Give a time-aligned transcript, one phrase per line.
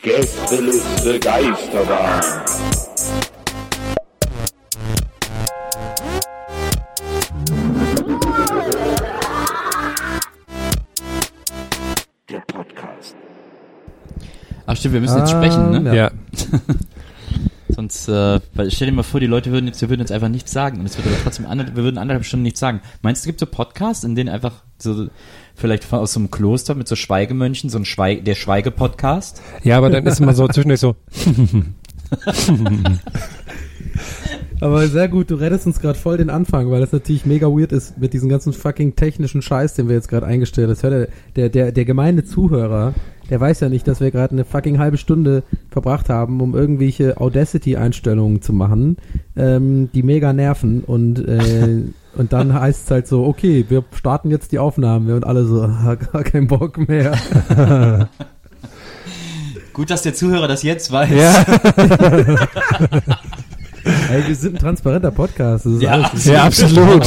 [0.00, 2.22] Gästeliste Geisterbahn.
[12.30, 13.16] Der Podcast.
[14.66, 15.94] Ach stimmt, wir müssen jetzt sprechen, ne?
[15.94, 16.10] Ja.
[17.68, 20.28] Sonst, äh, weil stell dir mal vor, die Leute würden jetzt, wir würden jetzt einfach
[20.28, 22.80] nichts sagen und es würde aber trotzdem andere, wir würden anderthalb Stunden nichts sagen.
[23.02, 25.08] Meinst du, es gibt so Podcasts, in denen einfach so
[25.56, 29.40] vielleicht von- aus so einem Kloster mit so Schweigemönchen, so ein Schweig, der Schweige-Podcast?
[29.64, 30.94] ja, aber dann ist immer so zwischendurch so,
[34.60, 37.72] Aber sehr gut, du rettest uns gerade voll den Anfang, weil das natürlich mega weird
[37.72, 40.74] ist mit diesem ganzen fucking technischen Scheiß, den wir jetzt gerade eingestellt haben.
[40.74, 42.94] Das hört der, der, der, der gemeine Zuhörer,
[43.28, 47.20] der weiß ja nicht, dass wir gerade eine fucking halbe Stunde verbracht haben, um irgendwelche
[47.20, 48.96] Audacity-Einstellungen zu machen,
[49.36, 51.82] ähm, die mega nerven und äh,
[52.16, 55.62] und dann heißt es halt so, okay, wir starten jetzt die Aufnahme und alle so,
[55.64, 57.12] ah, gar keinen Bock mehr.
[59.74, 61.10] Gut, dass der Zuhörer das jetzt weiß.
[61.10, 61.44] ja,
[64.10, 65.66] Ey, wir sind ein transparenter Podcast.
[65.66, 67.04] Das ist Ja, alles, ja, absolut.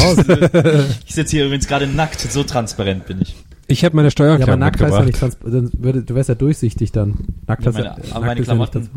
[1.06, 3.35] Ich sitze hier übrigens gerade nackt, so transparent bin ich.
[3.67, 5.06] Ich habe meine Ja, aber nackt heißt ja mitgebracht.
[5.06, 6.09] nicht transparent.
[6.09, 7.19] Du wärst ja durchsichtig dann.
[7.47, 8.89] Nackt Ja, heißt ja, meine- aber nackt meine Klamotten-.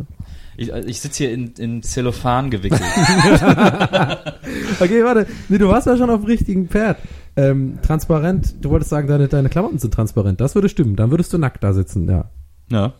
[0.57, 2.81] Ich, ich sitze hier in, in Zellophan gewickelt.
[4.81, 5.27] Okay, warte.
[5.49, 6.99] Nee, du warst ja schon auf dem richtigen Pferd.
[7.37, 10.41] Ähm, transparent, du wolltest sagen, deine, deine Klamotten sind transparent.
[10.41, 10.97] Das würde stimmen.
[10.97, 12.25] Dann würdest du nackt da sitzen, ja.
[12.71, 12.93] ja.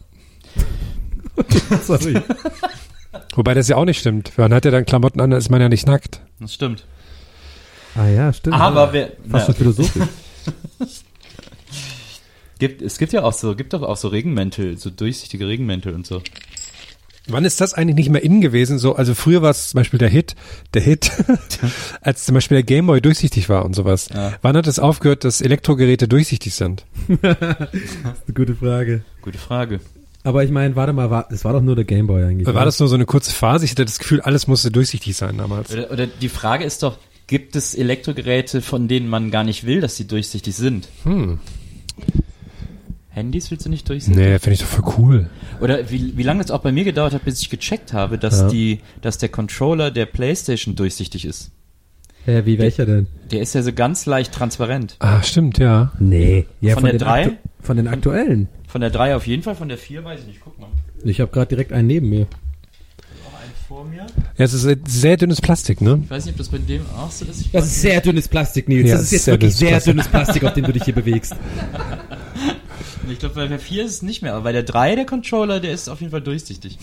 [1.83, 2.15] Sorry.
[3.35, 4.37] Wobei das ja auch nicht stimmt.
[4.37, 6.21] Man hat ja dann Klamotten an, dann ist man ja nicht nackt.
[6.39, 6.87] Das stimmt.
[7.95, 8.57] ah ja, stimmt.
[8.57, 10.03] Aber wer, Fast schon ja, philosophisch.
[12.59, 16.07] gibt, es gibt ja auch so, gibt doch auch so Regenmäntel, so durchsichtige Regenmäntel und
[16.07, 16.23] so.
[17.29, 18.79] Wann ist das eigentlich nicht mehr in gewesen?
[18.79, 20.35] So, also früher war es zum Beispiel der Hit,
[20.75, 21.13] der Hit,
[22.01, 24.09] als zum Beispiel der Gameboy durchsichtig war und sowas.
[24.13, 24.35] Ja.
[24.43, 26.85] Wann hat es aufgehört, dass Elektrogeräte durchsichtig sind?
[27.23, 29.05] Das ist eine gute Frage.
[29.23, 29.81] Gute Frage.
[30.25, 32.47] Aber ich meine, warte mal, war, das war doch nur der Gameboy eigentlich.
[32.47, 32.65] War oder?
[32.67, 33.65] das nur so eine kurze Phase?
[33.65, 35.73] Ich hatte das Gefühl, alles musste durchsichtig sein damals.
[35.73, 39.81] Oder, oder die Frage ist doch, gibt es Elektrogeräte, von denen man gar nicht will,
[39.81, 40.89] dass sie durchsichtig sind?
[41.03, 41.41] Hm.
[43.11, 44.17] Handys willst du nicht durchsichtig?
[44.17, 45.31] Nee, finde ich doch voll cool.
[45.61, 48.41] Oder wie, wie lange es auch bei mir gedauert hat, bis ich gecheckt habe, dass
[48.41, 48.49] Ja.
[48.49, 51.51] die, dass der Controller der Playstation durchsichtig ist.
[52.25, 53.09] Hä, wie welcher denn?
[53.31, 54.97] Der ist ja so ganz leicht transparent.
[55.01, 55.93] Ah, stimmt, ja.
[55.99, 56.47] Nee.
[56.61, 57.25] Ja, Von der den drei?
[57.27, 58.49] aktu- Von den aktuellen.
[58.73, 60.41] Von der 3 auf jeden Fall, von der 4 weiß ich nicht.
[60.43, 60.71] Guck mal.
[61.05, 62.21] Ich habe gerade direkt einen neben mir.
[62.21, 64.07] Noch einen vor mir.
[64.39, 66.01] Ja, es ist äh, sehr dünnes Plastik, ne?
[66.03, 67.43] Ich weiß nicht, ob das bei dem auch so ist.
[67.43, 68.89] Ich Das ist sehr dünnes Plastik, Nils.
[68.89, 69.93] Ja, das ist jetzt sehr wirklich dünnes sehr Plastik.
[69.93, 71.37] dünnes Plastik, auf dem du dich hier bewegst.
[73.11, 74.33] ich glaube, bei der 4 ist es nicht mehr.
[74.33, 76.79] Aber bei der 3, der Controller, der ist auf jeden Fall durchsichtig.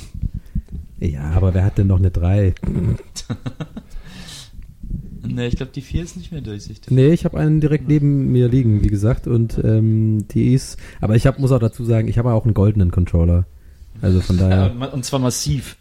[1.00, 2.54] Ja, aber wer hat denn noch eine 3?
[5.34, 6.92] Ne, ich glaube, die 4 ist nicht mehr durchsichtig.
[6.92, 10.78] Nee, ich habe einen direkt neben mir liegen, wie gesagt, und ähm, die ist.
[11.02, 13.46] Aber ich hab, muss auch dazu sagen, ich habe auch einen goldenen Controller.
[14.02, 14.50] Also von Ja.
[14.50, 14.72] daher.
[14.72, 15.78] Und, ma- und zwar massiv.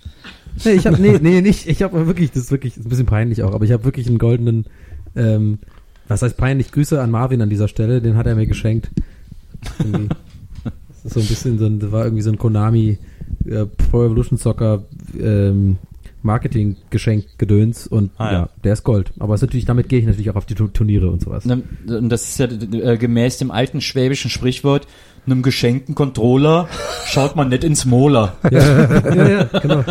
[0.64, 1.66] Nee, ich habe nee, nee, nicht.
[1.69, 4.06] Ich habe wirklich, das ist wirklich ist ein bisschen peinlich auch, aber ich habe wirklich
[4.09, 4.66] einen goldenen.
[5.16, 5.59] Ähm,
[6.09, 6.72] was heißt peinlich?
[6.72, 8.91] Grüße an Marvin an dieser Stelle, den hat er mir geschenkt.
[9.78, 10.09] Irgendwie.
[10.65, 12.98] Das ist so ein bisschen so ein, das war irgendwie so ein Konami
[13.47, 14.83] äh, Pro Evolution Soccer
[15.18, 15.77] ähm,
[16.22, 18.32] Marketing Geschenk Gedöns und Ah, ja.
[18.32, 18.48] ja.
[18.65, 19.12] der ist Gold.
[19.18, 21.44] Aber es ist natürlich damit gehe ich natürlich auch auf die Tu- Turniere und sowas.
[21.44, 24.86] Ne, Und das ist ja äh, gemäß dem alten schwäbischen Sprichwort,
[25.26, 26.68] einem geschenkten Controller
[27.06, 28.34] schaut man nicht ins Mola.
[28.50, 29.84] Ja, ja, ja, genau.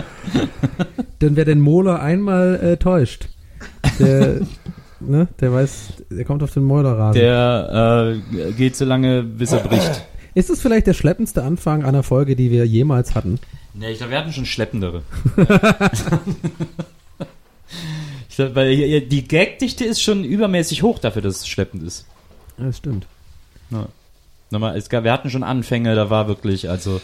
[1.22, 3.30] Denn wer den Mola einmal äh, täuscht,
[4.00, 4.42] der,
[5.00, 7.20] ne, der weiß, der kommt auf den Mola-Rasen.
[7.22, 10.04] Der äh, geht so lange, bis er bricht.
[10.36, 13.40] Ist es vielleicht der schleppendste Anfang einer Folge, die wir jemals hatten?
[13.78, 15.04] Ne, ich glaube, wir hatten schon schleppendere.
[18.30, 22.08] ich Weil hier- die Gagdichte ist schon übermäßig hoch dafür, dass es schleppend ist.
[22.58, 23.06] Ja, das stimmt.
[23.70, 23.88] Ja.
[24.50, 27.02] Nochmal, es gab, wir hatten schon Anfänge, da war wirklich, also,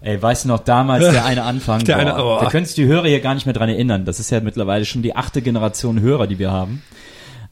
[0.00, 2.44] ey, weißt du noch, damals der eine Anfang, Der eine, boah, oh.
[2.44, 4.04] da können sich die Hörer hier gar nicht mehr dran erinnern.
[4.06, 6.82] Das ist ja mittlerweile schon die achte Generation Hörer, die wir haben.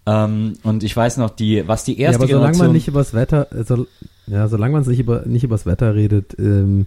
[0.06, 2.66] Ähm, und ich weiß noch, die, was die Ja, erste aber solange Generation...
[2.68, 3.86] man nicht übers Wetter, äh, so,
[4.28, 6.86] ja, solange man nicht über nicht übers Wetter redet, ähm,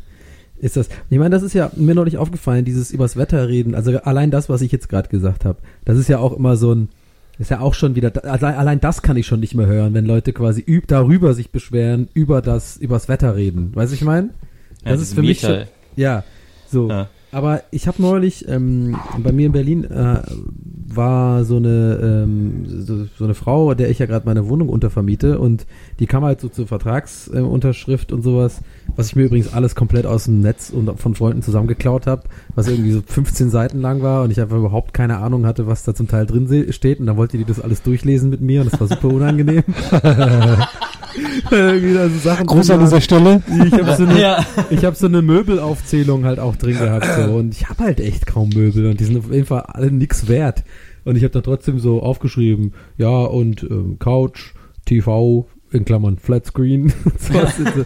[0.59, 0.89] ist das.
[1.09, 3.75] Ich meine, das ist ja mir noch nicht aufgefallen, dieses übers Wetter reden.
[3.75, 6.73] Also allein das, was ich jetzt gerade gesagt habe, das ist ja auch immer so
[6.73, 6.89] ein,
[7.37, 8.11] ist ja auch schon wieder.
[8.25, 11.51] Allein, allein das kann ich schon nicht mehr hören, wenn Leute quasi üb darüber sich
[11.51, 13.71] beschweren, über das übers Wetter reden.
[13.73, 14.29] Weißt du, ich meine?
[14.85, 16.23] Ja, Das ist für mich Meta- schon, ja,
[16.69, 16.89] so.
[16.89, 17.09] Ja.
[17.31, 20.21] Aber ich habe neulich, ähm, bei mir in Berlin äh,
[20.87, 25.37] war so eine ähm, so, so eine Frau, der ich ja gerade meine Wohnung untervermiete
[25.39, 25.67] und
[25.99, 28.61] die kam halt so zur Vertragsunterschrift äh, und sowas,
[28.95, 32.23] was ich mir übrigens alles komplett aus dem Netz und von Freunden zusammengeklaut habe,
[32.55, 35.83] was irgendwie so 15 Seiten lang war und ich einfach überhaupt keine Ahnung hatte, was
[35.83, 38.73] da zum Teil drin steht und dann wollte die das alles durchlesen mit mir und
[38.73, 39.63] das war super unangenehm.
[41.51, 43.01] irgendwie da so Sachen Gruß drin an dieser.
[43.01, 43.41] Stelle.
[43.65, 44.45] Ich habe so eine Ja.
[44.69, 48.25] ich habe so eine Möbelaufzählung halt auch drin gehabt so und ich habe halt echt
[48.25, 50.63] kaum Möbel und die sind auf jeden Fall alle nix wert
[51.05, 54.53] und ich habe da trotzdem so aufgeschrieben ja und ähm, Couch
[54.85, 57.55] TV in Klammern Flatscreen und sowas.
[57.57, 57.83] so.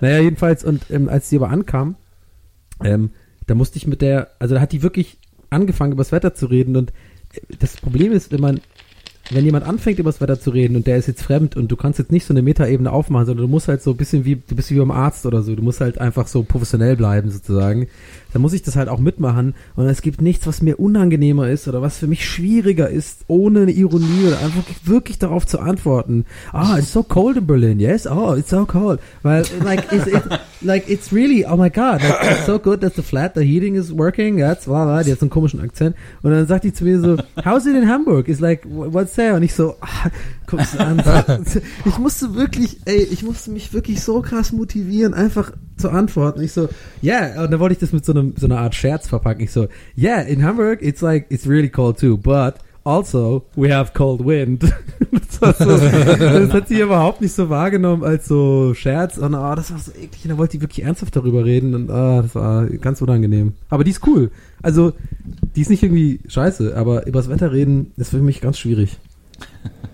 [0.00, 1.96] naja jedenfalls und ähm, als die aber ankam
[2.84, 3.10] ähm,
[3.46, 5.18] da musste ich mit der also da hat die wirklich
[5.50, 6.90] angefangen über das Wetter zu reden und
[7.34, 8.60] äh, das Problem ist wenn man
[9.30, 11.76] wenn jemand anfängt, über das Wetter zu reden und der ist jetzt fremd und du
[11.76, 14.36] kannst jetzt nicht so eine Metaebene aufmachen, sondern du musst halt so ein bisschen wie,
[14.36, 17.86] du bist wie beim Arzt oder so, du musst halt einfach so professionell bleiben sozusagen,
[18.32, 21.68] dann muss ich das halt auch mitmachen und es gibt nichts, was mir unangenehmer ist
[21.68, 26.24] oder was für mich schwieriger ist, ohne eine Ironie oder einfach wirklich darauf zu antworten.
[26.52, 28.06] Ah, it's so cold in Berlin, yes?
[28.06, 29.00] Oh, it's so cold.
[29.22, 30.22] Weil, like, it's, it,
[30.62, 33.74] like, it's really, oh my god, like, it's so good that the flat, the heating
[33.74, 35.96] is working, that's, blah, blah, die hat so einen komischen Akzent.
[36.22, 38.28] Und dann sagt die zu mir so, how's it in Hamburg?
[38.28, 39.34] Is like, what's there?
[39.34, 40.10] Und ich so, ah,
[40.46, 41.00] guckst du an.
[41.84, 46.42] Ich musste wirklich, ey, ich musste mich wirklich so krass motivieren, einfach zu antworten.
[46.42, 46.68] Ich so,
[47.02, 49.42] yeah, und dann wollte ich das mit so einem, so einer Art Scherz verpacken.
[49.42, 52.54] Ich so, yeah, in Hamburg, it's like, it's really cold too, but
[52.84, 54.62] also, we have cold wind.
[55.40, 59.18] das, so, das hat sie überhaupt nicht so wahrgenommen als so Scherz.
[59.18, 60.24] Und ah, das war so eklig.
[60.24, 61.74] Und dann wollte die wirklich ernsthaft darüber reden.
[61.74, 63.52] Und ah, das war ganz unangenehm.
[63.68, 64.30] Aber die ist cool.
[64.62, 64.94] Also,
[65.54, 68.98] die ist nicht irgendwie scheiße, aber übers Wetter reden ist für mich ganz schwierig.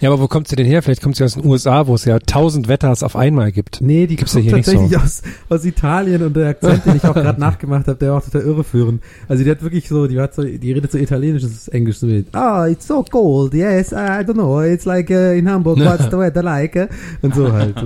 [0.00, 0.82] Ja, aber wo kommt sie denn her?
[0.82, 3.80] Vielleicht kommt sie aus den USA, wo es ja tausend Wetters auf einmal gibt.
[3.82, 4.98] Nee, die Gibt's kommt ja hier nicht tatsächlich so.
[4.98, 8.24] aus, aus Italien und der Akzent, den ich auch gerade nachgemacht habe, der war auch
[8.24, 9.02] total irreführend.
[9.28, 12.34] Also die hat wirklich so, die hat so, die redet so italienisches Englisch so mit,
[12.34, 16.16] ah, it's so cold, yes, I don't know, it's like uh, in Hamburg, what's the
[16.16, 16.76] weather like?
[16.76, 16.86] uh?"
[17.20, 17.76] Und so halt.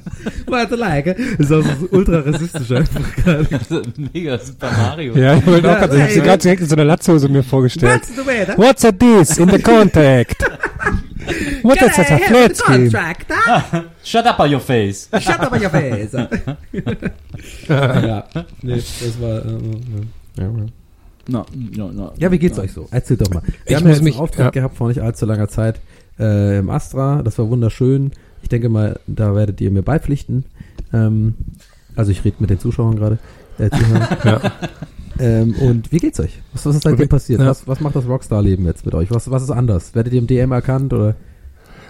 [0.68, 1.04] The like?
[1.38, 3.82] Das ist auch so ultra rassistisch einfach gerade.
[4.12, 5.16] Mega Super Mario.
[5.16, 7.42] Ja, ich wollte auch gerade, ich habe sie gerade direkt in so einer Latzhose mir
[7.42, 8.02] vorgestellt.
[8.02, 8.58] What's the weather?
[8.58, 10.42] What's at this in the contact?
[11.62, 12.90] What is that a flat screen?
[12.90, 13.82] contract, huh?
[14.02, 15.08] Shut up on your face.
[15.20, 16.12] Shut up your face.
[17.68, 18.24] ja,
[18.62, 19.58] nee, das war, äh,
[20.38, 20.50] ja, ja.
[21.28, 21.46] No,
[21.76, 22.12] no, no.
[22.18, 22.88] Ja, wie geht's euch so?
[22.90, 23.42] Erzählt doch mal.
[23.44, 24.50] Wir Ich haben ja jetzt mich- einen Auftritt ja.
[24.50, 25.80] gehabt vor nicht allzu langer Zeit
[26.18, 27.22] äh, im Astra.
[27.22, 28.10] Das war wunderschön.
[28.42, 30.44] Ich denke mal, da werdet ihr mir beipflichten.
[30.92, 31.34] Ähm,
[31.96, 33.18] also ich rede mit den Zuschauern gerade.
[33.58, 33.70] Äh.
[34.24, 34.40] Ja.
[35.18, 36.40] ähm, und wie geht's euch?
[36.52, 37.40] Was, was ist seitdem passiert?
[37.40, 37.46] Ja.
[37.46, 39.10] Was, was macht das Rockstar-Leben jetzt mit euch?
[39.10, 39.94] Was, was ist anders?
[39.94, 41.14] Werdet ihr im DM erkannt oder?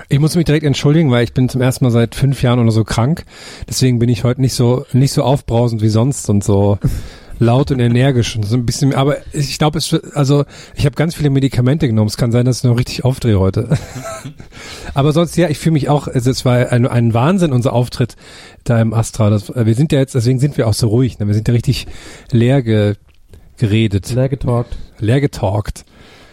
[0.09, 2.73] Ich muss mich direkt entschuldigen, weil ich bin zum ersten Mal seit fünf Jahren oder
[2.73, 3.25] so krank.
[3.69, 6.79] Deswegen bin ich heute nicht so nicht so aufbrausend wie sonst und so
[7.43, 8.95] laut und energisch und so ein bisschen.
[8.95, 10.45] Aber ich glaube, es wird- also
[10.77, 12.07] ich habe ganz viele Medikamente genommen.
[12.09, 13.77] Es kann sein, dass ich noch richtig aufdrehe heute.
[14.95, 16.07] aber sonst ja, ich fühle mich auch.
[16.07, 18.15] Also es war ein, ein Wahnsinn unser Auftritt
[18.65, 19.31] da im Astra.
[19.31, 21.19] Das, wir sind ja jetzt, deswegen sind wir auch so ruhig.
[21.19, 21.27] Ne?
[21.27, 21.87] Wir sind ja richtig
[22.31, 22.95] leer ge,
[23.57, 24.77] geredet, Leer getalkt.
[24.99, 25.85] leer getalkt.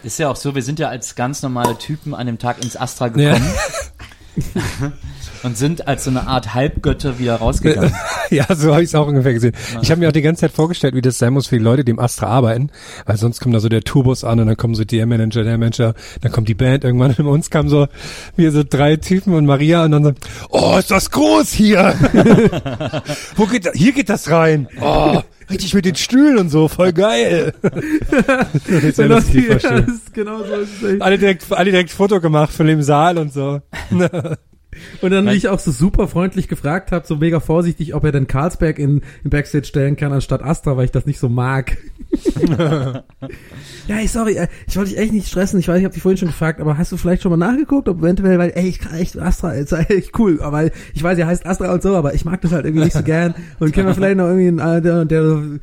[0.03, 2.75] Ist ja auch so, wir sind ja als ganz normale Typen an dem Tag ins
[2.77, 3.37] Astra Ja.
[5.43, 7.93] und sind als so eine Art Halbgötter wieder rausgegangen.
[8.29, 9.53] Ja, so habe ich es auch ungefähr gesehen.
[9.81, 11.85] Ich habe mir auch die ganze Zeit vorgestellt, wie das sein muss für die Leute,
[11.85, 12.71] die im Astra arbeiten,
[13.05, 15.57] weil sonst kommt da so der Tourbus an und dann kommen so der Manager, der
[15.57, 17.87] Manager, dann kommt die Band irgendwann und uns kamen so
[18.35, 20.11] wir so drei Typen und Maria und dann so,
[20.49, 21.95] oh, ist das groß hier.
[23.35, 23.73] Wo geht das?
[23.75, 24.67] Hier geht das rein.
[24.81, 27.53] Oh, richtig mit den Stühlen und so, voll geil.
[27.61, 30.87] das Genau, lustig ja, das ist genau so.
[30.99, 33.61] Alle direkt, alle direkt Foto gemacht von dem Saal und so.
[35.01, 38.11] Und dann, wie ich auch so super freundlich gefragt habe, so mega vorsichtig, ob er
[38.11, 41.77] denn Karlsberg in, in Backstage stellen kann anstatt Astra, weil ich das nicht so mag.
[42.47, 45.59] ja, ey, sorry, äh, ich wollte dich echt nicht stressen.
[45.59, 47.89] Ich weiß, ich habe dich vorhin schon gefragt, aber hast du vielleicht schon mal nachgeguckt,
[47.89, 51.27] ob eventuell, weil, ey, ich kann echt Astra, ist echt cool, aber ich weiß, er
[51.27, 53.35] heißt Astra und so, aber ich mag das halt irgendwie nicht so gern.
[53.59, 55.59] Und können wir vielleicht noch irgendwie einen, äh, der, der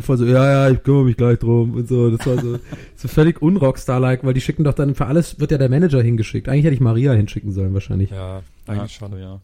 [0.00, 2.10] voll so, ja, ja, ich kümmere mich gleich drum und so.
[2.10, 2.58] Das war so,
[2.96, 6.48] so völlig unrockstar-like, weil die schicken doch dann für alles wird ja der Manager hingeschickt.
[6.48, 8.10] Eigentlich hätte ich Maria hinschicken sollen, wahrscheinlich.
[8.10, 9.18] Ja, eigentlich schon.
[9.18, 9.40] Ja.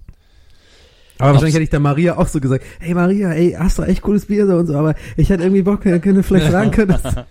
[1.18, 4.02] Aber wahrscheinlich hätte ich der Maria auch so gesagt, hey Maria, ey, hast du echt
[4.02, 7.04] cooles Bier so und so, aber ich hätte irgendwie Bock, du vielleicht sagen könntest.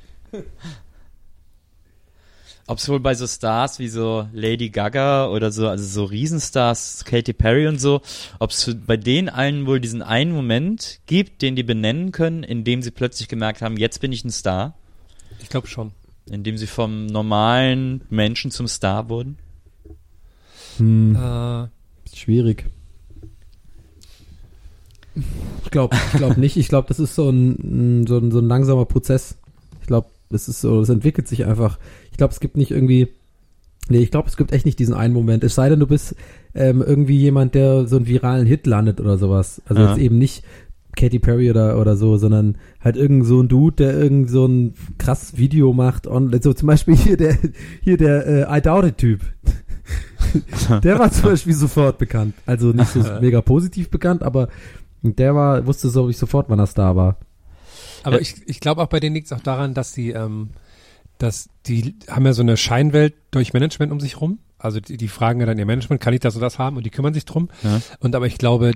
[2.69, 7.05] Ob es wohl bei so Stars wie so Lady Gaga oder so, also so Riesenstars,
[7.05, 8.01] Katy Perry und so,
[8.39, 12.65] ob es bei denen allen wohl diesen einen Moment gibt, den die benennen können, in
[12.65, 14.73] dem sie plötzlich gemerkt haben, jetzt bin ich ein Star,
[15.41, 15.91] Ich glaube schon.
[16.29, 19.37] in dem sie vom normalen Menschen zum Star wurden.
[20.77, 21.67] Hm, Äh,
[22.15, 22.65] schwierig.
[25.63, 26.57] Ich glaube ich glaub nicht.
[26.57, 29.37] Ich glaube, das ist so ein, so, ein, so ein langsamer Prozess.
[29.81, 31.79] Ich glaube, das ist so, das entwickelt sich einfach.
[32.17, 33.09] Ich glaube, es gibt nicht irgendwie,
[33.89, 35.43] nee, ich glaube, es gibt echt nicht diesen einen Moment.
[35.43, 36.15] Es sei denn, du bist
[36.55, 39.61] ähm, irgendwie jemand, der so einen viralen Hit landet oder sowas.
[39.67, 39.89] Also Ja.
[39.91, 40.43] jetzt eben nicht
[40.95, 44.73] Katy Perry oder, oder so, sondern halt irgend so ein Dude, der irgend so ein
[44.97, 46.07] krasses Video macht.
[46.07, 47.37] Und so zum Beispiel hier der,
[47.83, 49.21] hier der äh, I Doubt It Typ.
[50.83, 52.33] der war zum Beispiel sofort bekannt.
[52.47, 54.49] Also nicht so mega positiv bekannt, aber
[55.03, 57.17] der war, wusste so ich sofort, wann er Star war.
[58.03, 58.21] aber Ja.
[58.21, 60.49] ich, ich glaube auch bei denen liegt es auch daran, dass sie, ähm,
[61.17, 64.39] dass die haben ja so eine Scheinwelt durch Management um sich rum.
[64.59, 66.77] Also die, die fragen ja dann ihr Management, kann ich das und das haben?
[66.77, 67.49] Und die kümmern sich drum.
[67.63, 67.81] Ja.
[67.99, 68.73] Und aber ich glaube,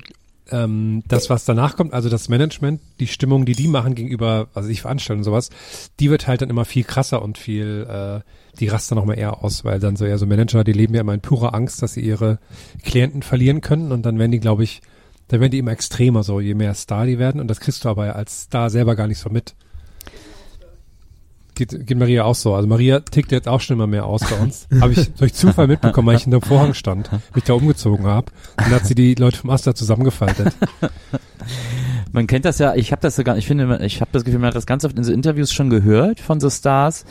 [0.51, 4.69] ähm, das, was danach kommt, also das Management, die Stimmung, die die machen gegenüber, also
[4.69, 5.49] ich veranstalten und sowas,
[5.99, 8.19] die wird halt dann immer viel krasser und viel, äh,
[8.59, 11.01] die rasten noch mal eher aus, weil dann so eher so Manager, die leben ja
[11.01, 12.39] immer in purer Angst, dass sie ihre
[12.83, 14.81] Klienten verlieren können und dann werden die, glaube ich,
[15.29, 17.89] dann werden die immer extremer, so je mehr Star die werden und das kriegst du
[17.89, 19.55] aber ja als Star selber gar nicht so mit.
[21.53, 22.55] Geht, geht Maria auch so.
[22.55, 24.67] Also Maria tickt jetzt auch schon immer mehr aus bei uns.
[24.79, 28.31] Habe ich durch Zufall mitbekommen, weil ich hinter dem Vorhang stand, mich da umgezogen habe.
[28.57, 30.53] Dann hat sie die Leute vom Aster zusammengefaltet.
[32.13, 34.47] Man kennt das ja, ich habe das sogar, ich finde, ich habe das Gefühl, man
[34.49, 37.05] hat das ganz oft in so Interviews schon gehört von so Stars,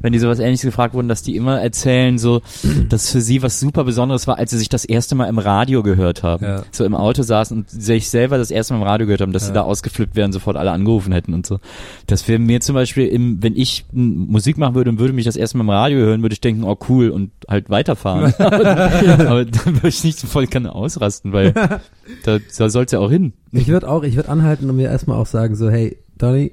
[0.00, 2.40] wenn die sowas ähnliches gefragt wurden, dass die immer erzählen, so,
[2.88, 5.82] dass für sie was super Besonderes war, als sie sich das erste Mal im Radio
[5.82, 6.44] gehört haben.
[6.44, 6.62] Ja.
[6.72, 9.42] So im Auto saßen und sich selber das erste Mal im Radio gehört haben, dass
[9.44, 9.54] sie Ja.
[9.56, 11.60] da ausgeflippt wären, sofort alle angerufen hätten und so.
[12.06, 15.36] Das wäre mir zum Beispiel, im, wenn ich Musik machen würde und würde mich das
[15.36, 18.32] erste Mal im Radio hören, würde ich denken, oh cool und halt weiterfahren.
[18.38, 21.52] Aber dann würde ich nicht voll gerne ausrasten, weil
[22.26, 23.32] da, da soll's ja auch hin.
[23.52, 26.52] Ich würde auch, ich würde anhalten und mir erstmal auch sagen so, hey, Donny,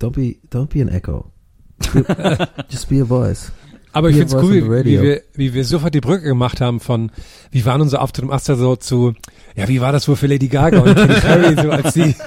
[0.00, 1.26] don't be, don't be an echo.
[2.70, 3.52] Just be a voice.
[3.92, 6.80] Aber ich finde es cool, wie, wie, wir, wie wir sofort die Brücke gemacht haben
[6.80, 7.12] von,
[7.52, 9.14] wie waren unser Auftritt im Aster so zu,
[9.54, 12.14] ja, wie war das wohl für Lady Gaga und Katy Perry, so als sie.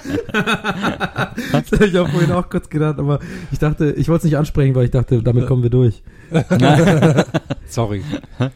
[1.52, 3.20] Das hab ich auch vorhin auch kurz gedacht, aber
[3.52, 6.02] ich dachte, ich wollte es nicht ansprechen, weil ich dachte, damit kommen wir durch.
[7.68, 8.02] Sorry.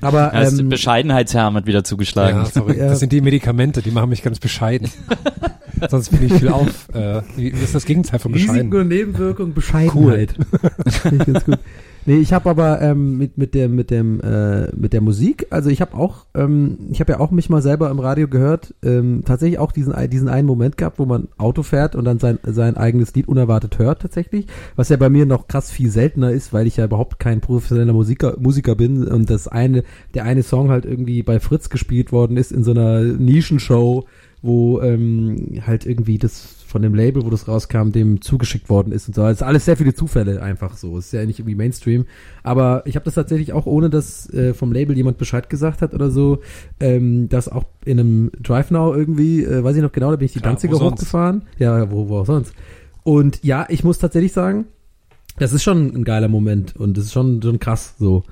[0.01, 2.39] Aber Ja, das ähm, Bescheidenheitsherm hat wieder zugeschlagen.
[2.39, 2.77] Ja, sorry.
[2.77, 4.89] Das sind die Medikamente, die machen mich ganz bescheiden.
[5.89, 6.89] Sonst bin ich viel auf.
[6.93, 8.81] Äh, wie wie ist das Gegenteil von Risiken bescheiden?
[8.81, 10.35] und Nebenwirkungen, Bescheidenheit.
[10.87, 11.59] Finde ich ganz gut.
[12.05, 15.69] Nee, ich habe aber ähm, mit mit dem mit dem äh, mit der Musik, also
[15.69, 19.21] ich habe auch ähm, ich habe ja auch mich mal selber im Radio gehört, ähm,
[19.23, 22.75] tatsächlich auch diesen diesen einen Moment gehabt, wo man Auto fährt und dann sein sein
[22.75, 26.65] eigenes Lied unerwartet hört tatsächlich, was ja bei mir noch krass viel seltener ist, weil
[26.65, 29.83] ich ja überhaupt kein professioneller Musiker Musiker bin und das eine
[30.15, 34.05] der eine Song halt irgendwie bei Fritz gespielt worden ist in so einer Nischenshow,
[34.41, 39.07] wo ähm, halt irgendwie das von dem Label, wo das rauskam, dem zugeschickt worden ist
[39.07, 39.23] und so.
[39.23, 40.97] Das ist alles sehr viele Zufälle einfach so.
[40.97, 42.05] Ist ja nicht irgendwie Mainstream.
[42.43, 45.93] Aber ich habe das tatsächlich auch, ohne dass äh, vom Label jemand Bescheid gesagt hat
[45.93, 46.39] oder so,
[46.79, 50.25] ähm, das auch in einem Drive Now irgendwie, äh, weiß ich noch genau, da bin
[50.25, 51.43] ich die Klar, Danziger hochgefahren.
[51.57, 52.53] Ja, wo, wo auch sonst.
[53.03, 54.65] Und ja, ich muss tatsächlich sagen,
[55.37, 58.23] das ist schon ein geiler Moment und das ist schon, schon krass so.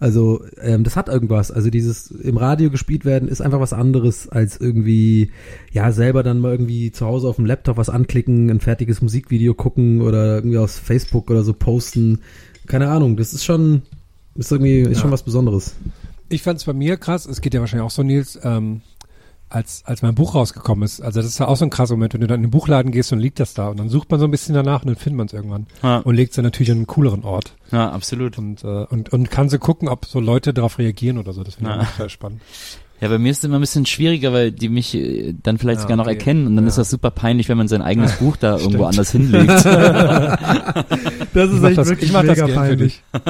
[0.00, 1.50] Also ähm, das hat irgendwas.
[1.50, 5.32] Also dieses im Radio gespielt werden ist einfach was anderes als irgendwie
[5.72, 9.54] ja selber dann mal irgendwie zu Hause auf dem Laptop was anklicken, ein fertiges Musikvideo
[9.54, 12.20] gucken oder irgendwie aus Facebook oder so posten.
[12.66, 13.16] Keine Ahnung.
[13.16, 13.82] Das ist schon
[14.36, 15.02] ist irgendwie ist Ja.
[15.02, 15.74] schon was Besonderes.
[16.28, 18.82] Ich fand es bei mir krass, es geht ja wahrscheinlich auch so, Nils, ähm,
[19.50, 21.00] als, als mein Buch rausgekommen ist.
[21.00, 22.92] Also das ist ja auch so ein krasser Moment, wenn du dann in den Buchladen
[22.92, 24.96] gehst und liegt das da und dann sucht man so ein bisschen danach und dann
[24.96, 25.98] findet man es irgendwann Ja.
[25.98, 28.38] und legt es dann natürlich an einen cooleren Ort Ja, absolut.
[28.38, 31.42] und, äh, und, und kann so gucken, ob so Leute darauf reagieren oder so.
[31.44, 31.82] Das finde ich Ja.
[31.82, 32.40] auch total spannend.
[33.00, 35.78] Ja, bei mir ist es immer ein bisschen schwieriger, weil die mich äh, dann vielleicht
[35.78, 36.14] Ja, sogar noch okay.
[36.14, 36.68] erkennen und dann Ja.
[36.68, 39.48] ist das super peinlich, wenn man sein eigenes Buch da irgendwo anders hinlegt.
[41.34, 43.02] Das Ich mach das, ich mach das gern für dich.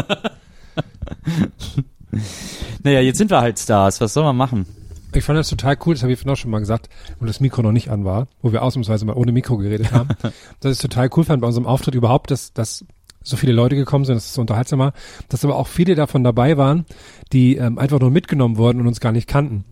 [2.82, 4.00] naja, jetzt sind wir halt Stars.
[4.00, 4.66] Was soll man machen?
[5.14, 6.88] Ich fand das total cool, das habe ich vorhin auch schon mal gesagt,
[7.18, 10.10] wo das Mikro noch nicht an war, wo wir ausnahmsweise mal ohne Mikro geredet haben.
[10.60, 12.84] dass ich total cool fand bei unserem Auftritt überhaupt, dass, dass
[13.22, 14.92] so viele Leute gekommen sind, das ist so unterhaltsam war,
[15.28, 16.84] dass aber auch viele davon dabei waren,
[17.32, 19.64] die ähm, einfach nur mitgenommen wurden und uns gar nicht kannten.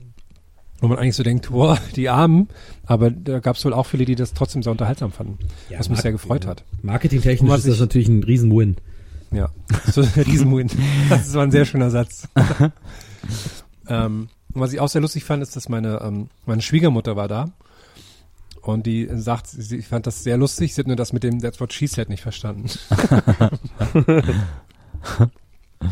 [0.81, 2.49] Wo man eigentlich so denkt, boah, die Armen,
[2.85, 5.38] aber da gab es wohl auch viele, die das trotzdem sehr unterhaltsam fanden,
[5.75, 6.64] was mich sehr gefreut hat.
[6.83, 8.76] Marketingtechnisch ist das ich- natürlich ein Riesen-Win.
[9.33, 9.49] Ja,
[9.90, 10.69] so ein Riesenwin.
[11.09, 12.28] Das war ein sehr schöner Satz.
[13.88, 17.28] ähm, und was ich auch sehr lustig fand, ist, dass meine, ähm, meine Schwiegermutter war
[17.28, 17.50] da
[18.62, 21.60] und die sagt, sie fand das sehr lustig, sie hat nur das mit dem That's
[21.60, 22.68] what she said nicht verstanden.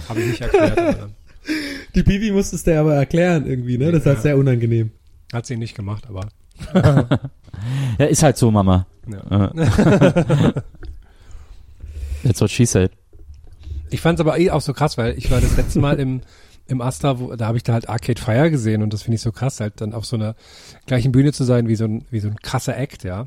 [0.08, 0.78] Habe ich nicht erklärt.
[0.78, 1.10] aber
[1.94, 3.92] Die Bibi musstest du aber erklären irgendwie, ne?
[3.92, 4.14] Das Ja.
[4.14, 4.90] war sehr unangenehm.
[5.32, 6.28] Hat sie nicht gemacht, aber
[7.98, 8.86] Ja, ist halt so, Mama.
[9.06, 9.52] ja.
[12.22, 12.90] That's what she said.
[13.90, 16.22] Ich fand es aber eh auch so krass, weil ich war das letzte Mal im,
[16.66, 19.22] im Astra, wo, da habe ich da halt Arcade Fire gesehen und das finde ich
[19.22, 20.34] so krass, halt dann auf so einer
[20.86, 23.26] gleichen Bühne zu sein wie so ein, wie so ein krasser Act, ja.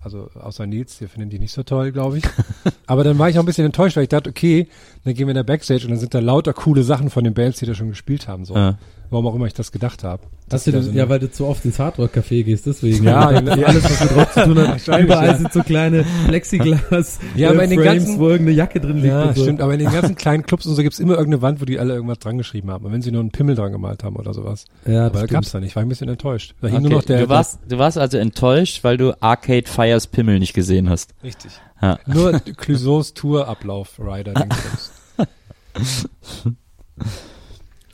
[0.00, 2.24] Also außer Nils, wir finden die nicht so toll, glaube ich.
[2.86, 4.68] Aber dann war ich auch ein bisschen enttäuscht, weil ich dachte, okay,
[5.02, 7.34] dann gehen wir in der Backstage und dann sind da lauter coole Sachen von den
[7.34, 8.44] Bands, die da schon gespielt haben.
[8.44, 8.54] So.
[8.54, 8.78] Ja.
[9.10, 10.22] Warum auch immer ich das gedacht habe.
[10.50, 13.04] Hast du da das, so ja, weil du zu oft ins Hardrock-Café gehst, deswegen.
[13.04, 13.66] Ja, Alles, ja.
[13.66, 14.86] alles, was mit Rock zu tun hat.
[15.00, 15.36] Überall ja.
[15.36, 19.06] sind so kleine Plexiglas Ja, aber in den Frames, ganzen- wo irgendeine Jacke drin liegt.
[19.08, 19.42] Ja, und so.
[19.42, 21.78] stimmt, aber in den ganzen kleinen Clubs und so gibt's immer irgendeine Wand, wo die
[21.78, 22.84] alle irgendwas dran geschrieben haben.
[22.84, 24.66] Und wenn sie nur einen Pimmel dran gemalt haben oder sowas.
[24.86, 25.30] Ja, aber da stimmt.
[25.32, 26.54] gab's da nicht, war ich ein bisschen enttäuscht.
[26.60, 26.88] Da hing Okay.
[26.88, 30.54] nur noch der, du, warst, du warst also enttäuscht, weil du Arcade Fires Pimmel nicht
[30.54, 31.14] gesehen hast.
[31.24, 31.52] richtig.
[31.82, 31.98] Ja.
[32.06, 34.32] Nur Clouseaus Tourablauf Rider,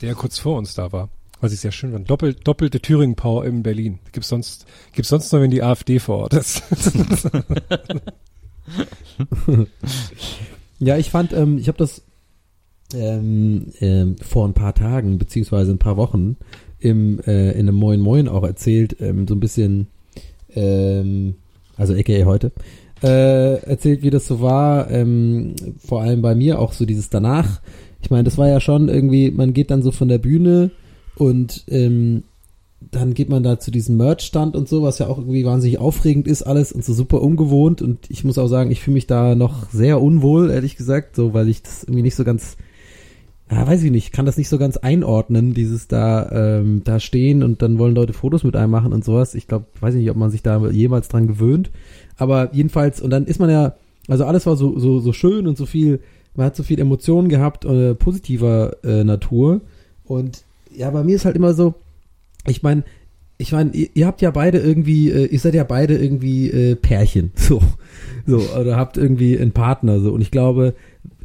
[0.03, 1.09] der kurz vor uns da war.
[1.41, 2.09] Was ich sehr schön fand.
[2.09, 3.99] Doppel, doppelte Thüringen Power in Berlin.
[4.11, 6.61] Gibt's sonst, gibt's sonst nur, wenn die AfD vor Ort ist.
[10.83, 12.01] Ja, ich fand, ähm, ich habe das
[12.93, 16.35] ähm, ähm, vor ein paar Tagen, beziehungsweise ein paar Wochen,
[16.79, 19.87] im, äh, in einem Moin Moin auch erzählt, ähm, so ein bisschen,
[20.53, 21.35] ähm,
[21.77, 22.51] also aka heute,
[23.01, 27.61] äh, erzählt, wie das so war, ähm, vor allem bei mir auch so dieses danach.
[28.03, 30.71] Ich meine, das war ja schon irgendwie, man geht dann so von der Bühne
[31.15, 32.23] und ähm,
[32.91, 36.27] dann geht man da zu diesem Merch-Stand und so, was ja auch irgendwie wahnsinnig aufregend
[36.27, 39.35] ist alles und so super ungewohnt und ich muss auch sagen, ich fühle mich da
[39.35, 42.57] noch sehr unwohl, ehrlich gesagt, so, weil ich das irgendwie nicht so ganz,
[43.49, 46.29] ja, weiß ich nicht, kann das nicht so ganz einordnen, dieses da,
[46.59, 49.33] ähm, da stehen und dann wollen Leute Fotos mit einem machen und sowas.
[49.33, 51.71] Ich glaube, weiß nicht, ob man sich da jemals dran gewöhnt,
[52.17, 53.75] aber jedenfalls, und dann ist man ja,
[54.09, 56.01] also alles war so, so, so schön und so viel,
[56.35, 59.61] man hat so viel Emotionen gehabt, äh, positiver äh, Natur.
[60.03, 60.43] Und
[60.75, 61.75] ja, bei mir ist halt immer so,
[62.47, 62.83] ich meine,
[63.37, 66.75] ich meine, ihr, ihr habt ja beide irgendwie, äh, ihr seid ja beide irgendwie äh,
[66.75, 67.61] Pärchen, so,
[68.25, 70.75] so, oder habt irgendwie einen Partner, so, und ich glaube,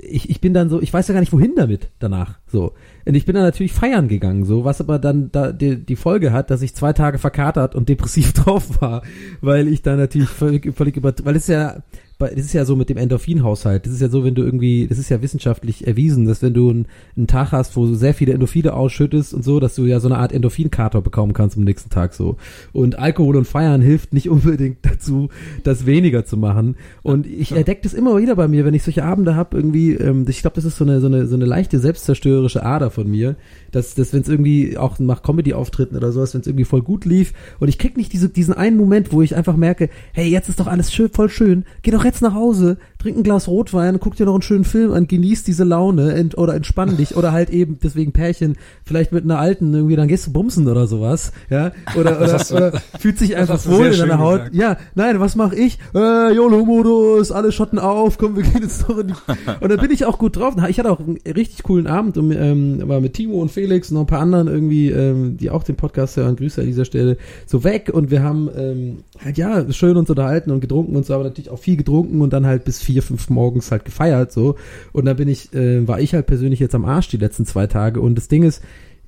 [0.00, 2.72] ich, ich bin dann so, ich weiß ja gar nicht wohin damit danach, so.
[3.04, 6.32] Und ich bin dann natürlich feiern gegangen, so, was aber dann da die, die Folge
[6.32, 9.02] hat, dass ich zwei Tage verkatert und depressiv drauf war,
[9.40, 11.82] weil ich da natürlich völlig, völlig über, weil es ja,
[12.18, 13.86] bei- das ist ja so mit dem Endorphinhaushalt.
[13.86, 16.70] Das ist ja so, wenn du irgendwie, das ist ja wissenschaftlich erwiesen, dass wenn du
[16.70, 20.00] einen, einen Tag hast, wo du sehr viele Endorphine ausschüttest und so, dass du ja
[20.00, 22.36] so eine Art Endorphinkater bekommen kannst am nächsten Tag so.
[22.72, 25.28] Und Alkohol und Feiern hilft nicht unbedingt dazu,
[25.62, 26.76] das weniger zu machen.
[27.02, 30.24] Und ich entdecke das immer wieder bei mir, wenn ich solche Abende habe, irgendwie, ähm,
[30.28, 33.36] ich glaube, das ist so eine, so eine, so eine leichte selbstzerstörerische Ader von mir,
[33.70, 37.04] dass, dass wenn es irgendwie auch nach Comedy-Auftritten oder sowas, wenn es irgendwie voll gut
[37.04, 40.48] lief und ich krieg nicht diese, diesen einen Moment, wo ich einfach merke, hey, jetzt
[40.48, 44.00] ist doch alles schön, voll schön, geh doch jetzt nach Hause, trink ein Glas Rotwein,
[44.00, 47.32] guck dir noch einen schönen Film an, genieß diese Laune ent, oder entspann dich oder
[47.32, 51.32] halt eben deswegen Pärchen, vielleicht mit einer alten irgendwie, dann gehst du bumsen oder sowas,
[51.50, 54.54] ja, oder, oder, oder fühlt sich einfach wohl in deiner Haut, gesagt.
[54.54, 55.78] ja, nein, was mach ich?
[55.94, 59.14] Äh, YOLO-Modus, alle Schotten auf, komm, wir gehen jetzt noch in die...
[59.60, 60.54] Und dann bin ich auch gut drauf.
[60.68, 63.94] Ich hatte auch einen richtig coolen Abend und ähm, war mit Timo und Felix und
[63.94, 67.16] noch ein paar anderen irgendwie, ähm, die auch den Podcast hören, Grüße an dieser Stelle,
[67.46, 71.14] so weg und wir haben ähm, halt ja schön uns unterhalten und getrunken und so,
[71.14, 74.56] aber natürlich auch viel getrunken und dann halt bis vier, fünf morgens halt gefeiert so.
[74.92, 77.66] Und dann bin ich, äh, war ich halt persönlich jetzt am Arsch die letzten zwei
[77.66, 78.62] Tage und das Ding ist,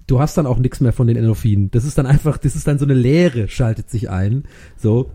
[0.06, 1.70] du hast dann auch nichts mehr von den Endorphinen.
[1.70, 4.44] Das ist dann einfach, das ist dann so eine Leere, schaltet sich ein.
[4.76, 5.10] So.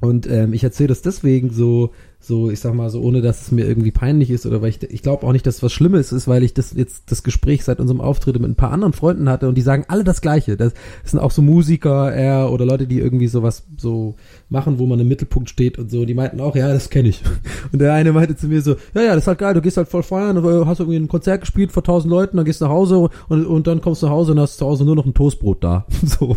[0.00, 3.52] Und ähm, ich erzähle das deswegen so, so, ich sag mal so, ohne dass es
[3.52, 6.28] mir irgendwie peinlich ist oder weil ich, ich glaube auch nicht, dass was Schlimmes ist,
[6.28, 9.48] weil ich das jetzt das Gespräch seit unserem Auftritt mit ein paar anderen Freunden hatte
[9.48, 10.56] und die sagen alle das Gleiche.
[10.56, 10.72] Das,
[11.04, 14.14] sind auch so Musiker eher oder Leute, die irgendwie sowas so
[14.48, 16.04] machen, wo man im Mittelpunkt steht und so.
[16.04, 17.22] Die meinten auch, ja, das kenne ich.
[17.72, 19.76] Und der eine meinte zu mir so, ja, ja, das ist halt geil, du gehst
[19.76, 22.66] halt voll feiern, du hast irgendwie ein Konzert gespielt vor tausend Leuten, dann gehst du
[22.66, 25.06] nach Hause und, und dann kommst du nach Hause und hast zu Hause nur noch
[25.06, 25.86] ein Toastbrot da.
[26.12, 26.36] So.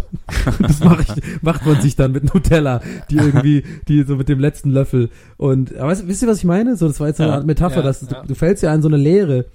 [0.62, 4.40] Das mach ich, macht man sich dann mit Nutella, die irgendwie, die so mit dem
[4.40, 5.10] letzten Löffel.
[5.38, 6.76] Und aber weißt, wisst ihr, was ich meine?
[6.76, 8.22] So, das war jetzt so eine Ja, Art Metapher, ja, dass ja.
[8.22, 9.46] du, du fällst ja in so eine Leere.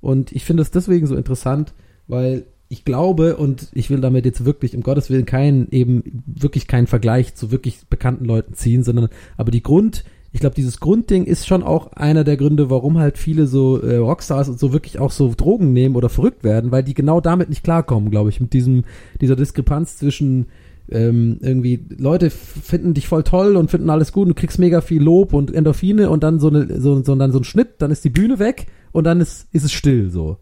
[0.00, 1.74] Und ich finde es deswegen so interessant,
[2.06, 6.66] weil ich glaube, und ich will damit jetzt wirklich, um Gottes Willen, keinen, eben wirklich
[6.66, 11.24] keinen Vergleich zu wirklich bekannten Leuten ziehen, sondern aber die Grund, ich glaube, dieses Grundding
[11.24, 14.98] ist schon auch einer der Gründe, warum halt viele so äh, Rockstars und so wirklich
[14.98, 18.38] auch so Drogen nehmen oder verrückt werden, weil die genau damit nicht klarkommen, glaube ich,
[18.38, 18.84] mit diesem,
[19.22, 20.46] dieser Diskrepanz zwischen
[20.90, 24.80] ähm, irgendwie Leute finden dich voll toll und finden alles gut und du kriegst mega
[24.80, 27.90] viel Lob und Endorphine und dann so eine so, so dann so ein Schnitt, dann
[27.90, 30.38] ist die Bühne weg und dann ist ist es still so.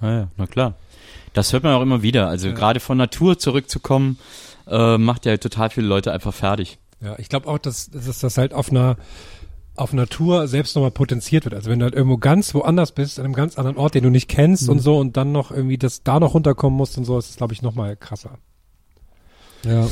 [0.00, 0.74] Ah ja, na klar.
[1.32, 2.28] Das hört man auch immer wieder.
[2.28, 4.18] Also gerade von Natur zurückzukommen,
[4.68, 6.78] äh, macht ja total viele Leute einfach fertig.
[7.00, 8.96] Ja, ich glaube auch, dass, dass das halt auf einer
[9.76, 11.54] auf Tour selbst nochmal potenziert wird.
[11.54, 14.10] Also wenn du halt irgendwo ganz woanders bist, an einem ganz anderen Ort, den du
[14.10, 17.18] nicht kennst und so und dann noch irgendwie das da noch runterkommen musst und so,
[17.18, 18.38] ist das glaube ich nochmal krasser.
[19.64, 19.88] Ja.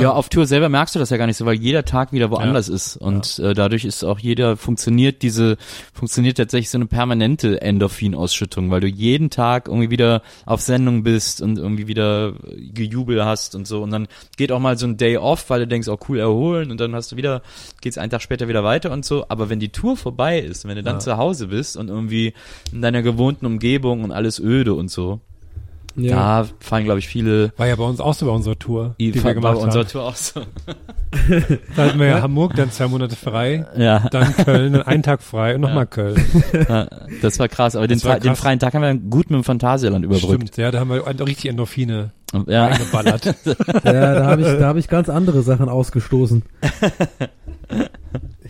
[0.00, 2.30] Ja, auf Tour selber merkst du das ja gar nicht so, weil jeder Tag wieder
[2.30, 2.96] woanders ist.
[2.96, 5.56] Und äh, dadurch ist auch jeder funktioniert diese
[5.92, 11.42] funktioniert tatsächlich so eine permanente Endorphinausschüttung, weil du jeden Tag irgendwie wieder auf Sendung bist
[11.42, 12.34] und irgendwie wieder
[12.72, 13.82] Gejubel hast und so.
[13.82, 16.70] Und dann geht auch mal so ein Day off, weil du denkst, oh cool erholen.
[16.70, 17.42] Und dann hast du wieder
[17.80, 20.76] geht's einen Tag später wieder weiter und so, aber wenn die Tour vorbei ist, wenn
[20.76, 22.32] du dann zu Hause bist und irgendwie
[22.72, 25.20] in deiner gewohnten Umgebung und alles öde und so,
[25.96, 26.42] Ja.
[26.42, 29.14] da fallen glaube ich viele War ja bei uns auch so bei unserer Tour, die,
[29.14, 29.90] wir war gemacht bei unserer haben.
[29.90, 30.40] Tour auch so.
[31.76, 34.00] Da hatten wir ja Hamburg, dann zwei Monate frei, Ja.
[34.10, 36.16] dann Köln, dann einen Tag frei und nochmal Köln.
[36.68, 36.88] Ja,
[37.22, 38.40] das war krass, aber den, war frei- den krass.
[38.40, 40.32] freien Tag haben wir gut mit dem Phantasialand überbrückt.
[40.48, 42.10] Stimmt, ja, da haben wir richtig Endorphine
[42.46, 43.26] Ja, eingeballert.
[43.84, 46.42] Ja, da habe ich, da habe ich ganz andere Sachen ausgestoßen.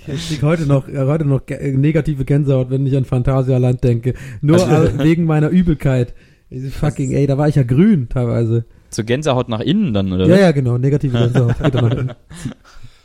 [0.06, 4.14] Ich krieg heute noch, äh, heute noch äh, negative Gänsehaut, wenn ich an Phantasialand denke.
[4.40, 6.14] Nur Also- wegen meiner Übelkeit.
[6.54, 8.64] Diese Fucking, ey, da war ich ja grün teilweise.
[8.90, 10.26] so Gänsehaut nach innen dann, oder?
[10.26, 10.40] Ja, was?
[10.40, 11.58] ja, genau, negative Gänsehaut.
[11.58, 12.16] Geht dann nach.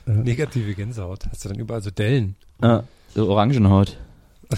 [0.23, 1.25] Negative Gänsehaut.
[1.31, 2.35] Hast du dann überall so Dellen?
[2.61, 2.83] Ja,
[3.15, 3.97] so Orangenhaut.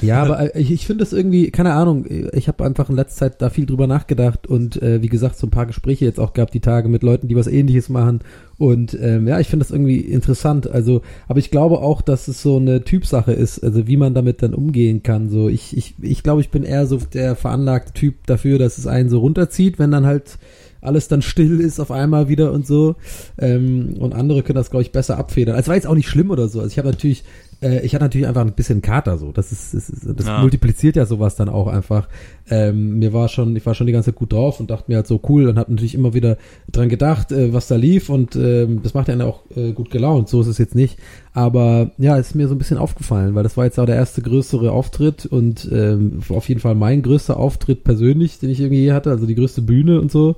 [0.02, 3.28] Ja, aber äh, ich, ich finde das irgendwie, keine Ahnung, ich habe einfach in letzter
[3.28, 6.34] Zeit da viel drüber nachgedacht und äh, wie gesagt, so ein paar Gespräche jetzt auch
[6.34, 8.22] gehabt, die Tage mit Leuten, die was ähnliches machen.
[8.58, 10.70] Und ähm, ja, ich finde das irgendwie interessant.
[10.70, 14.44] Also, aber ich glaube auch, dass es so eine Typsache ist, also wie man damit
[14.44, 15.30] dann umgehen kann.
[15.30, 18.88] So, ich, ich, ich glaube, ich bin eher so der veranlagte Typ dafür, dass es
[18.88, 20.38] einen so runterzieht, wenn dann halt
[20.82, 22.96] alles dann still ist auf einmal wieder und so.
[23.38, 25.58] Ähm, und andere können das, glaube ich, besser abfedern.
[25.58, 26.60] Es war jetzt auch nicht schlimm oder so.
[26.60, 27.24] Also ich habe natürlich,
[27.62, 29.32] äh, ich hatte natürlich einfach ein bisschen Kater so.
[29.32, 30.42] Das ist, das, ist, das Ja.
[30.42, 32.08] multipliziert ja sowas dann auch einfach.
[32.54, 34.98] Ähm, mir war schon, ich war schon die ganze Zeit gut drauf und dachte mir
[34.98, 36.38] halt so cool und habe natürlich immer wieder
[36.70, 40.28] dran gedacht, äh, was da lief und ähm, das macht ja auch äh, gut gelaunt.
[40.28, 41.00] So ist es jetzt nicht.
[41.34, 44.22] Aber ja, ist mir so ein bisschen aufgefallen, weil das war jetzt auch der erste
[44.22, 48.92] größere Auftritt und ähm, auf jeden Fall mein größter Auftritt persönlich, den ich irgendwie je
[48.92, 50.36] hatte, also die größte Bühne und so.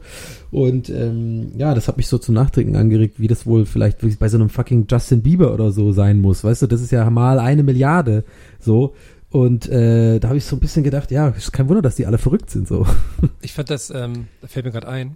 [0.52, 4.20] Und ähm, ja, das hat mich so zum Nachdenken angeregt, wie das wohl vielleicht wirklich
[4.20, 6.44] bei so einem fucking Justin Bieber oder so sein muss.
[6.44, 8.24] Weißt du, das ist ja mal eine Milliarde
[8.60, 8.94] so.
[9.34, 12.06] Und äh, da habe ich so ein bisschen gedacht, ja, ist kein Wunder, dass die
[12.06, 12.86] alle verrückt sind so.
[13.42, 15.16] Ich fand das, ähm, da fällt mir gerade ein,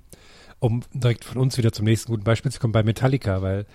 [0.57, 3.67] um direkt von uns wieder zum nächsten guten Beispiel zu kommen, bei Metallica, weil,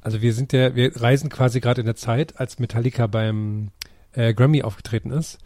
[0.00, 3.70] also wir sind ja, wir reisen quasi gerade in der Zeit, als Metallica beim
[4.12, 5.38] äh, Grammy aufgetreten ist,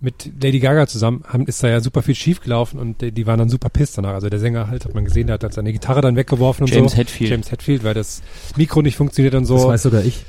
[0.00, 3.28] mit Lady Gaga zusammen, haben, ist da ja super viel schief gelaufen und die, die
[3.28, 4.14] waren dann super pisst danach.
[4.14, 6.74] Also der Sänger halt, hat man gesehen, der hat dann seine Gitarre dann weggeworfen und
[6.74, 6.98] James so.
[6.98, 7.30] Hetfield.
[7.30, 8.20] James Hetfield, weil das
[8.56, 9.54] Mikro nicht funktioniert und so.
[9.54, 10.24] Das weiß sogar ich.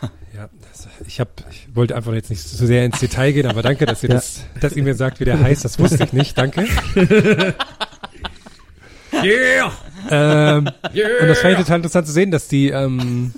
[1.06, 4.02] Ich habe, ich wollte einfach jetzt nicht so sehr ins Detail gehen, aber danke, dass
[4.02, 4.16] ihr Ja.
[4.16, 5.64] das, dass ihr mir sagt, wie der heißt.
[5.64, 6.36] Das wusste ich nicht.
[6.38, 6.66] Danke.
[9.24, 9.72] yeah.
[10.10, 13.32] Ähm, Und das fand ich total interessant zu sehen, dass die, ähm,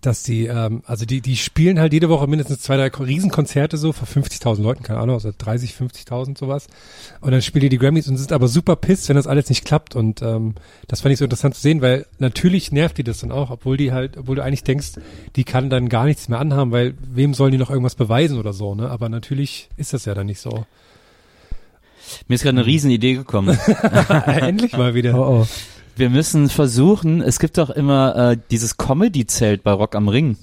[0.00, 3.76] dass die, ähm, also die, die spielen halt jede Woche mindestens zwei, drei Ko- Riesenkonzerte
[3.76, 6.68] so vor 50.000 Leuten, keine Ahnung, also 30, 50.000 sowas.
[7.20, 9.64] Und dann spielen die die Grammys und sind aber super pisst, wenn das alles nicht
[9.64, 9.96] klappt.
[9.96, 10.54] Und ähm,
[10.88, 13.76] das fand ich so interessant zu sehen, weil natürlich nervt die das dann auch, obwohl
[13.76, 14.92] die halt, obwohl du eigentlich denkst,
[15.36, 18.52] die kann dann gar nichts mehr anhaben, weil wem sollen die noch irgendwas beweisen oder
[18.54, 18.88] so, ne?
[18.90, 20.64] Aber natürlich ist das ja dann nicht so.
[22.26, 23.56] Mir ist gerade eine riesen Idee gekommen.
[24.26, 25.14] Endlich mal wieder.
[25.14, 25.46] Oh, oh.
[25.96, 30.36] Wir müssen versuchen, es gibt doch immer äh, dieses Comedy-Zelt bei Rock am Ring.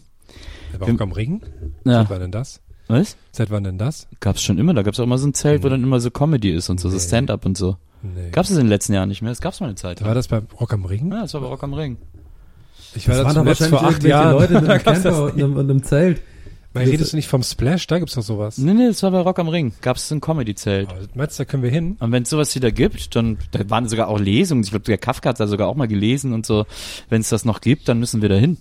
[0.78, 1.42] Warum am Ring?
[1.86, 2.02] Ja.
[2.02, 2.60] Seit wann denn das?
[2.88, 3.18] Was?
[3.32, 4.08] Seit wann denn das?
[4.20, 6.52] Gab's schon immer, da gab's auch immer so ein Zelt, wo dann immer so Comedy
[6.52, 7.02] ist und so, so Nee.
[7.02, 7.78] Stand-up und so.
[8.02, 8.30] Nee.
[8.32, 9.32] Gab's es in den letzten Jahren nicht mehr?
[9.32, 10.04] Das gab's mal eine Zeit.
[10.04, 11.12] War das bei Rock am Ring?
[11.12, 11.98] Ja, das war bei Rock am Ring.
[12.96, 14.32] Ich war Das da waren doch wahrscheinlich vor acht Jahren.
[14.34, 16.22] Leute mit Da einem das Camper und einem, und einem Zelt.
[16.80, 17.88] Weil redest du nicht vom Splash?
[17.88, 18.58] Da gibt's doch sowas.
[18.58, 19.74] Nee, nee, das war bei Rock am Ring.
[19.82, 20.90] Gab's ein Comedy-Zelt.
[20.90, 21.98] Aber Meinst du, da können wir hin?
[22.00, 24.64] Und wenn es sowas wieder gibt, dann da waren sogar auch Lesungen.
[24.64, 26.66] Ich glaube, der Kafka hat da sogar auch mal gelesen und so.
[27.10, 28.58] Wenn es das noch gibt, dann müssen wir da hin.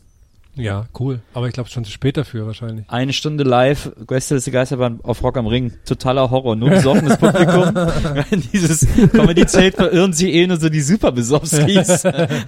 [0.57, 1.21] Ja, cool.
[1.35, 2.87] Aber ich glaube schon zu spät dafür wahrscheinlich.
[2.89, 5.73] Eine Stunde live, Gästeliste Geisterbahn auf Rock am Ring.
[5.85, 7.75] Totaler Horror, nur besoffenes Publikum.
[8.31, 12.05] In dieses Comedy-Zelt verirren sich eh nur so die super Besowskis.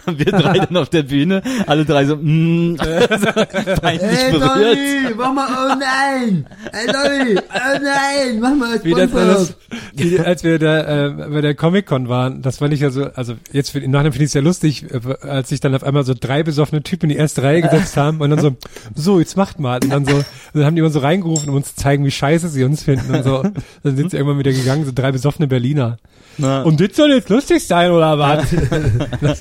[0.07, 2.77] Und wir drei dann auf der Bühne, alle drei so, mm,
[3.81, 5.17] peinlich berührt.
[5.17, 6.47] mach mal, oh nein!
[6.73, 9.55] Ey, Dolly, oh nein, mach mal Wie das alles,
[9.95, 13.35] wie, als wir da äh, bei der Comic-Con waren, das fand ich ja so, also
[13.53, 16.15] jetzt im Nachhinein finde ich es ja lustig, äh, als sich dann auf einmal so
[16.19, 18.57] drei besoffene Typen in die erste Reihe gesetzt haben und dann so,
[18.95, 19.81] so, jetzt macht mal.
[19.83, 22.11] Und dann so, und dann haben die immer so reingerufen, um uns zu zeigen, wie
[22.11, 23.43] scheiße sie uns finden und so.
[23.83, 25.99] Dann sind sie irgendwann wieder gegangen, so drei besoffene Berliner.
[26.39, 28.47] Na, Und das soll jetzt lustig sein, oder was?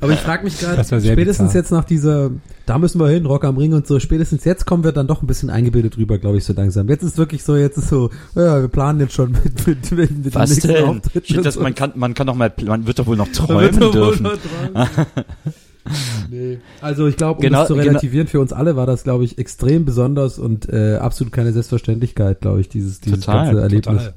[0.00, 1.54] Aber ich frage mich gerade, spätestens bizarr.
[1.54, 2.30] jetzt nach dieser,
[2.66, 5.22] da müssen wir hin, Rock am Ring und so, spätestens jetzt kommen wir dann doch
[5.22, 6.88] ein bisschen eingebildet rüber, glaube ich, so langsam.
[6.88, 10.24] Jetzt ist wirklich so, jetzt ist so, ja, wir planen jetzt schon mit, mit, mit,
[10.24, 11.24] mit Was den nächsten denn?
[11.24, 11.62] Shit, und das, so.
[11.62, 14.28] man kann, man kann doch mal, man wird doch wohl noch träumen dürfen.
[16.30, 16.58] nee.
[16.80, 19.24] Also ich glaube, um Genau- das zu genau- relativieren, für uns alle war das, glaube
[19.24, 23.96] ich, extrem besonders und äh, absolut keine Selbstverständlichkeit, glaube ich, dieses, dieses Total, ganze Erlebnis.
[24.04, 24.14] Total.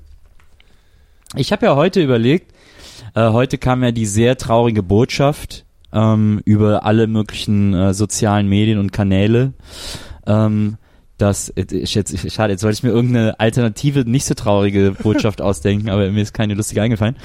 [1.36, 2.54] Ich habe ja heute überlegt,
[3.16, 8.80] äh, heute kam ja die sehr traurige Botschaft ähm, über alle möglichen äh, sozialen Medien
[8.80, 9.54] und Kanäle.
[10.26, 10.78] Ähm,
[11.22, 15.42] dass ich jetzt, ich, schade, jetzt wollte ich mir irgendeine alternative, nicht so traurige Botschaft
[15.42, 17.16] ausdenken, aber mir ist keine lustige eingefallen.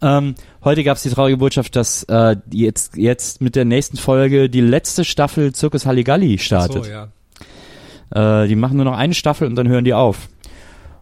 [0.00, 0.34] Ähm,
[0.64, 4.60] heute gab es die traurige Botschaft, dass äh, jetzt jetzt mit der nächsten Folge die
[4.60, 6.84] letzte Staffel Zirkus Halligalli startet.
[6.84, 8.42] So, ja.
[8.42, 10.28] Äh, die machen nur noch eine Staffel und dann hören die auf.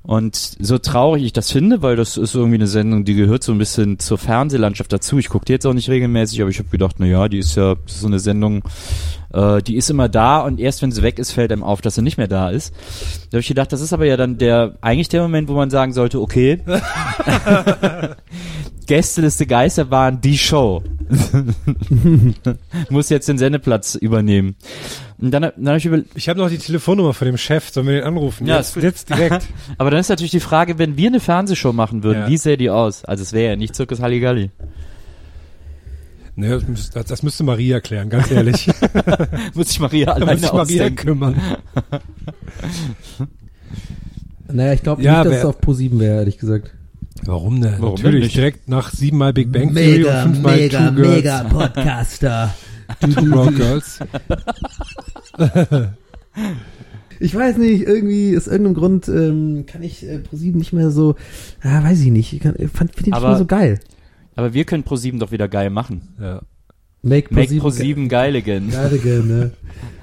[0.03, 3.53] Und so traurig ich das finde, weil das ist irgendwie eine Sendung, die gehört so
[3.53, 5.19] ein bisschen zur Fernsehlandschaft dazu.
[5.19, 7.55] Ich gucke die jetzt auch nicht regelmäßig, aber ich habe gedacht, na ja, die ist
[7.55, 8.63] ja so eine Sendung,
[9.33, 11.95] äh, die ist immer da und erst wenn sie weg ist, fällt einem auf, dass
[11.95, 12.75] sie nicht mehr da ist.
[13.31, 15.71] Da habe ich gedacht, das ist aber ja dann der eigentlich der Moment, wo man
[15.71, 16.61] sagen sollte, okay,
[18.87, 20.83] Gästeliste Geister waren die Show.
[22.90, 24.57] Muss jetzt den Sendeplatz übernehmen.
[25.19, 27.87] Und dann, dann habe ich über, Ich habe noch die Telefonnummer von dem Chef, sollen
[27.87, 28.47] wir den anrufen?
[28.47, 29.47] Ja, jetzt, jetzt direkt.
[29.79, 32.29] Aber dann ist natürlich die Frage, wenn wir eine Fernsehshow machen würden, Ja.
[32.29, 33.05] wie sähe die aus?
[33.05, 34.51] Also es wäre ja nicht Zirkus Halligalli.
[36.40, 38.68] Ne, das, müsste- das, müsste Maria klären, ganz ehrlich.
[39.55, 40.96] Muss sich Maria muss alleine sich Maria ausdenken.
[40.96, 41.35] kümmern.
[44.53, 46.72] Naja, ich glaube Ja, nicht, dass es auf Pro 7 wäre, ehrlich gesagt.
[47.24, 47.74] Warum denn?
[47.79, 48.37] Warum denn Natürlich, nicht?
[48.37, 52.55] direkt nach siebenmal Big Bang Theory und fünfmal Two Girls, Podcaster.
[53.00, 54.00] Two Broke Girls.
[57.20, 60.90] Ich weiß nicht, irgendwie aus irgendeinem Grund ähm, kann ich äh, Pro 7 nicht mehr
[60.90, 61.16] so,
[61.62, 63.79] ja, weiß ich nicht, ich kann- fand finde ich nicht mehr so geil.
[64.37, 66.14] Aber wir können Pro7 doch wieder geil machen.
[66.21, 66.40] Ja.
[67.03, 68.71] Make Make Pro Pro7 geil again.
[68.71, 69.51] Geil, geil, ne?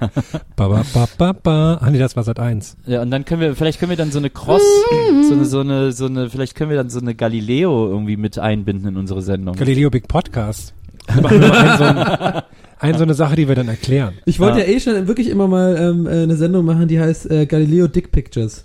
[0.56, 1.74] Ba, ba, ba, ba, ba.
[1.80, 2.76] Ah, nee, das war seit eins.
[2.86, 4.62] Ja, und dann können wir, vielleicht können wir dann so eine Cross,
[5.28, 8.38] so eine, so eine, so eine, vielleicht können wir dann so eine Galileo irgendwie mit
[8.38, 9.54] einbinden in unsere Sendung.
[9.54, 10.74] Galileo Big Podcast.
[11.22, 12.42] Machen ein, so ein,
[12.80, 14.14] ein, so eine Sache, die wir dann erklären.
[14.26, 14.60] Ich wollte Ah.
[14.62, 17.86] ja eh schon wirklich immer mal ähm, äh, eine Sendung machen, die heißt äh, Galileo
[17.86, 18.64] Dick Pictures.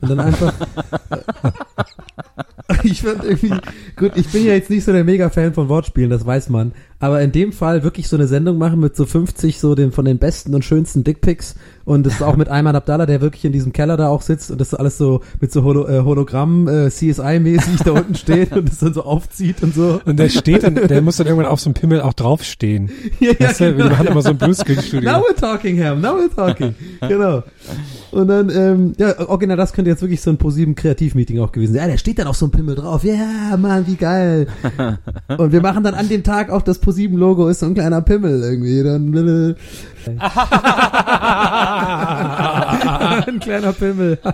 [0.00, 0.54] Und dann einfach.
[2.82, 3.52] ich fand irgendwie,
[3.96, 6.72] gut, ich bin ja jetzt nicht so der Mega-Fan von Wortspielen, das weiß man.
[6.98, 10.06] Aber in dem Fall wirklich so eine Sendung machen mit so 50 so den von
[10.06, 13.52] den besten und schönsten Dickpics und das ist auch mit Ayman Abdallah, der wirklich in
[13.52, 16.86] diesem Keller da auch sitzt und das alles so mit so Holo äh, Hologramm äh,
[16.88, 20.00] CSI-mäßig da unten steht und das dann so aufzieht und so.
[20.04, 22.90] Und der steht dann, der muss dann irgendwann auf so einem Pimmel auch draufstehen.
[23.20, 25.10] Ja, ja, Weißt du, wir machen immer so ein Bluescreen-Studio.
[25.10, 26.00] Now we're talking, Ham.
[26.00, 26.74] Now we're talking.
[27.00, 27.42] genau.
[28.10, 31.74] Und dann, ähm, ja, original, das könnte jetzt wirklich so ein ProSieben Kreativmeeting auch gewesen
[31.74, 31.82] sein.
[31.82, 33.04] Ja, der steht dann auf so einem Pimmel drauf.
[33.04, 34.46] Ja, Mann, wie geil.
[35.38, 38.02] Und wir machen dann an dem Tag auch das ProSieben Logo ist so ein kleiner
[38.02, 38.82] Pimmel irgendwie.
[38.82, 39.56] Dann,
[43.26, 44.18] ein kleiner Pimmel.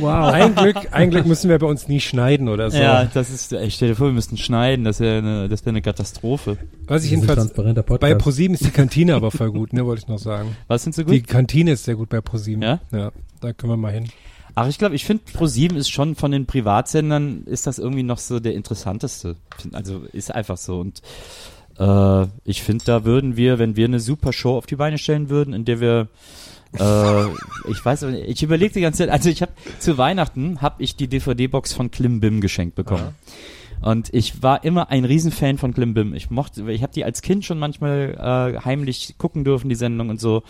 [0.00, 0.32] wow.
[0.32, 2.78] Ein Glück, ein Glück müssen wir bei uns nie schneiden oder so.
[2.78, 5.70] Ja, das ist, ich stell dir vor, wir müssten schneiden, das wäre eine, das wäre
[5.70, 6.56] eine Katastrophe.
[6.86, 8.14] Was ich jedenfalls, transparenter bei.
[8.14, 10.56] ProSieben ist die Kantine aber voll gut, ne, wollte ich noch sagen.
[10.68, 11.28] Was sind so Die gut?
[11.28, 12.62] Kantine ist sehr gut bei ProSieben.
[12.62, 12.80] Ja?
[12.92, 14.08] Ja, da können wir mal hin.
[14.54, 18.18] Ach, ich glaube, ich finde Pro7 ist schon von den Privatsendern ist das irgendwie noch
[18.18, 19.36] so der interessanteste.
[19.72, 21.02] Also ist einfach so und
[21.80, 25.30] äh, ich finde, da würden wir, wenn wir eine super Show auf die Beine stellen
[25.30, 26.08] würden, in der wir
[26.78, 27.26] äh,
[27.68, 31.08] ich weiß, ich überlege die ganze Zeit, also ich habe zu Weihnachten habe ich die
[31.08, 33.14] DVD-Box von Klimbim geschenkt bekommen.
[33.82, 36.14] Und ich war immer ein Riesenfan von Klimbim.
[36.14, 40.10] Ich mochte, ich habe die als Kind schon manchmal äh, heimlich gucken dürfen, die Sendung
[40.10, 40.42] und so.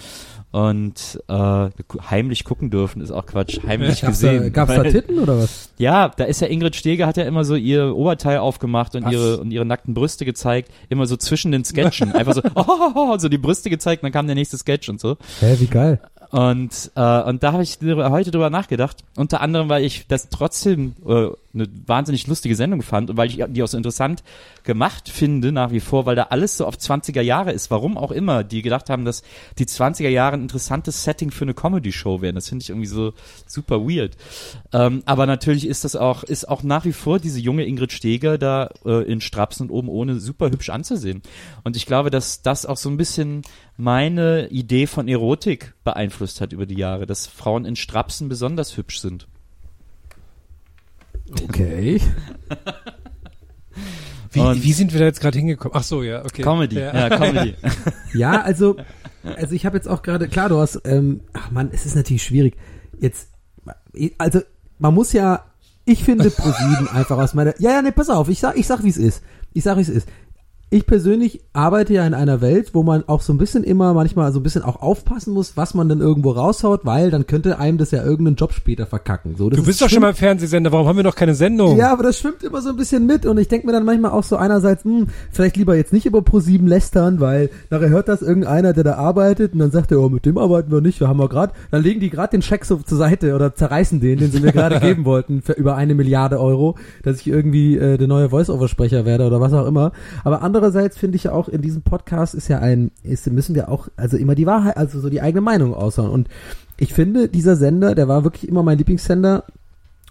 [0.52, 1.68] Und äh,
[2.10, 3.60] heimlich gucken dürfen ist auch Quatsch.
[3.64, 4.52] Heimlich Gab's da, gesehen.
[4.52, 5.70] gab's da Titten oder was?
[5.78, 9.12] ja, da ist ja Ingrid Steger, hat ja immer so ihr Oberteil aufgemacht und Was?
[9.12, 13.28] ihre und ihre nackten Brüste gezeigt, immer so zwischen den Sketchen, einfach so, oh, so
[13.28, 15.16] die Brüste gezeigt, dann kam der nächste Sketch und so.
[15.38, 16.00] Hä, wie geil.
[16.30, 20.94] Und äh, und da habe ich heute drüber nachgedacht, unter anderem, weil ich das trotzdem
[21.06, 24.22] äh, eine wahnsinnig lustige Sendung fand und weil ich die auch so interessant
[24.62, 28.12] gemacht finde nach wie vor, weil da alles so auf 20er Jahre ist, warum auch
[28.12, 29.22] immer, die gedacht haben, dass
[29.58, 32.36] die 20er Jahre ein interessantes Setting für eine Comedy-Show wären.
[32.36, 33.12] Das finde ich irgendwie so
[33.46, 34.16] super weird.
[34.72, 38.38] Ähm, aber natürlich ist das auch, ist auch nach wie vor diese junge Ingrid Steger
[38.38, 41.22] da äh, in Strapsen und oben ohne super hübsch anzusehen.
[41.64, 43.42] Und ich glaube, dass das auch so ein bisschen
[43.76, 49.00] meine Idee von Erotik beeinflusst hat über die Jahre, dass Frauen in Strapsen besonders hübsch
[49.00, 49.26] sind.
[51.30, 52.00] Okay.
[54.32, 55.76] Wie, wie sind wir da jetzt gerade hingekommen?
[55.76, 56.42] Ach so, ja, okay.
[56.42, 57.08] Comedy, Ja.
[57.08, 57.54] ja, Comedy.
[58.14, 58.76] Ja, also,
[59.24, 62.22] also ich habe jetzt auch gerade, klar, du hast, ähm, ach man, es ist natürlich
[62.22, 62.56] schwierig.
[63.00, 63.28] Jetzt,
[64.18, 64.40] also
[64.78, 65.44] man muss ja,
[65.84, 68.84] ich finde ProSieben einfach aus meiner, ja, ja, nee, pass auf, ich sag, ich sag,
[68.84, 69.22] wie es ist.
[69.52, 70.08] Ich sag, wie es ist.
[70.72, 74.32] Ich persönlich arbeite ja in einer Welt, wo man auch so ein bisschen immer manchmal
[74.32, 77.76] so ein bisschen auch aufpassen muss, was man dann irgendwo raushaut, weil dann könnte einem
[77.76, 79.34] das ja irgendeinen Job später verkacken.
[79.36, 81.76] So, Du ist bist doch schon mal im Fernsehsender, warum haben wir noch keine Sendung?
[81.76, 84.12] Ja, aber das schwimmt immer so ein bisschen mit und ich denke mir dann manchmal
[84.12, 88.22] auch so einerseits, hm, vielleicht lieber jetzt nicht über Pro7 lästern, weil nachher hört das
[88.22, 91.08] irgendeiner, der da arbeitet und dann sagt er, oh, mit dem arbeiten wir nicht, wir
[91.08, 94.18] haben wir gerade, dann legen die gerade den Scheck so zur Seite oder zerreißen den,
[94.20, 97.98] den sie mir gerade geben wollten für über eine Milliarde Euro, dass ich irgendwie äh,
[97.98, 99.90] der neue Voice-Over-Sprecher werde oder was auch immer.
[100.22, 103.70] Aber andererseits finde ich ja auch, in diesem Podcast ist ja ein, ist, müssen wir
[103.70, 106.28] auch, also immer die Wahrheit, also so die eigene Meinung aushauen und
[106.76, 109.44] ich finde, dieser Sender, der war wirklich immer mein Lieblingssender,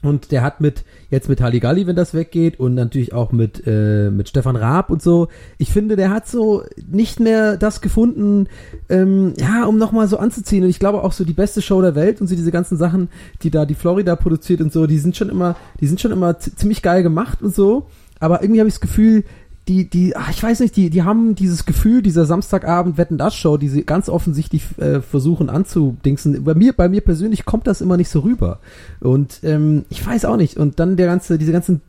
[0.02, 4.10] und der hat mit, jetzt mit Halligalli, wenn das weggeht, und natürlich auch mit, äh,
[4.10, 8.48] mit Stefan Raab und so, ich finde, der hat so nicht mehr das gefunden,
[8.88, 10.64] ähm, ja, um nochmal so anzuziehen.
[10.64, 13.10] Und ich glaube auch so die beste Show der Welt und so diese ganzen Sachen,
[13.42, 16.40] die da die Florida produziert und so, die sind schon immer, die sind schon immer
[16.40, 17.88] zi- ziemlich geil gemacht und so.
[18.22, 19.26] Aber irgendwie habe ich das Gefühl,
[19.70, 23.36] die, die, ach, ich weiß nicht, die, die haben dieses Gefühl dieser Samstagabend Wetten das
[23.36, 26.44] Show, die sie ganz offensichtlich äh, versuchen anzudingsen.
[26.44, 28.60] Bei mir, bei mir persönlich kommt das immer nicht so rüber.
[29.00, 30.58] Und ähm, ich weiß auch nicht.
[30.58, 31.82] Und dann der ganze, diese ganzen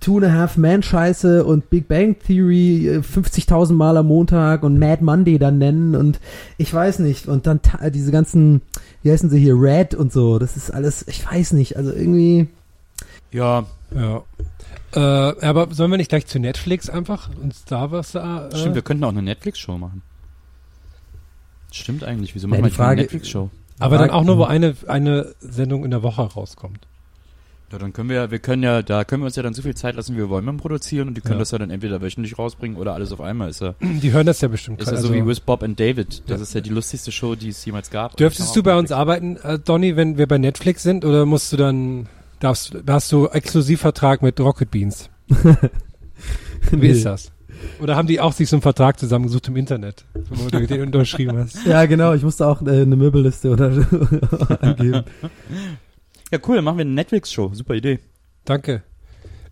[0.00, 4.62] Two and a Half Man Scheiße und Big Bang Theory äh, 50.000 Mal am Montag
[4.64, 6.18] und Mad Monday dann nennen und
[6.56, 7.28] ich weiß nicht.
[7.28, 8.62] Und dann ta- diese ganzen,
[9.02, 10.38] wie heißen sie hier, Red und so.
[10.38, 11.76] Das ist alles, ich weiß nicht.
[11.76, 12.48] Also irgendwie.
[13.30, 14.22] Ja, Ja.
[14.94, 18.48] Äh, aber sollen wir nicht gleich zu Netflix einfach uns da was da?
[18.48, 20.02] Äh, stimmt, wir könnten auch eine Netflix-Show machen.
[21.72, 23.50] Stimmt eigentlich, wieso Ja, machen wir nicht eine Frage- Netflix-Show?
[23.80, 26.80] aber dann auch nur, wo eine, eine Sendung in der Woche rauskommt.
[27.70, 29.74] Ja, dann können wir, wir können ja, da können wir uns ja dann so viel
[29.76, 31.40] Zeit lassen, wie wir wollen beim Produzieren und die können Ja.
[31.40, 33.50] das ja dann entweder wöchentlich rausbringen oder alles auf einmal.
[33.50, 34.80] Ist ja, Die hören das ja bestimmt.
[34.80, 36.22] ist ja also, so wie With Bob and David.
[36.28, 36.42] Das Ja.
[36.44, 38.16] ist ja die lustigste Show, die es jemals gab.
[38.16, 41.58] Dürftest du bei uns arbeiten, äh, Donny, wenn wir bei Netflix sind, oder musst du
[41.58, 42.06] dann,
[42.40, 45.10] darfst, hast du Exklusivvertrag mit Rocket Beans?
[46.70, 47.32] Wie ist das?
[47.80, 51.38] Oder haben die auch sich so einen Vertrag zusammengesucht im Internet, wo du den unterschrieben
[51.38, 51.58] hast?
[51.66, 52.14] Ja, genau.
[52.14, 53.66] Ich musste auch äh, eine Möbelliste oder
[54.60, 55.04] angeben.
[56.30, 57.52] Ja, cool, dann machen wir eine Netflix-Show.
[57.54, 58.00] Super Idee.
[58.44, 58.82] Danke.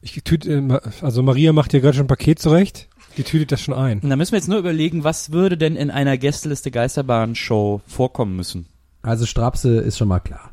[0.03, 2.89] Ich tüte, äh, also Maria macht hier gerade schon ein Paket zurecht.
[3.17, 4.01] Die tütet das schon ein.
[4.01, 8.37] Und da müssen wir jetzt nur überlegen, was würde denn in einer Gästeliste Geisterbahn-Show vorkommen
[8.37, 8.67] müssen?
[9.03, 10.53] Also Strapse ist schon mal klar.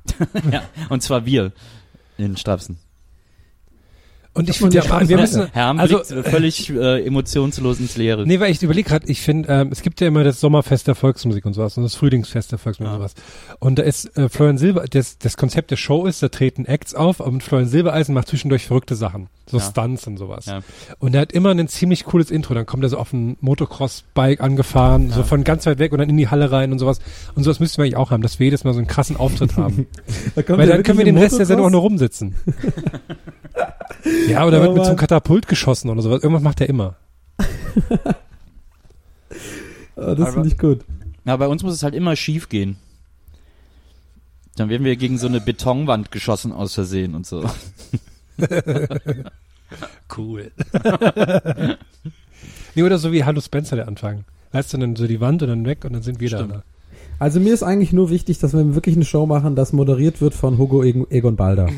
[0.52, 1.52] ja, und zwar wir
[2.24, 2.78] in Strapsen.
[4.36, 8.26] Und ich finde, ja, wir müssen, Herr Hamm also, blickt völlig äh, emotionslos ins Leere.
[8.26, 10.96] Nee, weil ich überlege gerade, ich finde, ähm, es gibt ja immer das Sommerfest der
[10.96, 12.96] Volksmusik und sowas und das Frühlingsfest der Volksmusik Ja.
[12.96, 13.14] und sowas.
[13.60, 16.96] Und da ist äh, Florian Silber, das, das Konzept der Show ist, da treten Acts
[16.96, 19.28] auf und Florian Silbereisen macht zwischendurch verrückte Sachen.
[19.46, 19.64] So Ja.
[19.64, 20.46] Stunts und sowas.
[20.48, 20.62] Ja.
[21.00, 22.54] Und er hat immer ein ziemlich cooles Intro.
[22.56, 26.10] Dann kommt er so auf ein Motocross-Bike angefahren, so von ganz weit weg und dann
[26.10, 27.00] in die Halle rein und sowas.
[27.36, 29.58] Und sowas müssten wir eigentlich auch haben, dass wir jedes Mal so einen krassen Auftritt
[29.58, 29.86] haben.
[30.48, 32.36] Weil dann können wir den Rest der Sendung auch nur rumsitzen.
[34.28, 34.98] ja, oder Oh wird mit so einem.
[34.98, 36.22] Katapult geschossen oder sowas.
[36.24, 36.96] Irgendwas macht er immer.
[37.40, 37.46] Oh,
[39.96, 40.82] das Aber- finde ich gut.
[41.26, 42.76] Na, bei uns muss es halt immer schief gehen.
[44.56, 47.44] Dann werden wir gegen so eine Betonwand geschossen aus Versehen und so.
[50.16, 50.52] Cool.
[52.76, 54.24] nee, oder so wie Hallo Spencer der Anfang.
[54.52, 56.52] Weißt du, dann so die Wand und dann weg und dann sind wir Stimmt.
[56.52, 56.64] da.
[57.18, 60.36] Also mir ist eigentlich nur wichtig, dass wir wirklich eine Show machen, das moderiert wird
[60.36, 61.70] von Hugo Egon, Egon Balder.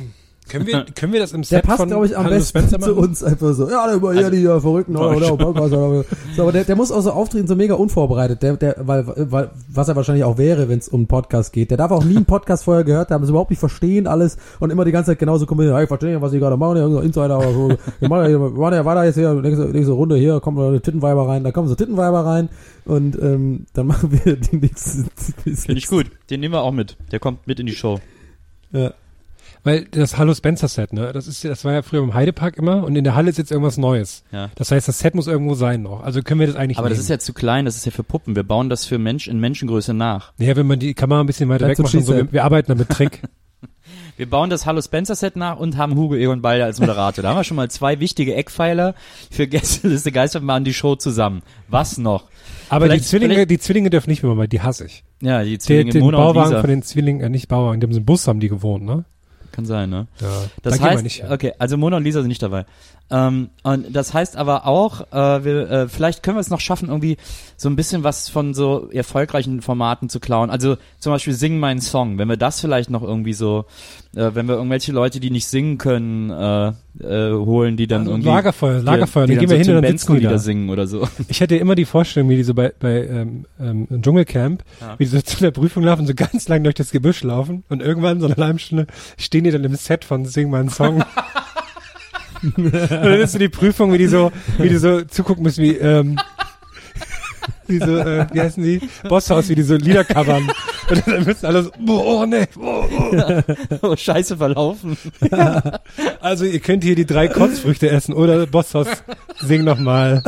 [0.49, 2.49] Können wir, können wir das im Der Set passt, von glaube ich, am Hallo besten
[2.59, 3.03] Spencer zu machen?
[3.03, 3.69] uns einfach so.
[3.69, 6.03] Ja, der Also- die äh, Verrückten oder, oder Podcast, oder,
[6.35, 9.49] so, aber der, der muss auch so auftreten, so mega unvorbereitet, der, der, weil, weil,
[9.69, 11.71] was er wahrscheinlich auch wäre, wenn es um einen Podcast geht.
[11.71, 14.69] Der darf auch nie einen Podcast vorher gehört haben, das überhaupt nicht verstehen alles und
[14.69, 17.05] immer die ganze Zeit genauso kommentieren, ja, ich verstehe nicht, was ich gerade mache, irgendein
[17.05, 17.69] Insider oder so.
[17.99, 20.81] Wir machen ja, wir machen ja weiter jetzt hier, nächste, nächste Runde hier, kommen eine
[20.81, 22.49] Tittenweiber rein, da kommen so Tittenweiber rein
[22.85, 25.05] und ähm, dann machen wir die nächste.
[25.43, 26.05] Finde ich gut.
[26.29, 26.97] Den nehmen wir auch mit.
[27.11, 27.99] Der kommt mit in die Show.
[28.71, 28.93] Ja.
[29.65, 32.83] Weil das Hallo Spencer Set, ne, das ist das war ja früher im Heidepark immer
[32.85, 34.23] und in der Halle ist jetzt irgendwas Neues.
[34.31, 34.49] Ja.
[34.55, 36.03] Das heißt, das Set muss irgendwo sein noch.
[36.03, 37.03] Also können wir das eigentlich Aber das nehmen.
[37.03, 38.35] ist ja zu klein, das ist ja für Puppen.
[38.35, 40.31] Wir bauen das für Mensch in Menschengröße nach.
[40.37, 42.15] Ja, wenn man die Kamera ein bisschen weiter That's weg what macht und she so,
[42.15, 43.21] wir, wir arbeiten damit Trick.
[44.17, 47.21] Wir bauen das Hallo Spencer Set nach und haben Hugo Egon Balder als Moderator.
[47.21, 48.95] Da haben wir schon mal zwei wichtige Eckpfeiler
[49.29, 51.41] für Gästeliste Geisterbahn die Show zusammen.
[51.67, 52.23] Was noch?
[52.69, 55.03] Aber die Vielleicht- Zwillinge, vielleicht- die Zwillinge dürfen nicht mehr, weil die hasse ich.
[55.21, 56.61] Ja, die Der, Zwillinge den Mona und Bauwagen Lisa.
[56.61, 59.03] von den Zwillingen, äh, nicht Bauwagen, dem sind Bus haben die gewohnt, ne?
[59.55, 60.07] Kann sein, ne?
[60.19, 60.27] Ja,
[60.63, 62.65] Das heißt, okay, also Mona und Lisa sind nicht dabei.
[63.11, 66.89] Ähm, und das heißt aber auch, äh, wir, äh, vielleicht können wir es noch schaffen,
[66.89, 67.17] irgendwie
[67.55, 70.49] so ein bisschen was von so erfolgreichen Formaten zu klauen.
[70.49, 72.17] Also zum Beispiel Sing meinen Song.
[72.17, 73.65] Wenn wir das vielleicht noch irgendwie so,
[74.15, 78.11] äh, wenn wir irgendwelche Leute, die nicht singen können, äh, äh, holen, die dann Also
[78.11, 80.37] irgendwie Lagerfeuer, die- Lagerfeuer, die dann gehen wir so hin und dann sitzen die da.
[80.39, 81.07] singen oder so.
[81.27, 84.95] Ich hätte immer die Vorstellung, wie die so bei, bei ähm, ähm, Dschungelcamp, Ja.
[84.97, 87.83] wie die so zu der Prüfung laufen, so ganz lang durch das Gebüsch laufen und
[87.83, 88.87] irgendwann so eine halbe Stunde
[89.19, 91.03] stehen die dann im Set von Sing mal einen Song.
[92.55, 95.75] und dann ist so die Prüfung, wie die so, wie die so zugucken müssen, wie,
[95.75, 96.17] ähm,
[97.67, 98.81] diese, äh, wie heißen die?
[99.07, 100.51] Bosshaus, wie die so Lieder covern.
[100.89, 103.41] Und dann müssen alle so, oh, nee, oh, oh.
[103.81, 104.97] Oh, scheiße verlaufen.
[106.21, 108.87] Also ihr könnt hier die drei Kotzfrüchte essen oder Bosshaus,
[109.41, 110.21] sing noch mal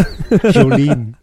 [0.51, 1.13] Jolene.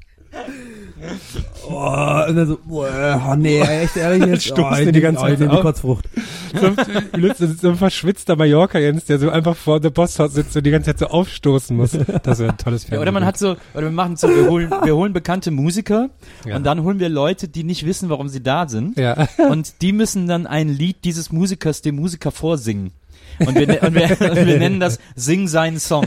[1.69, 4.45] Oh, und dann so, boah, oh, nee, echt ehrlich jetzt.
[4.45, 5.61] Stoßen oh, die die ganze oh, Zeit die auf.
[5.63, 6.05] Kotzfrucht.
[6.55, 10.65] So, ein- so, ein verschwitzter Mallorca Jens, der so einfach vor der Bosshaus sitzt und
[10.65, 11.99] die ganze Zeit so aufstoßen muss.
[12.23, 12.99] Das wäre ein tolles Ja, Fernsehen.
[13.01, 16.11] oder man hat so, oder wir machen so, wir holen, wir holen bekannte Musiker
[16.47, 16.55] Ja.
[16.55, 18.97] und dann holen wir Leute, die nicht wissen, warum sie da sind.
[18.97, 19.27] Ja.
[19.51, 22.93] Und die müssen dann ein Lied dieses Musikers dem Musiker vorsingen.
[23.41, 26.07] Und wir, und wir, und wir nennen das Sing seinen Song.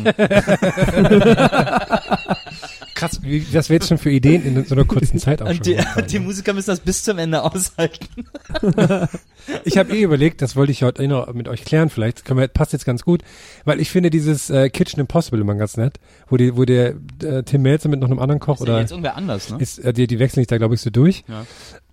[2.98, 5.58] Krass, wie, das wäre jetzt schon für Ideen in so einer kurzen Zeit auch schon.
[5.58, 8.08] Und die, und die Musiker müssen das bis zum Ende aushalten.
[9.64, 12.40] Ich habe eh überlegt, das wollte ich heute eh noch mit euch klären, vielleicht können
[12.40, 13.22] wir, passt jetzt ganz gut,
[13.64, 17.44] weil ich finde dieses äh, Kitchen Impossible immer ganz nett, wo die, wo der äh,
[17.44, 19.58] Tim Melzer mit noch einem anderen Koch Ist ja oder jetzt irgendwer anders, ne?
[19.60, 21.24] ist, äh, die, die wechseln sich da glaube ich so durch.
[21.28, 21.46] Ja.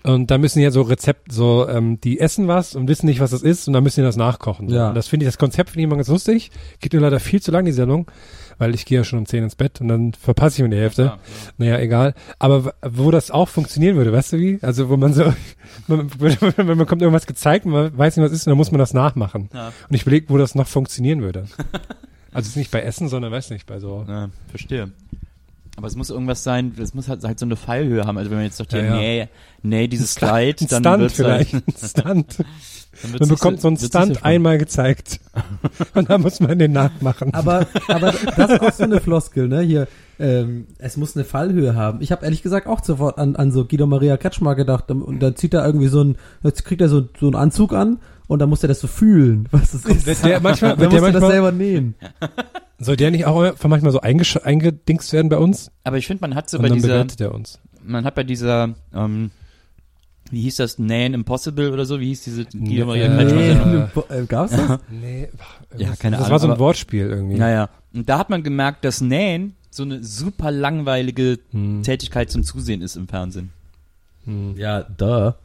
[0.03, 3.31] Und da müssen ja so Rezept, so, ähm, die essen was und wissen nicht, was
[3.31, 4.69] das ist und dann müssen die das nachkochen.
[4.69, 4.89] Ja.
[4.89, 6.51] Und das finde ich, das Konzept finde ich immer ganz lustig.
[6.81, 8.11] Geht nur leider viel zu lang, die Sendung,
[8.59, 10.81] weil ich gehe ja schon um 10 ins Bett und dann verpasse ich mir die
[10.81, 11.03] Hälfte.
[11.03, 11.19] Ja,
[11.59, 12.15] Naja, egal.
[12.39, 14.59] Aber wo das auch funktionieren würde, weißt du wie?
[14.63, 15.25] Also wo man so,
[15.87, 18.71] man, wenn man bekommt irgendwas gezeigt und man weiß nicht, was ist, und dann muss
[18.71, 19.51] man das nachmachen.
[19.53, 19.69] Ja.
[19.89, 21.47] Und ich überlege, wo das noch funktionieren würde.
[22.33, 24.05] also es ist nicht bei Essen, sondern weiß nicht, bei so.
[24.09, 24.91] Ja, verstehe.
[25.77, 28.17] Aber es muss irgendwas sein, es muss halt, halt so eine Fallhöhe haben.
[28.17, 29.29] Also wenn man jetzt sagt, ja, Ja, nee,
[29.63, 31.53] nee, dieses Kleid, Ein dann Stunt wird's vielleicht.
[31.53, 32.39] Halt, Ein Stunt.
[32.39, 35.21] dann Man nicht bekommt so einen nicht Stunt einmal gezeigt.
[35.95, 37.35] Und dann muss man den nachmachen.
[37.35, 39.63] Aber, aber das ist auch so eine Floskel, ne?
[39.63, 39.89] Hier,
[40.21, 42.01] ähm, es muss eine Fallhöhe haben.
[42.03, 44.91] Ich habe ehrlich gesagt auch sofort an, an so Guido Maria Kretschmer gedacht.
[44.93, 47.99] Und da zieht er irgendwie so ein, jetzt kriegt er so, so einen Anzug an
[48.27, 50.07] und dann muss er das so fühlen, was das ist.
[50.07, 51.95] Wird der manchmal, dann wird muss der er das manchmal, selber nähen.
[52.79, 55.71] soll der nicht auch von manchmal so eingedingst werden bei uns?
[55.85, 57.61] Aber ich finde, man hat so Und bei dann dieser, er uns.
[57.85, 59.31] man hat bei dieser, ähm,
[60.31, 63.91] wie hieß das, Nan Impossible oder so, wie hieß diese äh, Kretschmer-Sendung?
[64.09, 64.79] Nee, äh, gab's das?
[64.91, 65.29] Nee,
[65.77, 67.37] Ja, keine das Ahnung, war so ein aber- Wortspiel irgendwie.
[67.39, 71.83] Naja, und da hat man gemerkt, dass Nähen so eine super langweilige Hm.
[71.83, 73.51] Tätigkeit zum Zusehen ist im Fernsehen.
[74.57, 75.37] Ja, da.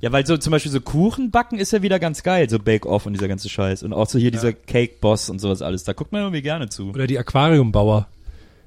[0.00, 2.86] Ja, weil so zum Beispiel so Kuchen backen ist ja wieder ganz geil, so Bake
[2.86, 3.82] Off und dieser ganze Scheiß.
[3.82, 5.82] Und auch so hier dieser Cake Boss und sowas alles.
[5.84, 6.90] Da guckt man irgendwie gerne zu.
[6.90, 8.06] Oder die Aquariumbauer.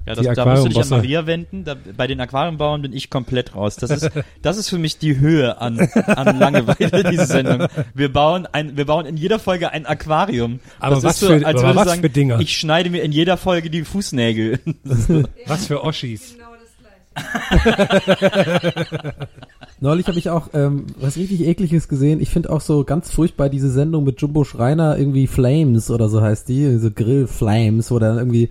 [0.04, 0.88] Ja, das, da musst du dich an.
[0.88, 1.62] Maria wenden.
[1.64, 3.76] Da, bei den Aquariumbauern bin ich komplett raus.
[3.76, 4.10] Das ist,
[4.42, 7.68] das ist für mich die Höhe an, an Langeweile, diese Sendung.
[7.94, 10.58] Wir bauen ein, wir bauen in jeder Folge ein Aquarium.
[10.80, 12.40] Aber das was so, für- als aber was sagen, für Dinger?
[12.40, 14.58] Ich schneide mir in jeder Folge die Fußnägel.
[15.46, 16.34] Was für Oschis.
[19.80, 22.20] Neulich habe ich auch ähm, was richtig ekliges gesehen.
[22.20, 26.22] Ich finde auch so ganz furchtbar diese Sendung mit Jumbo Schreiner, irgendwie Flames oder so
[26.22, 28.50] heißt die, so Grill Flames, wo dann irgendwie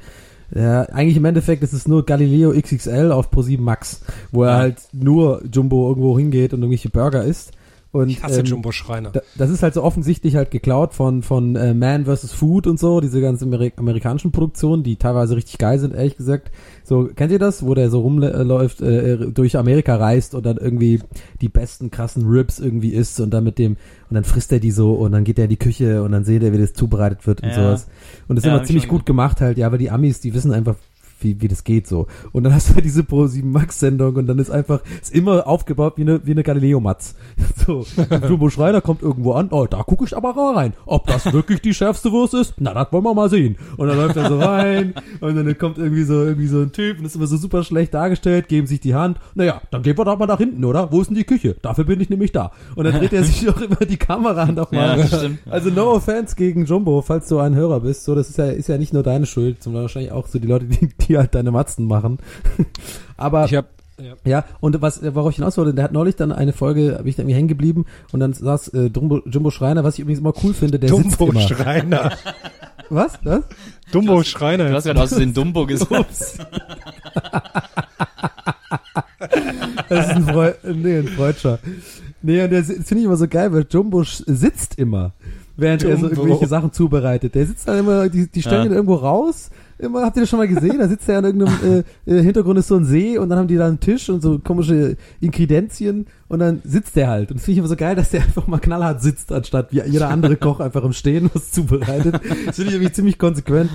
[0.53, 4.01] ja, eigentlich im Endeffekt ist es nur Galileo XXL auf Pro7 Max,
[4.33, 4.57] wo er Ja.
[4.57, 7.53] halt nur Jumbo irgendwo hingeht und irgendwelche Burger isst.
[7.93, 9.09] Und, Ich hasse ähm, Jumbo Schreiner.
[9.11, 12.31] da- Das ist halt so offensichtlich halt geklaut von, von äh, Man vs.
[12.33, 16.51] Food und so, diese ganzen Ameri amerikanischen Produktionen, die teilweise richtig geil sind, ehrlich gesagt.
[16.85, 21.01] So, kennt ihr das, wo der so rumläuft, äh, durch Amerika reist und dann irgendwie
[21.41, 23.73] die besten krassen Ribs irgendwie isst und dann mit dem,
[24.09, 26.23] und dann frisst er die so und dann geht er in die Küche und dann
[26.23, 27.55] seht er, wie das zubereitet wird und Ja.
[27.55, 27.87] sowas.
[28.29, 30.53] Und das ist Ja, immer ziemlich gut gemacht halt, ja, aber die Amis, die wissen
[30.53, 30.75] einfach,
[31.23, 32.07] wie, wie das geht so.
[32.31, 35.13] Und dann hast du halt diese Pro 7 Max Sendung und dann ist einfach, ist
[35.13, 37.15] immer aufgebaut wie eine, wie eine Galileo Matz.
[37.65, 40.73] So, und Jumbo Schreiner kommt irgendwo an, oh, da gucke ich aber rein.
[40.85, 42.55] Ob das wirklich die schärfste Wurst ist?
[42.57, 43.55] Na, das wollen wir mal sehen.
[43.77, 46.97] Und dann läuft er so rein und dann kommt irgendwie so, irgendwie so ein Typ
[46.97, 49.19] und ist immer so super schlecht dargestellt, geben sich die Hand.
[49.35, 50.91] Naja, dann gehen wir doch mal nach hinten, oder?
[50.91, 51.55] Wo ist denn die Küche?
[51.61, 52.51] Dafür bin ich nämlich da.
[52.75, 54.99] Und dann dreht er sich auch immer die Kamera nochmal.
[54.99, 55.39] Ja, stimmt.
[55.49, 58.03] Also no offense gegen Jumbo, falls du ein Hörer bist.
[58.03, 60.47] So, das ist ja, ist ja nicht nur deine Schuld, sondern wahrscheinlich auch so die
[60.47, 62.19] Leute, die, die halt deine Matzen machen.
[63.17, 63.67] Aber Ich hab,
[63.99, 64.13] ja.
[64.25, 67.15] ja, und was, worauf ich hinaus wollte, der hat neulich dann eine Folge, habe ich
[67.15, 70.33] da irgendwie hängen geblieben und dann saß äh, Jumbo, Jumbo Schreiner, was ich übrigens immer
[70.43, 71.41] cool finde, der sitzt Dumbo immer.
[71.41, 72.11] Schreiner.
[72.89, 73.19] Was?
[73.23, 73.43] Was?
[73.93, 74.67] Dumbo Schreiner.
[74.67, 76.09] Du hast gerade aus den Dumbo gesagt.
[79.89, 81.59] Das ist ein Freud, nee, ein Freudscher.
[82.21, 85.13] Nee, und das finde ich immer so geil, weil Jumbo sitzt immer,
[85.57, 87.33] während er so irgendwelche Sachen zubereitet.
[87.35, 88.69] Der sitzt dann immer, die, die stellen Ja.
[88.71, 89.49] ihn irgendwo raus.
[89.81, 90.77] Immer, habt ihr das schon mal gesehen?
[90.77, 93.47] Da sitzt er an irgendeinem äh, äh, Hintergrund ist so ein See und dann haben
[93.47, 97.31] die da einen Tisch und so komische Inkredenzien und dann sitzt der halt.
[97.31, 99.81] Und das finde ich immer so geil, dass der einfach mal knallhart sitzt, anstatt wie
[99.81, 102.21] jeder andere Koch einfach im Stehen was zubereitet.
[102.45, 103.71] Das finde ich irgendwie ziemlich konsequent.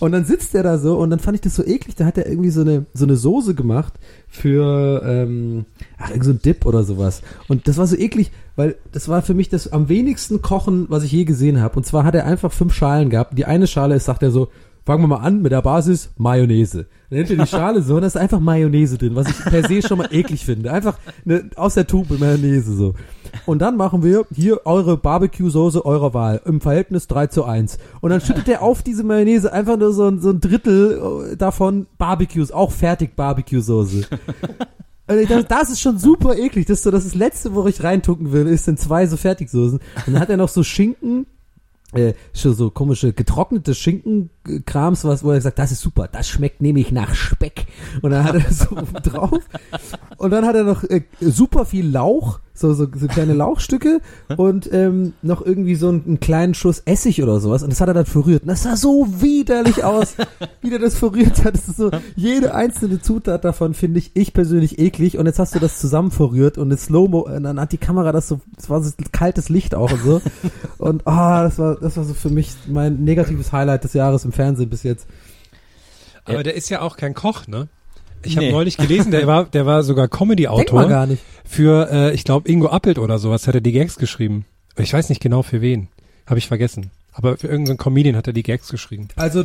[0.00, 2.16] Und dann sitzt der da so und dann fand ich das so eklig, da hat
[2.16, 3.92] er irgendwie so eine, so eine Soße gemacht
[4.28, 5.66] für, ähm,
[5.98, 7.20] ach, irgend so ein Dip oder sowas.
[7.48, 11.04] Und das war so eklig, weil das war für mich das am wenigsten Kochen, was
[11.04, 11.76] ich je gesehen habe.
[11.76, 13.36] Und zwar hat er einfach fünf Schalen gehabt.
[13.36, 14.48] Die eine Schale ist, sagt er so,
[14.84, 16.86] fangen wir mal an mit der Basis Mayonnaise.
[17.10, 19.62] Dann nimmt ihr die Schale so und da ist einfach Mayonnaise drin, was ich per
[19.68, 20.72] se schon mal eklig finde.
[20.72, 22.94] Einfach ne, aus der Tube Mayonnaise so.
[23.46, 27.78] Und dann machen wir hier eure Barbecue-Soße eurer Wahl im Verhältnis 3 zu 1.
[28.00, 31.36] Und dann schüttet er auf diese Mayonnaise einfach nur so, ein- so ein Drittel äh,
[31.36, 34.04] davon Barbecues, auch fertig Barbecue-Soße.
[35.20, 36.66] Ich dachte, das ist schon super eklig.
[36.66, 39.16] Das ist so das, ist das Letzte, wo ich reintucken will, ist in zwei so
[39.16, 39.78] Fertigsoßen.
[40.06, 41.26] Und dann hat er noch so Schinken,
[41.92, 43.74] äh, so komische getrocknete
[44.44, 47.66] Schinkenkrams, was, wo er sagt, das ist super, das schmeckt nämlich nach Speck.
[48.00, 49.40] Und dann hat er so oben drauf.
[50.16, 54.00] Und dann hat er noch äh, super viel Lauch, so, so, so kleine Lauchstücke
[54.36, 57.62] und ähm, noch irgendwie so einen, einen kleinen Schuss Essig oder sowas.
[57.62, 58.42] Und das hat er dann verrührt.
[58.42, 60.16] Und das sah so widerlich aus,
[60.60, 61.54] wie der das verrührt hat.
[61.54, 65.18] Das ist so, jede einzelne Zutat davon finde ich, ich persönlich eklig.
[65.18, 68.12] Und jetzt hast du das zusammen verrührt und eine Slow-Mo, und dann hat die Kamera
[68.12, 70.22] das so, es war so kaltes Licht auch und so.
[70.78, 74.31] Und ah, das war, das war so für mich mein negatives Highlight des Jahres im
[74.32, 75.06] Fernsehen bis jetzt.
[76.24, 77.68] Aber der ist ja auch kein Koch, ne?
[78.24, 78.52] Ich habe Nee.
[78.52, 80.88] neulich gelesen, der war, der war sogar Comedy-Autor.
[80.88, 81.22] gar nicht.
[81.44, 84.44] Für, äh, ich glaube, Ingo Appelt oder sowas hat er die Gags geschrieben.
[84.76, 85.88] Ich weiß nicht genau für wen.
[86.26, 86.90] Habe ich vergessen.
[87.14, 89.08] Aber für irgendeinen Comedian hat er die Gags geschrieben.
[89.16, 89.44] Also äh,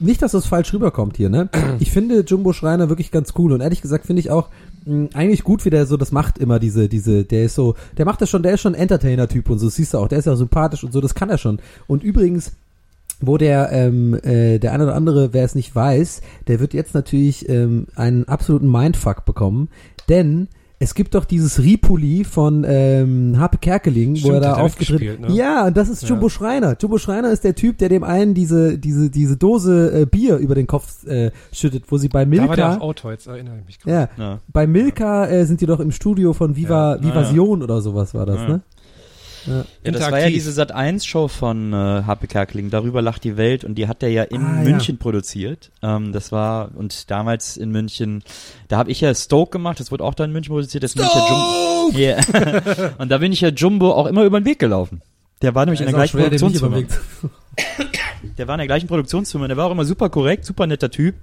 [0.00, 1.50] nicht, dass das falsch rüberkommt hier, ne?
[1.78, 4.48] Ich finde Jumbo Schreiner wirklich ganz cool und ehrlich gesagt finde ich auch
[4.86, 8.06] mh, eigentlich gut, wie der so das macht immer diese diese der ist so, der
[8.06, 10.08] macht das schon, der ist schon ein Entertainer Typ und so, das siehst du auch,
[10.08, 11.60] der ist ja sympathisch und so, das kann er schon.
[11.86, 12.52] Und übrigens
[13.20, 16.94] wo der ähm, äh, der eine oder andere, wer es nicht weiß, der wird jetzt
[16.94, 19.68] natürlich ähm, einen absoluten Mindfuck bekommen,
[20.08, 20.48] denn
[20.78, 25.32] es gibt doch dieses Ripuli von ähm, Harpe Kerkeling, wo Stimmt, er da aufgetreten ne?
[25.32, 26.10] Ja, und das ist Ja.
[26.10, 26.76] Jumbo Schreiner.
[26.78, 30.54] Jumbo Schreiner ist der Typ, der dem einen diese diese diese Dose äh, Bier über
[30.54, 33.54] den Kopf äh, schüttet, wo sie bei Da war der auch Milka Autor, jetzt erinnere
[33.60, 34.10] ich mich gerade.
[34.18, 34.40] ja, Ja.
[34.52, 37.02] bei Milka äh, sind die doch im Studio von Viva Ja.
[37.02, 38.48] Vivasion oder sowas war das, Ja.
[38.48, 38.60] ne?
[39.46, 43.36] Ja, das war ja diese Sat 1 Show von äh, HP Kerkeling, darüber lacht die
[43.36, 44.70] Welt und die hat er ja in Ah, ja.
[44.70, 45.70] München produziert.
[45.82, 48.22] Ähm, das war und damals in München,
[48.68, 51.04] da habe ich ja Stoke gemacht, das wurde auch da in München produziert, das bin
[51.06, 51.98] ich ja Jumbo.
[51.98, 52.94] Yeah.
[52.98, 55.02] und da bin ich ja Jumbo auch immer über den Weg gelaufen.
[55.42, 56.82] Der war nämlich in der gleichen schwer, Produktionsfirma.
[58.38, 61.14] Der war in der gleichen Produktionsfirma, der war auch immer super korrekt, super netter Typ.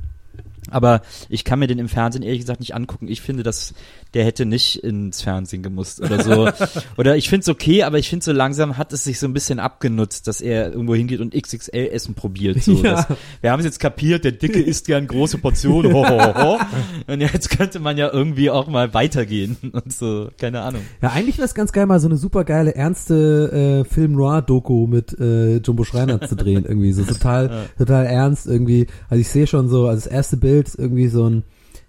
[0.73, 3.07] Aber ich kann mir den im Fernsehen ehrlich gesagt nicht angucken.
[3.07, 3.73] Ich finde, dass
[4.13, 6.49] der hätte nicht ins Fernsehen gemusst oder so.
[6.97, 9.33] oder ich finde es okay, aber ich finde so langsam hat es sich so ein
[9.33, 12.61] bisschen abgenutzt, dass er irgendwo hingeht und XXL Essen probiert.
[12.61, 12.73] So.
[12.83, 12.95] Ja.
[12.95, 13.07] Das,
[13.39, 15.93] wir haben es jetzt kapiert, der Dicke isst gern große Portionen.
[15.93, 16.59] Ho, ho, ho.
[17.07, 20.81] Und jetzt könnte man ja irgendwie auch mal weitergehen und so, keine Ahnung.
[21.01, 25.17] Ja, eigentlich wäre es ganz geil, mal so eine super geile, ernste äh, Film-Noir-Doku mit
[25.17, 26.91] äh, Jumbo Schreiner zu drehen, irgendwie.
[26.91, 28.87] So total, total ernst irgendwie.
[29.09, 31.43] Also ich sehe schon so, also das erste Bild ist irgendwie so ein,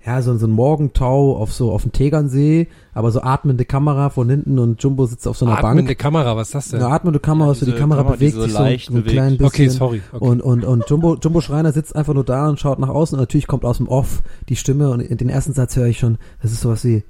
[0.06, 4.10] ja, so, ein- so ein Morgentau auf so auf dem Tegernsee, aber so atmende Kamera
[4.10, 5.98] von hinten und Jumbo sitzt auf so einer Atmende Bank.
[5.98, 6.82] Kamera, was ist das denn?
[6.82, 8.96] Eine atmende Kamera, Ja, so die Kamera Kamera, die bewegt so sich so, leicht so
[8.96, 9.46] ein klein bisschen.
[9.46, 10.02] Okay, sorry.
[10.12, 10.24] Okay.
[10.26, 13.22] Und, und, und Jumbo, Jumbo Schreiner sitzt einfach nur da und schaut nach außen und
[13.22, 16.18] natürlich kommt aus dem Off die Stimme und in den ersten Satz höre ich schon,
[16.42, 17.02] das ist sowas wie,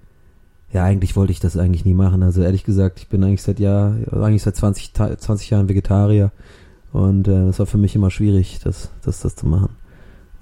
[0.73, 2.23] ja, eigentlich wollte ich das eigentlich nie machen.
[2.23, 6.31] Also ehrlich gesagt, ich bin eigentlich seit Jahr, eigentlich seit 20, Ta- 20 Jahren Vegetarier
[6.93, 9.71] und äh, es war für mich immer schwierig, das, das, das zu machen.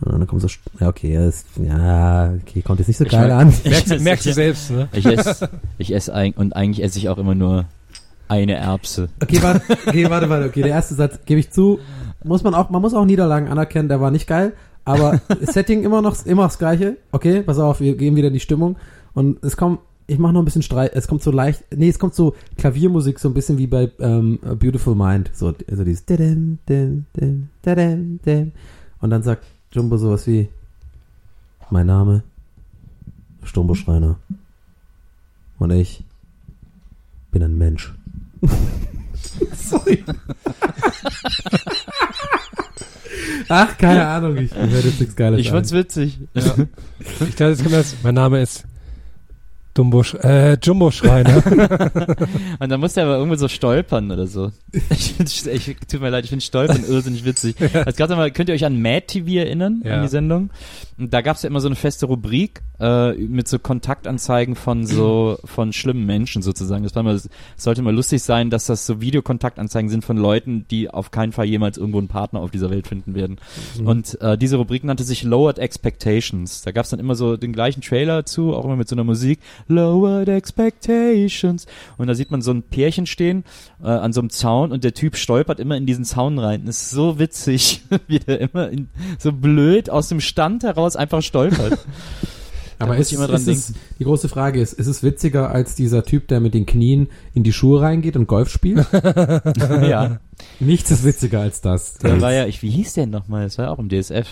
[0.05, 0.49] Und dann kommt so,
[0.81, 3.55] ja, okay, ja, ist, ja, okay, kommt jetzt nicht so Ich geil mein- an.
[3.65, 4.89] merkst, du- merkst du selbst, ne?
[4.93, 5.49] Ich esse,
[5.79, 7.67] ich esse eig- und eigentlich esse ich auch immer nur
[8.29, 9.09] eine Erbse.
[9.23, 11.79] Okay, warte, okay, warte, warte, okay, der erste Satz, gebe ich zu,
[12.25, 14.53] muss man auch, man muss auch Niederlagen anerkennen, der war nicht geil,
[14.85, 18.41] aber Setting immer noch, immer das gleiche, okay, pass auf, wir gehen wieder in die
[18.41, 18.77] Stimmung
[19.15, 21.99] und es kommt, ich mache noch ein bisschen Streit, es kommt so leicht, nee, es
[21.99, 26.05] kommt so Klaviermusik, so ein bisschen wie bei ähm, Beautiful Mind, so, also dieses
[29.01, 30.51] und dann sagt Jumbo sowas wie,
[31.71, 32.23] mein Name
[33.43, 34.17] ist Jumbo Schreiner
[35.59, 36.05] und ich
[37.31, 37.95] bin ein Mensch.
[39.57, 40.05] Sorry.
[43.49, 46.21] Ach, keine Ahnung, ich werde jetzt nichts Geiles Ich fand's witzig.
[46.35, 46.69] Ich dachte,
[47.45, 48.67] jetzt kommt das, mein Name ist
[49.75, 51.43] Dumbo, äh, Jumbo Schreiner.
[52.59, 54.53] Und dann musste er aber irgendwo so stolpern oder so.
[54.91, 57.57] Ich, find, ich tut mir leid, ich finde Stolpern irrsinnig witzig.
[57.87, 59.97] Es gab mal, könnt ihr euch an Mad TV erinnern, Ja.
[59.97, 60.51] an die Sendung?
[60.99, 64.87] Und da gab es ja immer so eine feste Rubrik äh, mit so Kontaktanzeigen von
[64.87, 66.85] so von schlimmen Menschen sozusagen.
[66.85, 70.67] Das war mal, es sollte mal lustig sein, dass das so Videokontaktanzeigen sind von Leuten,
[70.71, 73.39] die auf keinen Fall jemals irgendwo einen Partner auf dieser Welt finden werden.
[73.85, 76.63] Und äh, diese Rubrik nannte sich Lowered Expectations.
[76.63, 79.05] Da gab es dann immer so den gleichen Trailer zu, auch immer mit so einer
[79.05, 79.41] Musik.
[79.69, 81.67] Lowered Expectations.
[81.99, 83.45] Und da sieht man so ein Pärchen stehen
[83.83, 86.65] äh, an so einem Zaun und der Typ stolpert immer in diesen Zaun rein.
[86.67, 88.89] Das ist so witzig, wie der immer in,
[89.19, 91.79] so blöd aus dem Stand heraus einfach stolpert.
[92.83, 96.41] Aber ist, ist es, die große Frage ist, ist es witziger als dieser Typ, der
[96.41, 98.87] mit den Knien in die Schuhe reingeht und Golf spielt?
[99.57, 100.19] ja.
[100.59, 101.95] Nichts ist witziger als das.
[101.99, 103.45] Da war ja, ich, wie hieß der nochmal?
[103.45, 104.27] Das war ja auch im DSF.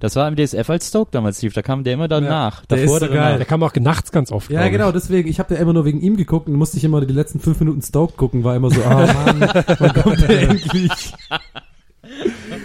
[0.00, 2.66] Das war im DSF als Stoke damals lief, da kam der immer danach.
[2.66, 3.36] der Davor ist so geil.
[3.36, 4.50] Der kam auch nachts ganz oft.
[4.50, 4.72] Ja, glaub ich.
[4.72, 7.12] genau, deswegen, ich habe ja immer nur wegen ihm geguckt und musste ich immer die
[7.12, 9.40] letzten fünf Minuten Stoke gucken, war immer so, ah Mann,
[9.78, 11.14] wann kommt der endlich?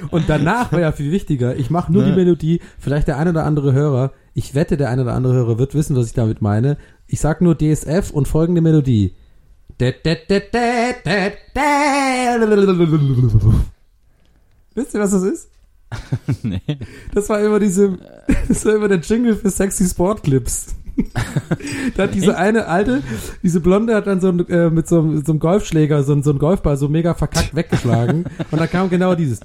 [0.09, 3.45] Und danach war ja viel wichtiger, ich mache nur die Melodie, vielleicht der ein oder
[3.45, 6.77] andere Hörer, ich wette, der ein oder andere Hörer wird wissen, was ich damit meine.
[7.07, 9.13] Ich sag nur DSF und folgende Melodie.
[14.75, 15.49] Wisst ihr, was das ist?
[16.43, 16.61] nee.
[17.13, 17.97] Das war immer diese,
[18.47, 20.75] das war immer der Jingle für sexy Sportclips.
[21.95, 23.03] da hat diese eine alte,
[23.43, 26.39] diese Blonde hat dann so äh, mit so, einem- so einem Golfschläger so, so einen
[26.39, 29.39] Golfball so mega verkackt weggeschlagen und dann kam genau dieses.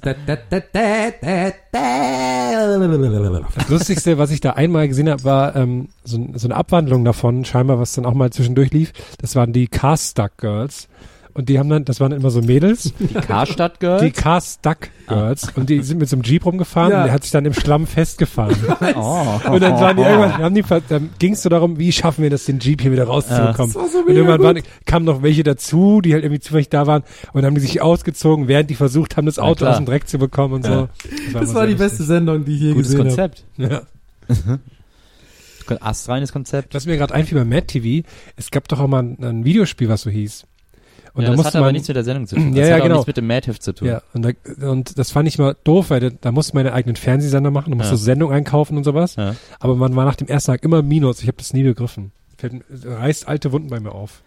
[3.55, 7.45] Das Lustigste, was ich da einmal gesehen habe, war ähm, so, so eine Abwandlung davon,
[7.45, 8.91] scheinbar, was dann auch mal zwischendurch lief.
[9.19, 10.87] Das waren die Car-Stuck Girls.
[11.35, 14.03] Und die haben dann, das waren immer so Mädels, Die Karstadt Girls?
[14.03, 15.47] die Car-Stuck Girls.
[15.55, 16.99] Und die sind mit so einem Jeep rumgefahren Ja.
[16.99, 18.55] und der hat sich dann im Schlamm festgefahren.
[18.95, 19.39] oh.
[19.49, 22.29] Und dann waren die irgendwann, haben die, dann ging es so darum, wie schaffen wir
[22.29, 23.73] das, den Jeep hier wieder rauszubekommen.
[23.73, 26.85] Das war so und irgendwann waren, kamen noch welche dazu, die halt irgendwie zufällig da
[26.85, 27.03] waren
[27.33, 30.07] und dann haben die sich ausgezogen, während die versucht haben, das Auto aus dem Dreck
[30.07, 30.71] zu bekommen und so.
[30.71, 30.89] Ja.
[31.33, 33.09] Das immer war die sehr beste Sendung, die ich je Gutes gesehen habe.
[33.09, 33.43] Konzept.
[33.57, 33.79] lustig.
[34.49, 34.57] Ja.
[35.81, 36.73] Astreines Konzept.
[36.75, 39.89] Was mir gerade einfiel bei Mad TV, es gab doch auch mal ein, ein Videospiel,
[39.89, 40.45] was so hieß.
[41.15, 42.51] Und ja, da das hat aber man, nichts mit der Sendung zu tun.
[42.55, 42.95] Das Ja, ja, hat auch genau.
[42.95, 43.87] nichts mit dem Madheft zu tun.
[43.87, 46.75] ja, und, da, und das fand ich mal doof, weil da, da musste man einen
[46.75, 47.97] eigenen Fernsehsender machen, da musste Ja.
[47.97, 49.15] Sendung einkaufen und sowas.
[49.15, 49.35] Ja.
[49.59, 51.21] Aber man war nach dem ersten Tag immer Minus.
[51.21, 52.11] Ich habe das nie begriffen.
[52.37, 54.23] Fällt, reißt alte Wunden bei mir auf.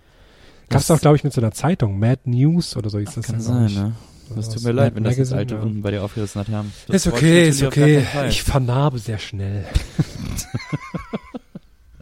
[0.68, 3.26] Gab's auch, glaube ich, mit so einer Zeitung, Mad News oder so hieß das.
[3.26, 3.93] Kann sein, ne?
[4.34, 5.62] Das tut mir leid, wenn das jetzt alte ja.
[5.62, 6.72] Wunden bei dir aufgerissen hat haben.
[6.89, 8.05] Das Ist okay, ist okay.
[8.28, 9.64] Ich vernarbe sehr schnell.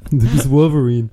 [0.11, 1.09] Du bist Wolverine.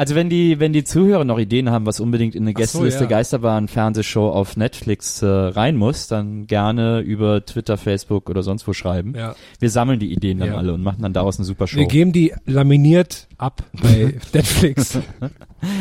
[0.00, 2.62] Also wenn die, wenn die Zuhörer noch Ideen haben, was unbedingt in eine Ach so,
[2.62, 3.10] Gästeliste ja.
[3.10, 8.72] Geisterbahn Fernsehshow auf Netflix äh, rein muss, dann gerne über Twitter, Facebook oder sonst wo
[8.72, 9.14] schreiben.
[9.14, 9.34] Ja.
[9.58, 10.56] Wir sammeln die Ideen dann Ja.
[10.56, 11.76] alle und machen dann daraus eine super Show.
[11.80, 14.98] Wir geben die laminiert ab bei Netflix.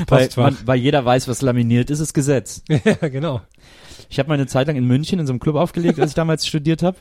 [0.10, 2.62] weil, man, weil jeder weiß, was laminiert ist, ist Gesetz.
[2.70, 3.40] ja, genau.
[4.10, 6.16] Ich habe mal eine Zeit lang in München in so einem Club aufgelegt, als ich
[6.16, 6.98] damals studiert habe.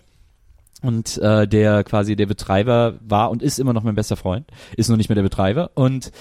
[0.82, 4.46] Und äh, der quasi der Betreiber war und ist immer noch mein bester Freund,
[4.76, 5.72] ist noch nicht mehr der Betreiber.
[5.74, 6.12] Und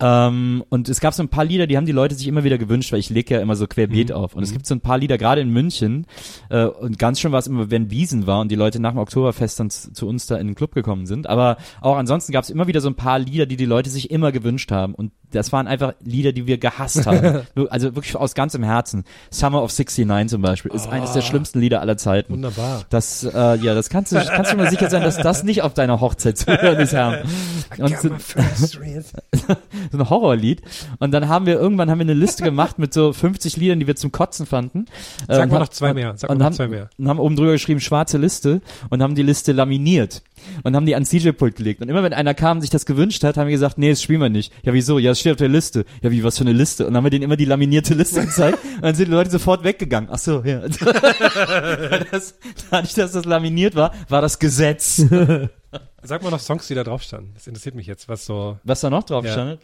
[0.00, 2.58] ähm, und es gab so ein paar Lieder, die haben die Leute sich immer wieder
[2.58, 4.34] gewünscht, weil ich lege ja immer so querbeet auf.
[4.34, 6.06] Und es gibt so ein paar Lieder, gerade in München,
[6.50, 8.98] äh, und ganz schön war es immer, wenn Wiesen war und die Leute nach dem
[8.98, 11.26] Oktoberfest dann zu, zu uns da in den Club gekommen sind.
[11.26, 14.10] Aber auch ansonsten gab es immer wieder so ein paar Lieder, die die Leute sich
[14.10, 14.94] immer gewünscht haben.
[14.94, 17.42] Und das waren einfach Lieder, die wir gehasst haben.
[17.70, 19.04] Also wirklich aus ganzem Herzen.
[19.30, 22.32] Summer of 69 zum Beispiel ist eines der schlimmsten Lieder aller Zeiten.
[22.34, 22.82] Wunderbar.
[22.90, 25.74] Das, äh, ja, das kannst du, kannst du mal sicher sein, dass das nicht auf
[25.74, 27.22] deiner Hochzeit zu hören ist, Herr.
[27.78, 28.08] Und so,
[29.92, 30.62] so ein Horrorlied.
[30.98, 33.86] Und dann haben wir irgendwann haben wir eine Liste gemacht mit so 50 Liedern, die
[33.86, 34.86] wir zum Kotzen fanden.
[35.26, 36.14] Sag mal ha- noch zwei mehr.
[36.16, 36.90] Sag mal noch haben, zwei mehr.
[36.98, 38.60] Und haben oben drüber geschrieben, schwarze Liste.
[38.90, 40.22] Und haben die Liste laminiert.
[40.62, 41.80] Und haben die ans DJ-Pult gelegt.
[41.82, 44.02] Und immer wenn einer kam und sich das gewünscht hat, haben wir gesagt, nee, das
[44.02, 44.52] spielen wir nicht.
[44.64, 44.98] Ja, wieso?
[44.98, 45.84] Ja, es steht auf der Liste.
[46.02, 46.84] Ja, wie, was für eine Liste?
[46.86, 48.58] Und dann haben wir denen immer die laminierte Liste gezeigt.
[48.76, 50.08] Und dann sind die Leute sofort weggegangen.
[50.12, 50.60] Ach so, ja.
[52.10, 52.34] das,
[52.70, 55.02] dadurch, dass das laminiert war, war das Gesetz.
[56.02, 57.32] Sag mal noch Songs, die da drauf standen.
[57.34, 59.32] Das interessiert mich jetzt, was so, Was da noch drauf Ja.
[59.32, 59.60] stand?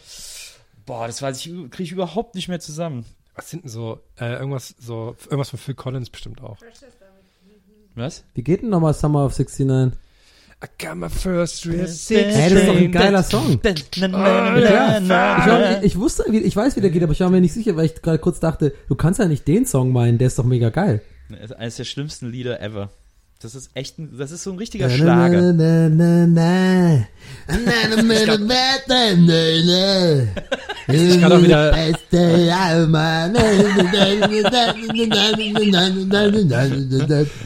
[0.87, 3.05] Boah, das weiß ich, kriege ich überhaupt nicht mehr zusammen.
[3.35, 6.59] was sind denn so, äh, irgendwas, so, irgendwas von Phil Collins bestimmt auch.
[7.95, 8.25] Was?
[8.35, 9.99] Wie geht denn nochmal Summer of 69?
[10.65, 13.61] I got my first real Ey, das ist doch ein geiler Song.
[13.63, 17.29] Ja, Ich, war, ich, ich wusste, wie, ich weiß, wie der geht, aber ich war
[17.29, 20.17] mir nicht sicher, weil ich gerade kurz dachte, du kannst ja nicht den Song meinen,
[20.17, 21.03] der ist doch mega geil.
[21.29, 22.91] Das ist eines der schlimmsten Lieder ever.
[23.43, 25.53] Das ist echt ein, das ist so ein richtiger Schlager.
[25.53, 27.07] Na, na, na,
[30.87, 31.73] Ich kann auch wieder-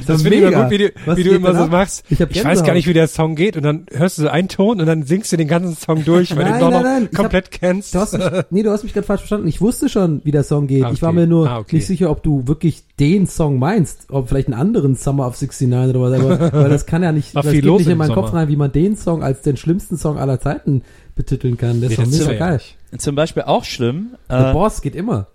[0.07, 1.70] Das finde ich immer gut, wie du, Was wie du immer so ab?
[1.70, 2.05] machst.
[2.11, 4.49] Ich hab weiß gar nicht, wie der Song geht und dann hörst du so einen
[4.49, 6.83] Ton und dann singst du den ganzen Song durch, weil Nein, du den nein, noch
[6.83, 7.95] nein, ich komplett kennst.
[7.95, 9.47] Du hast mich, nee, du hast mich gerade falsch verstanden.
[9.49, 10.85] Ich wusste schon, wie der Song geht.
[10.85, 11.20] Ah, Ich war okay.
[11.20, 11.76] mir nur Ah, okay.
[11.76, 15.95] nicht sicher, ob du wirklich den Song meinst, ob vielleicht einen anderen Summer of 69
[15.97, 18.12] oder was, aber, weil das kann ja nicht, War das viel geht nicht in meinen
[18.12, 18.41] Kopf Sommer.
[18.41, 20.83] rein, wie man den Song als den schlimmsten Song aller Zeiten
[21.14, 21.81] betiteln kann.
[21.83, 22.61] Der ist Nee, doch das ist mega geil.
[22.97, 24.16] Zum Beispiel auch schlimm.
[24.31, 25.27] The Äh, Boss geht immer.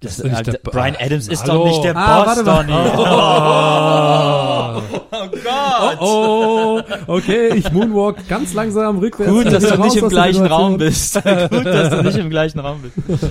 [0.00, 1.64] das, ist nicht äh, der Brian Adams ist Hallo.
[1.64, 2.64] doch nicht der Ah, Boss, warte mal.
[2.64, 2.72] Donny.
[5.10, 5.98] Oh, Gott.
[6.00, 9.32] Oh, okay, ich moonwalk ganz langsam rückwärts.
[9.32, 10.46] Gut, dass du raus nicht im gleichen.
[10.46, 11.14] Raum bist.
[11.50, 12.94] Gut, dass du nicht im gleichen Raum bist.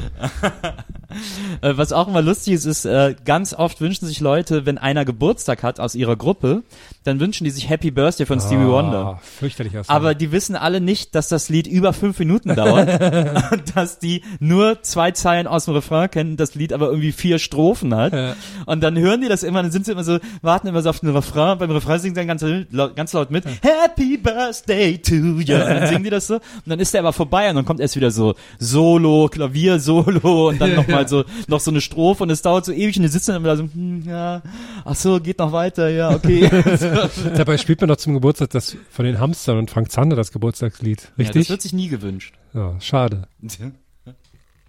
[1.61, 5.05] Äh, was auch immer lustig ist, ist, äh, ganz oft wünschen sich Leute, wenn einer
[5.05, 6.63] Geburtstag hat aus ihrer Gruppe,
[7.03, 8.97] dann wünschen die sich Happy Birthday von Stevie Wonder.
[8.97, 9.95] Ah, Fürchterlicher Song.
[9.95, 12.89] Aber die wissen alle nicht, dass das Lied über fünf Minuten dauert,
[13.51, 17.39] und dass die nur zwei Zeilen aus dem Refrain kennen, das Lied aber irgendwie vier
[17.39, 18.13] Strophen hat.
[18.13, 18.35] Ja.
[18.65, 20.99] Und dann hören die das immer, dann sind sie immer so, warten immer so auf
[20.99, 25.15] den Refrain, beim Refrain singen sie dann ganz, laut- ganz laut mit, Happy Birthday to
[25.15, 25.37] you.
[25.37, 27.79] Und dann singen die das so, und dann ist der aber vorbei und dann kommt
[27.79, 32.29] erst wieder so Solo, Klavier, Solo und dann nochmal so, noch so eine Strophe und
[32.29, 34.41] es dauert so ewig und die sitzen dann immer da so, hm, ja,
[34.85, 36.49] ach so, geht noch weiter, ja, okay.
[37.35, 41.01] Dabei spielt man doch zum Geburtstag das von den Hamstern und Frank Zander das Geburtstagslied.
[41.01, 41.49] Ja, das Richtig?
[41.49, 42.35] wird sich nie gewünscht.
[42.53, 43.27] Ja, schade.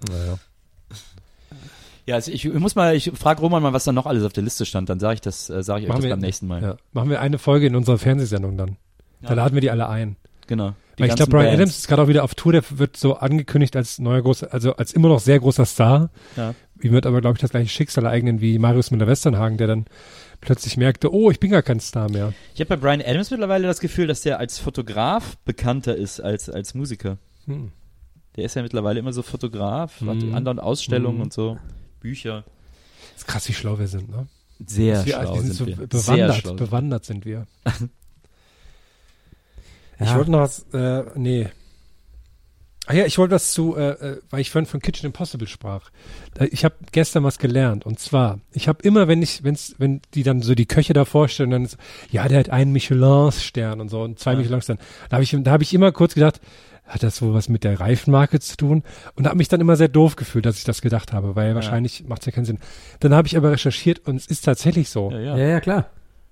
[0.09, 0.39] Naja.
[2.07, 4.33] Ja, also ich, ich muss mal, ich frage Roman mal, was da noch alles auf
[4.33, 6.21] der Liste stand, dann sage ich das, äh, sage ich euch Machen das wir- beim
[6.21, 6.63] nächsten Mal.
[6.63, 6.77] Ja.
[6.93, 8.77] Machen wir eine Folge in unserer Fernsehsendung dann.
[9.21, 9.35] Da Ja.
[9.35, 10.17] laden wir die alle ein.
[10.47, 10.75] Genau.
[10.99, 11.55] Ich glaube, Brian Bands.
[11.55, 14.75] Adams ist gerade auch wieder auf Tour, der wird so angekündigt als neuer großer, also
[14.77, 16.11] als immer noch sehr großer Star.
[16.37, 16.55] Ja.
[16.81, 19.87] Ihm wird aber, glaube ich, das gleiche Schicksal ereignen wie Marius Müller-Westernhagen, der dann
[20.41, 22.33] plötzlich merkte, oh, ich bin gar kein Star mehr.
[22.55, 26.49] Ich habe bei Brian Adams mittlerweile das Gefühl, dass der als Fotograf bekannter ist als
[26.51, 27.19] als Musiker.
[27.47, 27.73] Hm.
[28.37, 30.35] Der ist ja mittlerweile immer so Fotograf, hat Mhm.
[30.35, 31.23] anderen Ausstellungen Mhm.
[31.25, 31.59] und so,
[32.01, 32.45] Bücher.
[33.17, 34.29] ist krass, wie schlau wir sind, ne?
[34.65, 35.77] Sehr wir, schlau wir sind, sind, so wir.
[35.77, 36.55] Sehr bewandert, schlau.
[36.55, 37.47] bewandert sind wir.
[40.01, 40.17] Ich Ja.
[40.17, 41.49] wollte noch was, äh, nee.
[42.87, 45.91] Ah ja, ich wollte was zu, äh, äh, weil ich vorhin von Kitchen Impossible sprach.
[46.51, 50.23] Ich habe gestern was gelernt und zwar, ich habe immer, wenn ich, wenn's, wenn die
[50.23, 51.77] dann so die Köche da vorstellen, dann ist,
[52.11, 54.39] ja, der hat einen Michelin-Stern und so und zwei Ja.
[54.39, 54.81] Michelin-Sterne.
[55.11, 56.41] Da habe ich, da habe ich immer kurz gedacht,
[56.87, 58.83] hat das wohl was mit der Reifenmarke zu tun?
[59.15, 62.05] Und habe mich dann immer sehr doof gefühlt, dass ich das gedacht habe, weil wahrscheinlich
[62.09, 62.59] macht es ja keinen Sinn.
[63.01, 65.11] Dann habe ich aber recherchiert und es ist tatsächlich so.
[65.11, 65.47] Ja, Ja, ja.
[65.49, 65.91] ja, klar.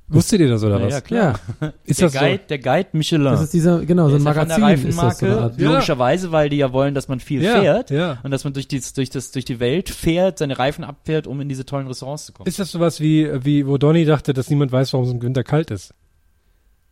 [0.09, 0.92] Wusstet ihr das oder Ja, was?
[0.92, 1.40] ja, klar.
[1.84, 3.24] Ist der das Guide, der Guide Michelin.
[3.24, 5.26] Das ist dieser, genau, so Der ein ist ja von Magazin der ist das so
[5.26, 5.62] Reifenmarke.
[5.64, 5.70] Ja.
[5.72, 8.18] logischerweise, weil die ja wollen, dass man viel Ja, fährt ja.
[8.22, 11.40] und dass man durch die, durch, das, durch die Welt fährt, seine Reifen abfährt, um
[11.40, 12.46] in diese tollen Restaurants zu kommen.
[12.46, 15.42] Ist das sowas wie, wie, wo Donny dachte, dass niemand weiß, warum es im Winter
[15.42, 15.92] kalt ist?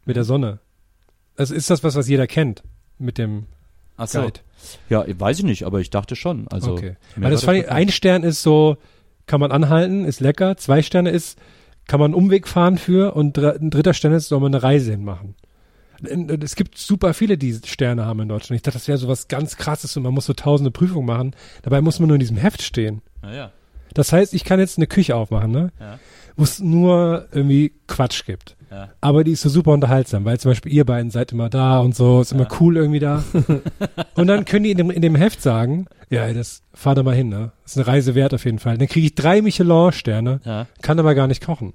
[0.04, 0.58] Mit der Sonne.
[1.36, 2.62] Also ist das was, was jeder kennt?
[2.98, 3.46] Mit dem
[3.96, 4.22] Ach so.
[4.22, 4.40] Guide.
[4.88, 6.48] Ja, weiß ich nicht, aber ich dachte schon.
[6.48, 6.96] Also, okay.
[7.16, 8.76] Weil das fand ich, ein Stern ist so,
[9.26, 10.56] kann man anhalten, ist lecker.
[10.56, 11.38] Zwei Sterne ist,
[11.86, 13.14] kann man einen Umweg fahren für.
[13.14, 15.34] Und ein dritter Stern ist, soll man eine Reise hinmachen.
[16.42, 18.56] Es gibt super viele, die Sterne haben in Deutschland.
[18.56, 21.36] Ich dachte, das wäre so was ganz krasses und man muss so tausende Prüfungen machen.
[21.62, 23.00] Dabei muss man nur in diesem Heft stehen.
[23.22, 23.52] Ja, ja.
[23.94, 25.72] Das heißt, ich kann jetzt eine Küche aufmachen, ne?
[25.78, 25.98] Ja.
[26.36, 28.56] Wo es nur irgendwie Quatsch gibt.
[28.74, 28.88] Ja.
[29.00, 31.94] Aber die ist so super unterhaltsam, weil zum Beispiel ihr beiden seid immer da und
[31.94, 33.22] so, ist immer cool irgendwie da.
[34.16, 37.14] und dann können die in dem, in dem Heft sagen, ja, das fahr da mal
[37.14, 37.52] hin, ne?
[37.62, 38.76] Das ist eine Reise wert auf jeden Fall.
[38.76, 40.66] Dann kriege ich drei Michelin-Sterne, Ja.
[40.82, 41.72] kann aber gar nicht kochen.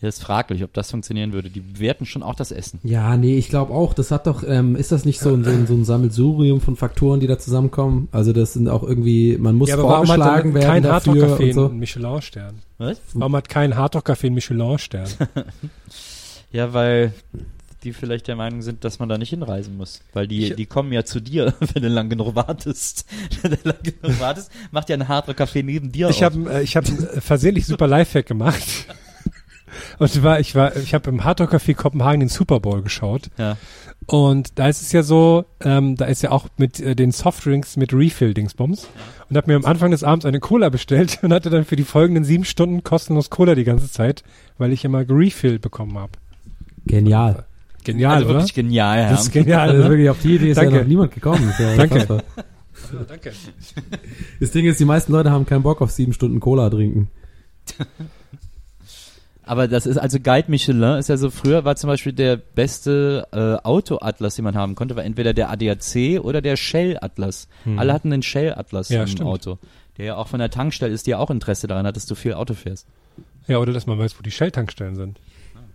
[0.00, 1.50] Ja, ist fraglich, ob das funktionieren würde.
[1.50, 2.80] Die bewerten schon auch das Essen.
[2.82, 5.50] Ja, nee, ich glaube auch, das hat doch, ähm, ist das nicht so ein, so,
[5.50, 8.08] ein, so ein Sammelsurium von Faktoren, die da zusammenkommen?
[8.12, 11.46] Also das sind auch irgendwie, man muss ja, aber warum hat werden kein dafür Hardrock-Café
[11.48, 11.66] und so.
[11.68, 12.54] einen Michelin-Stern?
[12.78, 13.00] Was?
[13.14, 15.08] Warum hat kein Hardrock-Café einen Michelin-Stern?
[16.54, 17.12] Ja, weil
[17.82, 20.00] die vielleicht der Meinung sind, dass man da nicht hinreisen muss.
[20.12, 23.06] Weil die, Ich- die kommen ja zu dir, wenn du lang genug wartest.
[23.42, 26.76] wenn du lang genug wartest, macht ja ein Hardrock-Café neben dir Ich habe äh, ich
[26.76, 28.62] hab äh, versehentlich super Lifehack gemacht.
[29.98, 33.30] Und zwar, ich war, ich habe im Hardrock Café Kopenhagen den Super Bowl geschaut.
[33.36, 33.56] Ja.
[34.06, 37.76] Und da ist es ja so, ähm, da ist ja auch mit äh, den Softdrinks
[37.76, 38.86] mit Refill-Dingsbums.
[39.28, 41.82] Und habe mir am Anfang des Abends eine Cola bestellt und hatte dann für die
[41.84, 44.22] folgenden sieben Stunden kostenlos Cola die ganze Zeit,
[44.58, 46.12] weil ich immer Refill bekommen habe.
[46.86, 47.44] Genial.
[47.84, 48.34] Genial, also oder?
[48.36, 49.10] wirklich genial, ja.
[49.10, 49.68] Das ist genial.
[49.68, 49.88] Also ne?
[49.90, 50.74] wirklich auf die Idee ist Danke.
[50.74, 51.48] ja noch niemand gekommen.
[51.50, 51.94] Ist ja Danke.
[51.94, 52.22] unfassbar.
[53.08, 53.32] danke.
[54.40, 57.08] Das Ding ist, die meisten Leute haben keinen Bock auf sieben Stunden Cola trinken.
[59.46, 63.26] Aber das ist also Guide Michelin ist ja so, früher war zum Beispiel der beste
[63.32, 67.48] äh, Autoatlas, den man haben konnte, war entweder der ADAC oder der Shell-Atlas.
[67.76, 69.28] Alle hatten den Shell-Atlas Ja, im stimmt.
[69.28, 69.58] Auto.
[69.98, 72.14] Der ja auch von der Tankstelle ist, die ja auch Interesse daran hat, dass du
[72.14, 72.86] viel Auto fährst.
[73.46, 75.20] Ja, oder dass man weiß, wo die Shell-Tankstellen sind.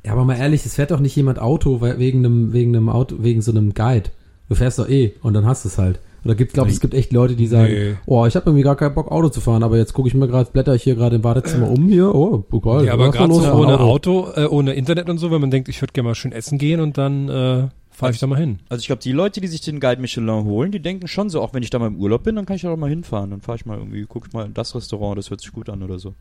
[0.06, 3.18] Ja, aber mal ehrlich, es fährt doch nicht jemand Auto wegen einem, wegen einem Auto,
[3.20, 4.10] wegen so einem Guide.
[4.48, 6.00] Du fährst doch eh und dann hast du es halt.
[6.26, 7.96] Oder gibt, glaube es gibt echt Leute, die sagen, Nee.
[8.06, 10.28] oh, ich habe irgendwie gar keinen Bock Auto zu fahren, aber jetzt gucke ich mir
[10.28, 12.86] gerade, blätter ich hier gerade im Badezimmer um hier, oh, geil.
[12.86, 15.82] ja, aber gerade so ohne Auto, äh, ohne Internet und so, wenn man denkt, ich
[15.82, 18.60] würde gerne mal schön essen gehen und dann äh, fahre ich da mal hin.
[18.68, 21.42] Also ich glaube, die Leute, die sich den Guide Michelin holen, die denken schon so,
[21.42, 23.30] auch wenn ich da mal im Urlaub bin, dann kann ich da auch mal hinfahren.
[23.30, 25.70] Dann fahre ich mal irgendwie, gucke ich mal in das Restaurant, das hört sich gut
[25.70, 26.16] an oder so.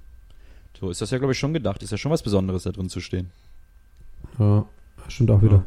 [0.78, 1.82] So ist das ja, glaube ich, schon gedacht.
[1.82, 3.30] Ist ja schon was Besonderes, da drin zu stehen.
[4.38, 4.64] Ja,
[5.08, 5.64] stimmt auch wieder.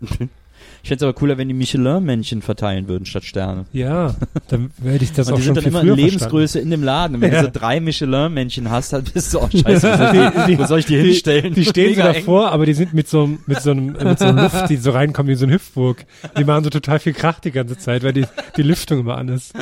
[0.00, 3.66] Ich fände es aber cooler, wenn die Michelin-Männchen verteilen würden statt Sterne.
[3.72, 4.14] Ja,
[4.48, 6.36] dann werde ich das und auch die schon sind dann viel immer früher in verstanden.
[6.36, 7.14] Lebensgröße in dem Laden.
[7.16, 7.42] Und wenn Ja.
[7.42, 10.56] du so drei Michelin-Männchen hast, dann bist du auch scheiße.
[10.58, 11.54] Wo soll ich die hinstellen?
[11.54, 12.14] Die stehen so eng.
[12.14, 14.76] davor, aber die sind mit so, einem- mit so einem, mit so einem Luft, die
[14.76, 16.04] so reinkommen wie so eine Hüpfburg.
[16.38, 18.26] Die machen so total viel Krach die ganze Zeit, weil die,
[18.56, 19.52] die Lüftung immer an ist.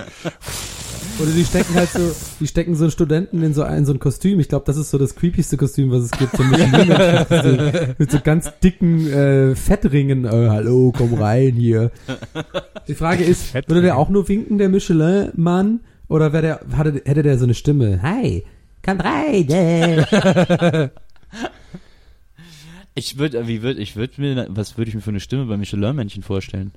[1.18, 3.98] Oder die stecken halt so, die stecken so einen Studenten in so ein, so ein
[3.98, 4.38] Kostüm.
[4.38, 6.36] Ich glaube, das ist so das creepyste Kostüm, was es gibt.
[6.36, 6.60] So mit,
[7.28, 10.26] so, mit so ganz dicken äh, Fettringen.
[10.26, 11.90] Äh, hallo, komm rein hier.
[12.86, 15.80] Die Frage ist, würde der auch nur winken, der Michelin-Mann?
[16.08, 18.02] Oder wäre der, hatte, hätte der so eine Stimme?
[18.02, 18.44] Hi,
[18.84, 19.48] kommt rein.
[19.48, 20.88] Äh.
[22.98, 25.58] Ich würde, wie würde, ich würde mir, was würde ich mir für eine Stimme bei
[25.58, 26.72] Michelin-Männchen vorstellen?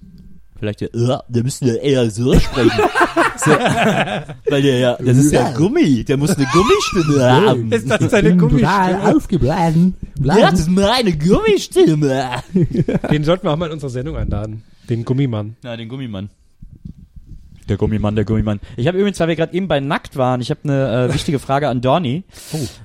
[0.59, 2.71] Vielleicht der, äh, der müsste ja eher so sprechen.
[3.37, 7.71] so, weil der ja, das ist ja Gummi, der muss eine Gummistimme haben.
[7.71, 9.15] Ist das deine Bin Gummistimme?
[9.15, 9.95] aufgeblasen.
[10.21, 12.29] Ja, das ist meine Gummistimme.
[13.09, 14.63] Den sollten wir auch mal in unsere Sendung einladen.
[14.89, 15.55] Den Gummimann.
[15.63, 16.29] Na, den Gummimann.
[17.69, 18.59] Der Gummimann, der Gummimann.
[18.77, 21.37] Ich habe übrigens, weil wir gerade eben bei Nackt waren, ich habe eine äh, wichtige
[21.39, 22.23] Frage an Dorni,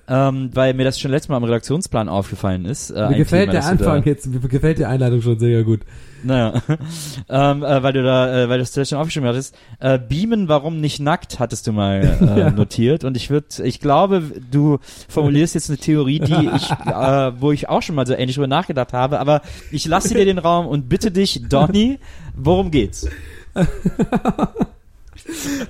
[0.09, 2.91] ähm, weil mir das schon letztes Mal im Redaktionsplan aufgefallen ist.
[2.91, 5.64] Äh, Mir gefällt Thema, der du da- Anfang jetzt, mir gefällt die Einladung schon sehr
[5.64, 5.80] gut.
[6.22, 6.62] Naja,
[7.28, 9.55] ähm, äh, weil du da, äh, weil du das schon aufgeschrieben hattest.
[9.80, 13.05] Äh, Beamen, warum nicht nackt, hattest du mal äh, notiert.
[13.05, 14.78] Und ich würde, ich glaube, du
[15.09, 18.47] formulierst jetzt eine Theorie, die ich, äh, wo ich auch schon mal so ähnlich drüber
[18.47, 19.18] nachgedacht habe.
[19.20, 21.99] Aber ich lasse dir den Raum und bitte dich, Donny,
[22.35, 23.07] worum geht's?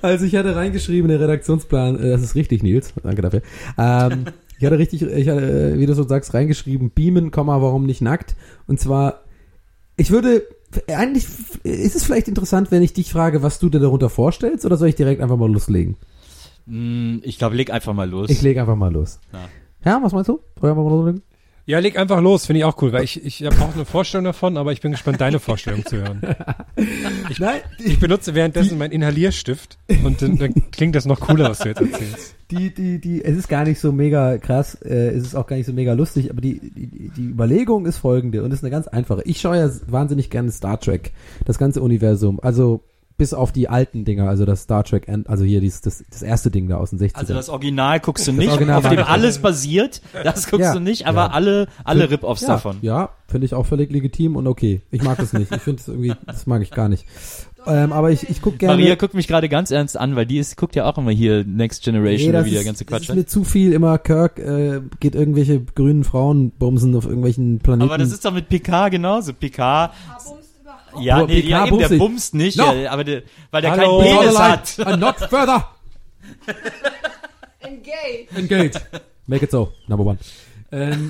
[0.01, 3.41] Also ich hatte reingeschrieben, der Redaktionsplan, äh, das ist richtig, Nils, danke dafür.
[3.77, 4.25] Ähm,
[4.59, 8.35] ich hatte richtig, ich hatte, äh, wie du so sagst, reingeschrieben, beamen, warum nicht nackt?
[8.67, 9.21] Und zwar,
[9.97, 10.43] ich würde,
[10.87, 11.25] eigentlich
[11.63, 14.89] ist es vielleicht interessant, wenn ich dich frage, was du dir darunter vorstellst, oder soll
[14.89, 15.95] ich direkt einfach mal loslegen?
[16.67, 18.29] Hm, ich glaube, leg einfach mal los.
[18.29, 19.19] Ich lege einfach mal los.
[19.31, 19.47] Ja.
[19.85, 20.39] Ja, was meinst du?
[20.59, 21.21] Soll ich einfach mal loslegen?
[21.67, 24.25] Ja, leg einfach los, finde ich auch cool, weil ich, ich habe auch eine Vorstellung
[24.25, 26.21] davon, aber ich bin gespannt, deine Vorstellung zu hören.
[27.39, 31.69] Nein, Ich benutze währenddessen meinen Inhalierstift und dann, dann klingt das noch cooler, was du
[31.69, 32.35] jetzt erzählst.
[32.51, 35.55] die, die, die, es ist gar nicht so mega krass, äh, es ist auch gar
[35.55, 38.87] nicht so mega lustig, aber die, die, die Überlegung ist folgende und ist eine ganz
[38.87, 39.23] einfache.
[39.25, 41.13] Ich schaue ja wahnsinnig gerne Star Trek,
[41.45, 42.83] das ganze Universum, also
[43.17, 46.21] bis auf die alten Dinger, also das Star Trek, End- also hier dieses, das, das
[46.21, 47.15] erste Ding da aus den 60ern.
[47.15, 50.73] Also das Original guckst du nicht, Original auf dem alles basiert, das guckst Ja.
[50.73, 51.27] du nicht, aber Ja.
[51.31, 52.77] alle, alle Rip-Offs ja, davon.
[52.81, 54.81] Ja, finde ich auch völlig legitim und okay.
[54.91, 55.49] Ich mag das nicht.
[55.51, 57.05] Ich finde es irgendwie, das mag ich gar nicht.
[57.67, 58.75] Ähm, aber ich, ich gucke gerne.
[58.77, 61.43] Maria guckt mich gerade ganz ernst an, weil die ist, guckt ja auch immer hier
[61.45, 63.01] Next Generation Nee, oder das wie der ist, ganze das Quatsch.
[63.03, 63.15] ist hat.
[63.15, 63.97] mir zu viel immer.
[63.97, 67.89] Kirk äh, geht irgendwelche grünen Frauen bumsen auf irgendwelchen Planeten.
[67.89, 69.33] Aber das ist doch mit Picard genauso.
[69.33, 69.93] Picard,
[70.99, 72.57] ja, Aber nee, Picard ja, eben, der bumst nicht.
[72.57, 72.65] No.
[72.89, 73.99] aber der, weil der Hallo.
[73.99, 74.79] keinen Penis hat.
[74.87, 75.69] and not further.
[77.59, 78.27] Engage.
[78.35, 78.81] Engage.
[79.27, 79.71] Make it so.
[79.87, 80.17] Number one.
[80.71, 81.09] Ähm,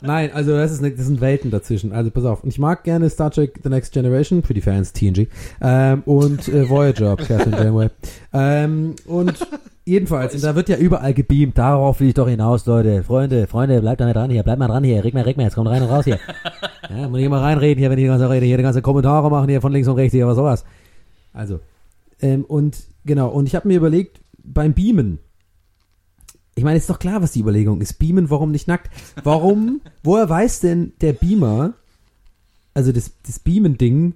[0.00, 1.92] nein, also das, ist ne, das sind Welten dazwischen.
[1.92, 2.42] Also pass auf.
[2.42, 5.28] Und ich mag gerne Star Trek The Next Generation, für die Fans TNG.
[5.60, 7.88] Ähm, und äh, Voyager, Catherine Janeway.
[8.32, 9.34] Ähm, und
[9.86, 11.56] jedenfalls, und da wird ja überall gebeamt.
[11.56, 13.02] Darauf will ich doch hinaus, Leute.
[13.02, 14.42] Freunde, Freunde, bleibt da nicht dran hier.
[14.42, 15.02] Bleibt mal dran hier.
[15.02, 15.44] Reg mal, reg mal.
[15.44, 16.20] Jetzt kommt rein und raus hier.
[16.88, 19.28] Ja, muss ich mal reinreden hier, wenn ich die ganze Rede hier, die ganze Kommentare
[19.28, 20.64] machen hier von links und rechts hier, was sowas.
[21.32, 21.58] Also,
[22.20, 25.18] ähm, und genau, und ich habe mir überlegt, beim Beamen,
[26.54, 27.98] ich meine, ist doch klar, was die Überlegung ist.
[27.98, 28.88] Beamen, warum nicht nackt?
[29.24, 31.74] Warum, woher weiß denn der Beamer,
[32.72, 34.14] also das, das Beamen-Ding,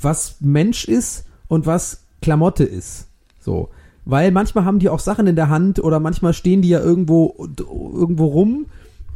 [0.00, 3.08] was Mensch ist und was Klamotte ist?
[3.40, 3.70] So.
[4.06, 7.34] Weil manchmal haben die auch Sachen in der Hand oder manchmal stehen die ja irgendwo,
[7.58, 8.66] irgendwo rum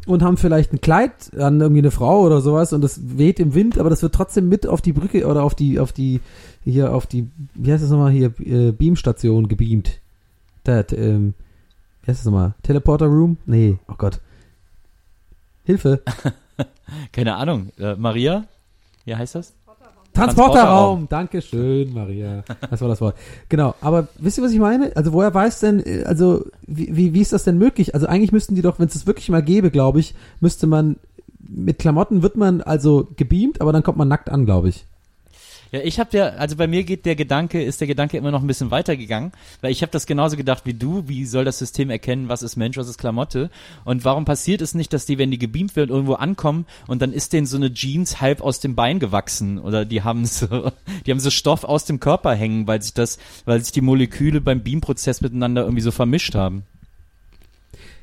[0.07, 3.55] und haben vielleicht ein Kleid an irgendwie eine Frau oder sowas und das weht im
[3.55, 6.21] Wind, aber das wird trotzdem mit auf die Brücke oder auf die, auf die,
[6.65, 10.01] hier auf die, wie heißt das nochmal hier, äh, Beamstation gebeamt.
[10.65, 11.35] Da, ähm,
[12.03, 12.55] wie heißt das nochmal?
[12.65, 13.37] Teleporter Room?
[13.47, 14.21] Nee, oh Gott.
[15.65, 16.03] Hilfe.
[17.13, 17.71] Keine Ahnung.
[17.79, 18.45] Äh, Maria?
[19.05, 19.55] Wie heißt das?
[20.13, 21.09] Transporterraum.
[21.09, 22.43] Dankeschön, Maria.
[22.71, 23.17] Das war das Wort.
[23.49, 23.75] Genau.
[23.81, 24.95] Aber wisst ihr, was ich meine?
[24.97, 27.95] Also woher weiß denn, äh, also wie, wie, wie ist das denn möglich?
[27.95, 30.97] Also eigentlich müssten die doch, wenn es das wirklich mal gäbe, glaube ich, müsste man
[31.51, 34.87] mit Klamotten wird man also gebeamt, aber dann kommt man nackt an, glaube ich.
[35.73, 38.41] Ja, ich habe ja, also bei mir geht der Gedanke, ist der Gedanke immer noch
[38.41, 41.91] ein bisschen weitergegangen, weil ich habe das genauso gedacht wie du, wie soll das System
[41.91, 43.51] erkennen, was ist Mensch, was ist Klamotte
[43.85, 47.13] und warum passiert es nicht, dass die, wenn die gebeamt werden, irgendwo ankommen und dann
[47.13, 50.73] ist denen so eine Jeans halb aus dem Bein gewachsen oder die haben so,
[51.07, 54.41] die haben so Stoff aus dem Körper hängen, weil sich das, weil sich die Moleküle
[54.41, 56.65] beim Beamprozess miteinander irgendwie so vermischt haben.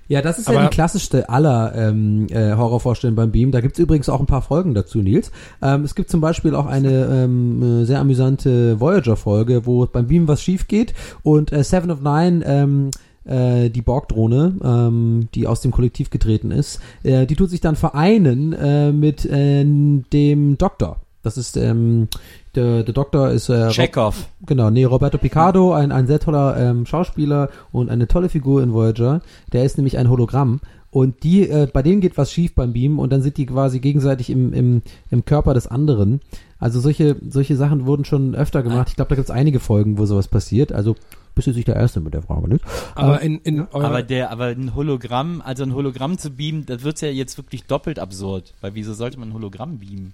[0.10, 3.51] Ja, das ist ja Aber- die klassischste aller ähm, äh, Horrorvorstellungen beim Beam.
[3.51, 5.32] Da gibt's übrigens auch ein paar Folgen dazu, Nils.
[5.62, 10.28] Ähm, es gibt zum Beispiel auch eine ähm, äh, sehr amüsante Voyager-Folge, wo beim Beam
[10.28, 10.93] was schief geht
[11.24, 12.91] und äh, Seven of Nine ähm,
[13.26, 17.76] äh, die Borg-Drohne, ähm, die aus dem Kollektiv getreten ist, äh, die tut sich dann
[17.76, 21.01] vereinen äh, mit äh, dem Doktor.
[21.24, 22.07] Das ist ähm,
[22.55, 24.30] der, der Doktor ist äh, Chekhov.
[24.45, 28.74] Genau, nee, Roberto Picardo, ein, ein sehr toller ähm, Schauspieler und eine tolle Figur in
[28.74, 29.22] Voyager.
[29.51, 30.61] Der ist nämlich ein Hologramm.
[30.89, 33.80] Und die, äh, bei denen geht was schief beim Beam und dann sind die quasi
[33.80, 36.22] gegenseitig im, im, im Körper des anderen.
[36.59, 38.88] Also solche, solche Sachen wurden schon öfter gemacht.
[38.89, 40.72] Ich glaube, da gibt es einige Folgen, wo sowas passiert.
[40.72, 40.95] Also
[41.36, 42.65] bist jetzt nicht der Erste mit der Frage, nicht?
[42.95, 46.84] Aber in, in eurer, Aber der, aber ein Hologramm, also ein Hologramm zu beamen, das
[46.84, 48.55] wird's ja jetzt wirklich doppelt absurd.
[48.61, 50.13] Weil wieso sollte man ein Hologramm beamen?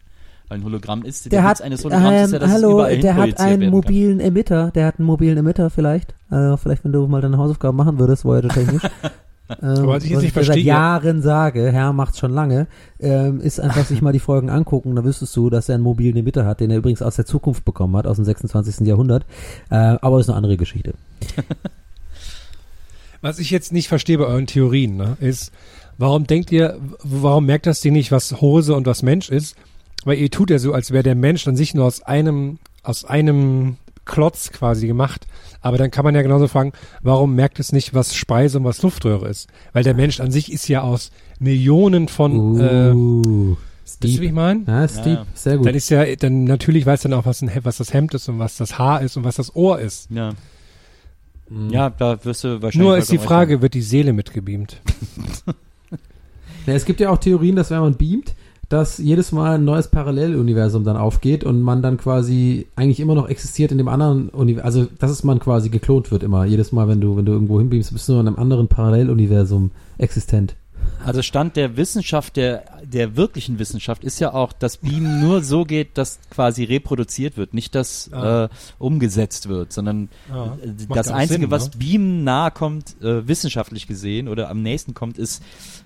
[0.49, 2.99] Weil ein Hologramm ist, Der hat, eines Hologramms ähm, ist ja, dass es hallo, überall
[2.99, 6.13] der hat einen mobilen Emitter, der hat einen mobilen Emitter vielleicht.
[6.29, 8.83] Also vielleicht, wenn du mal deine Hausaufgaben machen würdest, Voyager technisch.
[9.61, 12.67] ähm, was ich jetzt was nicht dir seit verstehe- Jahren sage, Herr macht's schon lange,
[12.99, 16.17] ähm, ist einfach sich mal die Folgen angucken, dann wüsstest du, dass er einen mobilen
[16.17, 18.85] Emitter hat, den er übrigens aus der Zukunft bekommen hat, aus dem 26.
[18.85, 19.25] Jahrhundert.
[19.69, 20.93] Äh, aber das ist eine andere Geschichte.
[23.21, 25.51] was ich jetzt nicht verstehe bei euren Theorien, ne, ist,
[25.97, 29.55] warum denkt ihr, warum merkt das Ding nicht, was Hose und was Mensch ist?
[30.05, 33.05] Weil ihr tut ja so, als wäre der Mensch an sich nur aus einem, aus
[33.05, 35.27] einem Klotz quasi gemacht.
[35.61, 38.81] Aber dann kann man ja genauso fragen, warum merkt es nicht, was Speise und was
[38.81, 39.47] Luftröhre ist?
[39.71, 44.25] Weil der Mensch an sich ist ja aus Millionen von, äh, Uh, wisst ihr, wie
[44.25, 44.63] ich meine?
[44.67, 45.25] Ja, ist Ja.
[45.33, 45.67] Sehr gut.
[45.67, 48.39] Dann ist ja, dann natürlich weiß dann auch, was, ein, was das Hemd ist und
[48.39, 50.09] was das Haar ist und was das Ohr ist.
[50.11, 50.33] Ja.
[51.49, 51.69] Mhm.
[51.69, 52.75] ja, da wirst du wahrscheinlich.
[52.75, 54.81] Nur ist die Frage, wird die Seele mitgebeamt?
[56.65, 58.33] Ja, es gibt ja auch Theorien, dass wenn man beamt,
[58.73, 63.29] dass jedes Mal ein neues Paralleluniversum dann aufgeht und man dann quasi eigentlich immer noch
[63.29, 64.65] existiert in dem anderen Universum.
[64.65, 66.45] Also, dass es man quasi geklont wird immer.
[66.45, 69.69] Jedes Mal, wenn du, wenn du irgendwo hinbeamst, bist du nur in einem anderen Paralleluniversum
[69.99, 70.55] existent.
[71.05, 75.65] Also Stand der Wissenschaft, der, der wirklichen Wissenschaft ist ja auch, dass Beamen nur so
[75.65, 78.45] geht, dass quasi reproduziert wird, nicht dass Ah.
[78.45, 78.49] äh,
[78.79, 81.77] umgesetzt wird, sondern Ja, äh, das Einzige, Sinn, was ne?
[81.77, 85.43] Beamen nahe kommt, äh, wissenschaftlich gesehen oder am nächsten kommt, ist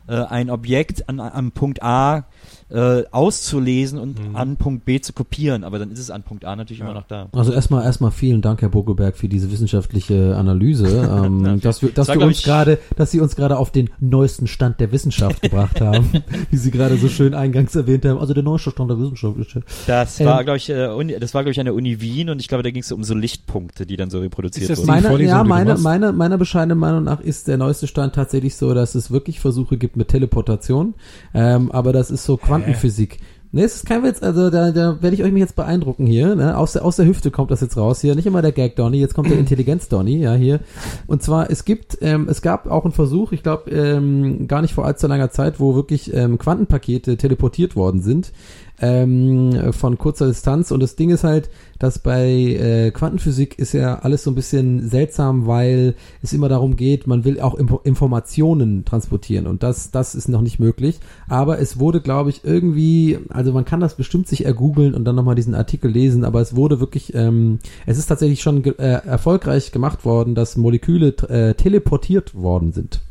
[0.07, 2.25] äh, ein Objekt an, am Punkt A
[2.69, 4.35] äh, auszulesen und Mhm.
[4.35, 7.07] an Punkt B zu kopieren, aber dann ist es an Punkt A natürlich immer noch
[7.07, 7.27] da.
[7.31, 10.87] Also erstmal erstmal vielen Dank, Herr Bogelberg, für diese wissenschaftliche Analyse,
[11.25, 13.89] ähm, Ja, dass wir, dass war, wir uns gerade, dass Sie uns gerade auf den
[13.99, 16.09] neuesten Stand der Wissenschaft gebracht haben,
[16.49, 18.19] wie Sie gerade so schön eingangs erwähnt haben.
[18.19, 21.33] Also der neueste Stand der Wissenschaft ist Das Ähm, war, glaube ich, äh, Uni, das
[21.33, 23.13] war, glaube ich, an der Uni Wien und ich glaube, da ging es um so
[23.13, 24.87] Lichtpunkte, die dann so reproduziert wurden.
[24.87, 28.95] Meine, ja, meine, meine, meiner bescheidenen Meinung nach ist der neueste Stand tatsächlich so, dass
[28.95, 30.93] es wirklich Versuche gibt mit Teleportation,
[31.33, 33.19] ähm, aber das ist so Quantenphysik.
[33.53, 36.35] Ne, es ist kein Witz, also da, da werde ich euch mich jetzt beeindrucken hier,
[36.35, 36.57] ne?
[36.57, 38.99] Aus der, aus der Hüfte kommt das jetzt raus hier, nicht immer der Gag Donny,
[38.99, 40.59] jetzt kommt der Intelligenz Donny, ja hier.
[41.07, 44.73] Und zwar, es gibt, ähm, es gab auch einen Versuch, ich glaube, ähm, gar nicht
[44.73, 48.33] vor allzu langer Zeit, wo wirklich ähm, Quantenpakete teleportiert worden sind
[48.79, 50.71] ähm, von kurzer Distanz.
[50.71, 51.49] Und das Ding ist halt,
[51.79, 56.75] dass bei äh, Quantenphysik ist ja alles so ein bisschen seltsam, weil es immer darum
[56.75, 60.99] geht, man will auch Info Informationen transportieren und das, das ist noch nicht möglich.
[61.27, 65.15] Aber es wurde, glaube ich, irgendwie, also man kann das bestimmt sich ergoogeln und dann
[65.15, 69.05] nochmal diesen Artikel lesen, aber es wurde wirklich, ähm, es ist tatsächlich schon ge äh,
[69.05, 73.01] erfolgreich gemacht worden, dass Moleküle äh, teleportiert worden sind.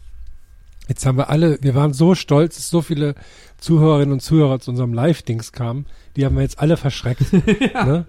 [0.88, 3.16] Jetzt haben wir alle, wir waren so stolz, so viele
[3.58, 5.86] Zuhörerinnen und Zuhörer zu unserem Live-Dings kamen.
[6.16, 7.32] Die haben wir jetzt alle verschreckt.
[7.32, 8.06] ne?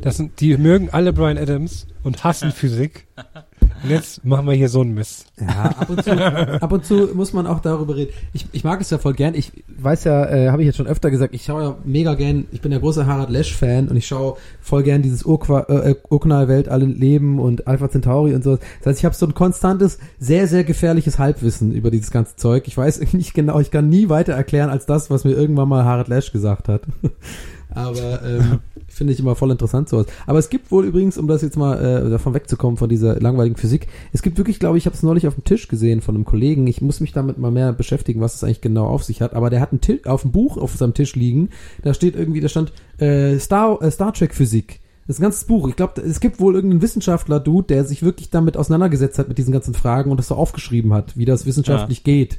[0.00, 3.06] Das sind, die mögen alle Brian Adams und hassen Physik.
[3.82, 5.26] Und jetzt machen wir hier so einen Mist.
[5.40, 8.12] Ja, ab und zu, ab und zu muss man auch darüber reden.
[8.32, 9.34] Ich, ich mag es ja voll gern.
[9.34, 12.46] Ich weiß ja, äh, habe ich jetzt schon öfter gesagt, ich schaue ja mega gern,
[12.52, 16.68] ich bin ja großer Harald Lesch-Fan und ich schaue voll gern dieses Urqua, äh, Urknallwelt,
[16.68, 18.56] alle Leben und Alpha Centauri und so.
[18.78, 22.64] Das heißt, ich habe so ein konstantes, sehr, sehr gefährliches Halbwissen über dieses ganze Zeug.
[22.66, 25.84] Ich weiß nicht genau, ich kann nie weiter erklären als das, was mir irgendwann mal
[25.84, 26.82] Harald Lesch gesagt hat.
[27.72, 28.58] Aber ähm,
[28.88, 30.06] finde ich immer voll interessant sowas.
[30.26, 33.56] Aber es gibt wohl übrigens, um das jetzt mal äh, davon wegzukommen von dieser langweiligen
[33.56, 36.14] Physik, es gibt wirklich, glaube ich, ich habe es neulich auf dem Tisch gesehen von
[36.14, 36.66] einem Kollegen.
[36.66, 39.34] Ich muss mich damit mal mehr beschäftigen, was es eigentlich genau auf sich hat.
[39.34, 41.50] Aber der hat ein Ti- auf dem Buch auf seinem Tisch liegen.
[41.82, 44.80] Da steht irgendwie, da stand äh, Star äh, Star Trek Physik.
[45.06, 45.68] Das ist ein ganzes Buch.
[45.68, 49.52] Ich glaube, es gibt wohl irgendeinen Wissenschaftler-Dude, der sich wirklich damit auseinandergesetzt hat mit diesen
[49.52, 52.38] ganzen Fragen und das so aufgeschrieben hat, wie das wissenschaftlich geht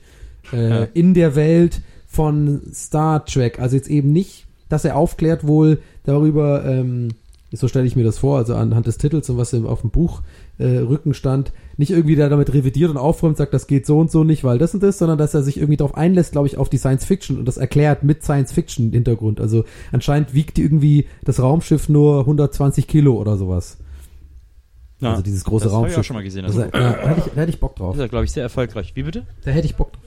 [0.53, 0.87] äh, Ja.
[0.93, 3.59] in der Welt von Star Trek.
[3.59, 7.09] Also jetzt eben nicht, dass er aufklärt wohl darüber, ähm,
[7.51, 10.21] so stelle ich mir das vor, also anhand des Titels und was auf dem Buch
[10.57, 14.09] äh, Rücken stand, nicht irgendwie der damit revidiert und aufräumt, sagt, das geht so und
[14.09, 16.57] so nicht, weil das und das, sondern dass er sich irgendwie darauf einlässt, glaube ich,
[16.57, 19.41] auf die Science Fiction und das erklärt mit Science Fiction Hintergrund.
[19.41, 23.77] Also anscheinend wiegt irgendwie das Raumschiff nur 120 Kilo oder sowas.
[25.01, 25.99] Ja, also dieses große das hab ich Raumschiff.
[25.99, 26.45] auch schon mal gesehen.
[26.45, 27.95] Das, Das ja, da, hätte ich, da hätte ich Bock drauf.
[27.95, 28.95] ist ja, glaube ich, sehr erfolgreich.
[28.95, 29.25] Wie bitte?
[29.43, 30.00] Da hätte ich Bock drauf.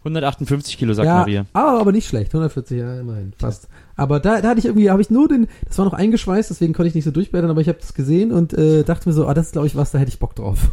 [0.00, 1.46] 158 Kilo, sagt ja, Maria.
[1.52, 2.32] ah, aber nicht schlecht.
[2.32, 3.34] 140, ja, immerhin.
[3.38, 3.68] Fast.
[3.96, 6.72] Aber da, da hatte ich irgendwie, habe ich nur den, das war noch eingeschweißt, deswegen
[6.72, 9.26] konnte ich nicht so durchblättern, aber ich habe das gesehen und äh, dachte mir so,
[9.26, 10.70] ah, das ist glaube ich was, da hätte ich Bock drauf.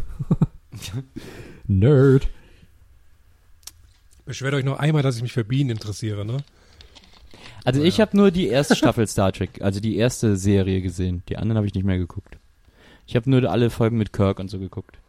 [1.68, 2.30] Nerd.
[4.26, 6.38] Beschwert euch noch einmal, dass ich mich für Bienen interessiere, ne?
[7.66, 11.24] Also ich habe nur die erste Staffel Star Trek, also die erste Serie gesehen.
[11.28, 12.38] Die anderen habe ich nicht mehr geguckt.
[13.06, 15.00] Ich habe nur alle Folgen mit Kirk und so geguckt.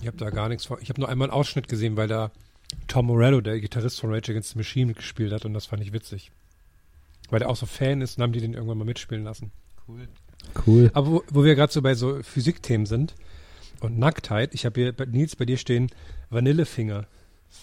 [0.00, 0.78] Ich habe da gar nichts vor.
[0.80, 2.30] Ich habe nur einmal einen Ausschnitt gesehen, weil da
[2.86, 5.92] Tom Morello, der Gitarrist von Rage Against the Machine, mitgespielt hat und das fand ich
[5.92, 6.30] witzig.
[7.30, 9.50] Weil der auch so Fan ist und haben die den irgendwann mal mitspielen lassen.
[10.66, 10.90] Cool.
[10.94, 13.14] Aber wo, wo wir gerade so bei so Physikthemen sind,
[13.80, 14.54] und Nacktheit.
[14.54, 15.88] Ich habe hier, bei- Nils, bei dir stehen
[16.30, 17.06] Vanillefinger.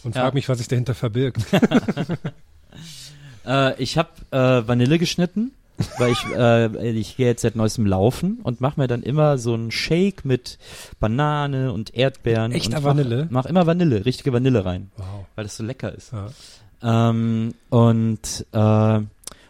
[0.04, 0.22] Und Ja.
[0.22, 1.42] frag mich, was sich dahinter verbirgt.
[3.46, 5.52] Äh, ich habe äh, Vanille geschnitten,
[5.98, 9.54] weil ich, äh, ich gehe jetzt seit neuestem laufen und mache mir dann immer so
[9.54, 10.58] einen Shake mit
[11.00, 12.52] Banane und Erdbeeren.
[12.52, 13.28] Echter und Vanille?
[13.30, 15.26] Mach, mach immer Vanille, richtige Vanille rein, Wow.
[15.36, 16.12] weil das so lecker ist.
[16.14, 17.10] Ja.
[17.10, 19.00] Ähm, und äh,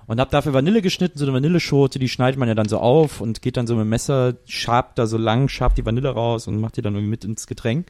[0.07, 3.21] und hab dafür Vanille geschnitten, so eine Vanilleschote, die schneidet man ja dann so auf
[3.21, 6.47] und geht dann so mit dem Messer, schabt da so lang, schabt die Vanille raus
[6.47, 7.88] und macht die dann irgendwie mit ins Getränk.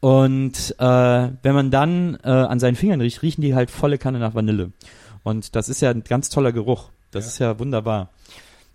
[0.00, 4.18] Und äh, wenn man dann äh, an seinen Fingern riecht, riechen die halt volle Kanne
[4.20, 4.70] nach Vanille.
[5.24, 6.90] Und das ist ja ein ganz toller Geruch.
[7.14, 8.10] Das ist ja wunderbar.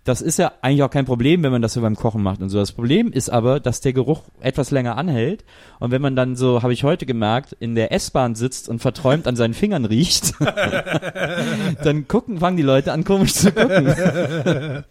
[0.04, 2.48] Das ist ja eigentlich auch kein Problem, wenn man das so beim Kochen macht und
[2.48, 2.58] so.
[2.58, 5.44] Das Problem ist aber, dass der Geruch etwas länger anhält.
[5.78, 9.26] Und wenn man dann so, habe ich heute gemerkt, in der S-Bahn sitzt und verträumt
[9.26, 10.32] an seinen Fingern riecht,
[11.84, 13.88] dann gucken, fangen die Leute an, komisch zu gucken.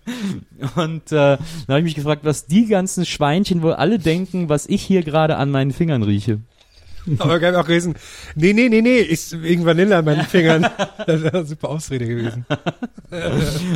[0.76, 4.68] und äh, dann habe ich mich gefragt, was die ganzen Schweinchen wohl alle denken, was
[4.68, 6.40] ich hier gerade an meinen Fingern rieche.
[7.20, 7.96] Aber geil auch gewesen.
[8.36, 10.68] Nee, nee, nee, nee, ist wegen Vanille an meinen Fingern.
[11.06, 12.46] Das wäre eine super Ausrede gewesen.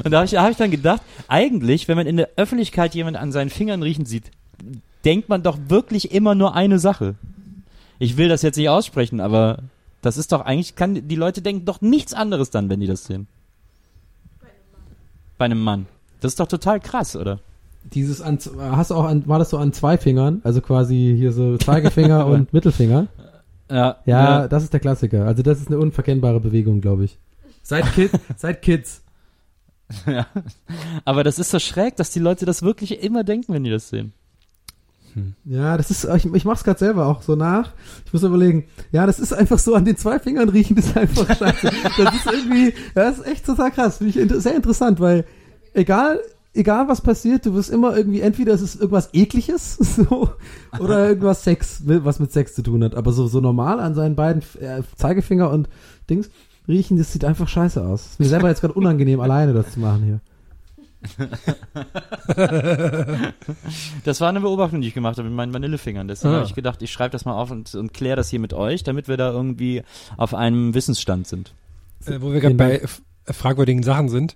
[0.03, 2.93] Und da habe ich, da hab ich dann gedacht, eigentlich, wenn man in der Öffentlichkeit
[2.93, 4.29] jemanden an seinen Fingern riechen sieht,
[5.05, 7.15] denkt man doch wirklich immer nur eine Sache.
[7.97, 9.59] Ich will das jetzt nicht aussprechen, aber
[10.01, 13.05] das ist doch eigentlich, kann, die Leute denken doch nichts anderes dann, wenn die das
[13.05, 13.27] sehen.
[15.37, 15.87] Bei einem Mann.
[16.19, 17.39] Das ist doch total krass, oder?
[17.93, 20.41] Dieses an, hast du auch an, war das so an zwei Fingern?
[20.43, 23.07] Also quasi hier so Zeigefinger und Mittelfinger?
[23.69, 25.25] Ja, Ja, das ist der Klassiker.
[25.25, 27.17] Also das ist eine unverkennbare Bewegung, glaube ich.
[27.61, 29.01] Seit, Kid, seit Kids.
[30.05, 30.27] ja.
[31.05, 33.89] Aber das ist so schräg, dass die Leute das wirklich immer denken, wenn die das
[33.89, 34.13] sehen.
[35.45, 37.71] Ja, das ist, ich, ich mach's gerade selber auch so nach.
[38.05, 40.97] Ich muss überlegen, ja, das ist einfach so an den zwei Fingern riechen, das ist
[40.97, 41.69] einfach scheiße.
[41.97, 43.97] Das ist irgendwie, das ist echt total krass.
[43.97, 45.25] Finde ich inter sehr interessant, weil
[45.73, 46.19] egal,
[46.53, 50.29] egal was passiert, du wirst immer irgendwie, entweder es ist irgendwas ekliges, so,
[50.79, 52.95] oder irgendwas Sex, was mit Sex zu tun hat.
[52.95, 55.69] Aber so, so normal an seinen beiden äh, Zeigefinger und
[56.09, 56.29] Dings
[56.67, 58.05] riechen, das sieht einfach scheiße aus.
[58.11, 60.19] Ist mir selber jetzt gerade unangenehm, alleine das zu machen hier.
[64.05, 66.07] Das war eine Beobachtung, die ich gemacht habe mit meinen Vanillefingern.
[66.07, 66.37] Deswegen Ah.
[66.37, 68.83] habe ich gedacht, ich schreibe das mal auf und, und kläre das hier mit euch,
[68.83, 69.83] damit wir da irgendwie
[70.17, 71.53] auf einem Wissensstand sind.
[72.05, 72.81] Äh, wo wir gerade bei
[73.25, 74.35] fragwürdigen Sachen sind.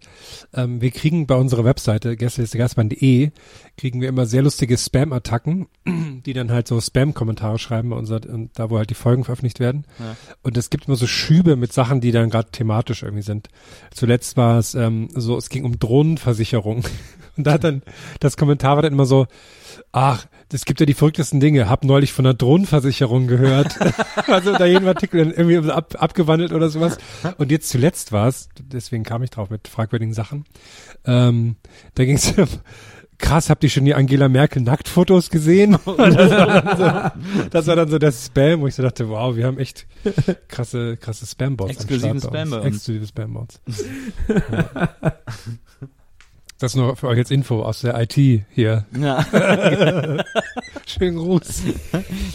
[0.54, 3.32] Ähm, wir kriegen bei unserer Webseite gästelistegastmann.de
[3.78, 5.68] kriegen wir immer sehr lustige Spam-Attacken,
[6.26, 9.60] die dann halt so Spam-Kommentare schreiben bei unserer, und da wo halt die Folgen veröffentlicht
[9.60, 9.86] werden.
[10.00, 10.16] Ja.
[10.42, 13.50] Und es gibt immer so Schübe mit Sachen, die dann gerade thematisch irgendwie sind.
[13.94, 16.84] Zuletzt war es ähm, so, es ging um Drohnenversicherung.
[17.38, 17.84] Und da hat dann,
[18.20, 19.28] das Kommentar war dann immer so,
[19.92, 23.78] ach, es gibt ja die verrücktesten Dinge, hab neulich von einer Drohnenversicherung gehört.
[24.28, 26.98] also da jeden Artikel irgendwie ab, abgewandelt oder sowas.
[27.38, 30.46] Und jetzt zuletzt war es, deswegen kam ich drauf mit fragwürdigen Sachen,
[31.06, 31.58] ähm,
[31.96, 32.34] da ging es
[33.18, 35.78] krass, habt ihr schon die Angela Merkel Nacktfotos gesehen?
[35.88, 39.36] Das, war dann so, das war dann so der Spam, wo ich so dachte, wow,
[39.36, 39.88] wir haben echt
[40.48, 41.72] krasse, krasse Spam-Bots.
[41.72, 42.50] am Exklusiven Start bei uns.
[42.50, 42.76] Spam bei uns.
[42.76, 43.62] Exklusive Spam-Bots.
[44.52, 45.14] ja.
[46.60, 48.86] Das nur für euch als Info aus der IT hier.
[49.00, 49.24] Ja.
[50.88, 51.62] Schönen Gruß.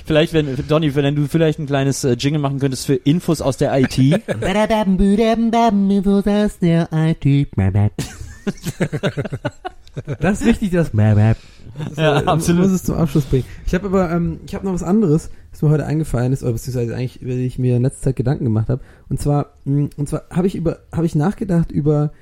[0.06, 3.56] Vielleicht, wenn, Donny, wenn du vielleicht ein kleines äh, Jingle machen könntest für Infos aus
[3.56, 3.96] der IT.
[10.20, 10.94] Das ist wichtig, das
[11.96, 13.44] ja, äh, muss es zum Abschluss bringen.
[13.66, 16.52] Ich habe aber, ähm, ich habe noch was anderes, was mir heute eingefallen ist, oder
[16.52, 18.80] beziehungsweise eigentlich, über die ich mir in letzter Zeit Gedanken gemacht habe.
[19.10, 22.12] Und zwar, mh, und zwar habe ich über, habe ich nachgedacht über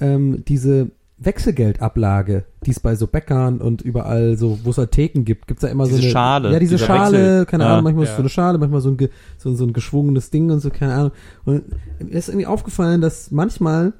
[0.00, 0.90] ähm, diese
[1.20, 5.62] Wechselgeldablage, die es bei so Bäckern und überall so, wo es halt Theken gibt, gibt's
[5.62, 7.46] da immer so Diese eine Schale, Ja, diese Schale, Wechsel.
[7.46, 7.70] keine Ja.
[7.72, 8.12] Ahnung, manchmal ist Ja.
[8.14, 10.70] es so eine Schale, manchmal so ein, ge, so, so ein geschwungenes Ding und so,
[10.70, 11.12] keine Ahnung.
[11.44, 11.64] Und
[12.00, 13.92] mir ist irgendwie aufgefallen, dass manchmal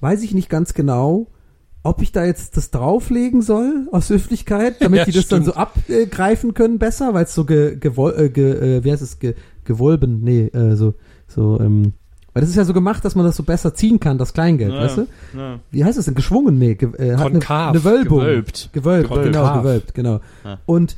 [0.00, 1.28] weiß ich nicht ganz genau,
[1.82, 5.54] ob ich da jetzt das drauflegen soll aus Höflichkeit, damit Ja, die das dann stimmt.
[5.54, 9.18] so abgreifen können besser, weil es so ge, gewol, äh, ge, äh, wie heißt es,
[9.18, 9.34] ge,
[9.64, 10.94] gewolben, nee, äh, so,
[11.28, 11.92] so, ähm,
[12.34, 14.72] weil das ist ja so gemacht, dass man das so besser ziehen kann, das Kleingeld,
[14.72, 15.06] Ja, weißt du?
[15.36, 15.60] ja.
[15.70, 16.14] Wie heißt es denn?
[16.14, 16.58] Geschwungen?
[16.58, 18.20] Nee, ge, äh, hat eine, eine Wölbung.
[18.20, 18.68] Gewölbt.
[18.72, 19.62] Gewölbt, genau, Konkav.
[19.62, 20.20] gewölbt, genau.
[20.44, 20.58] Ja.
[20.66, 20.96] Und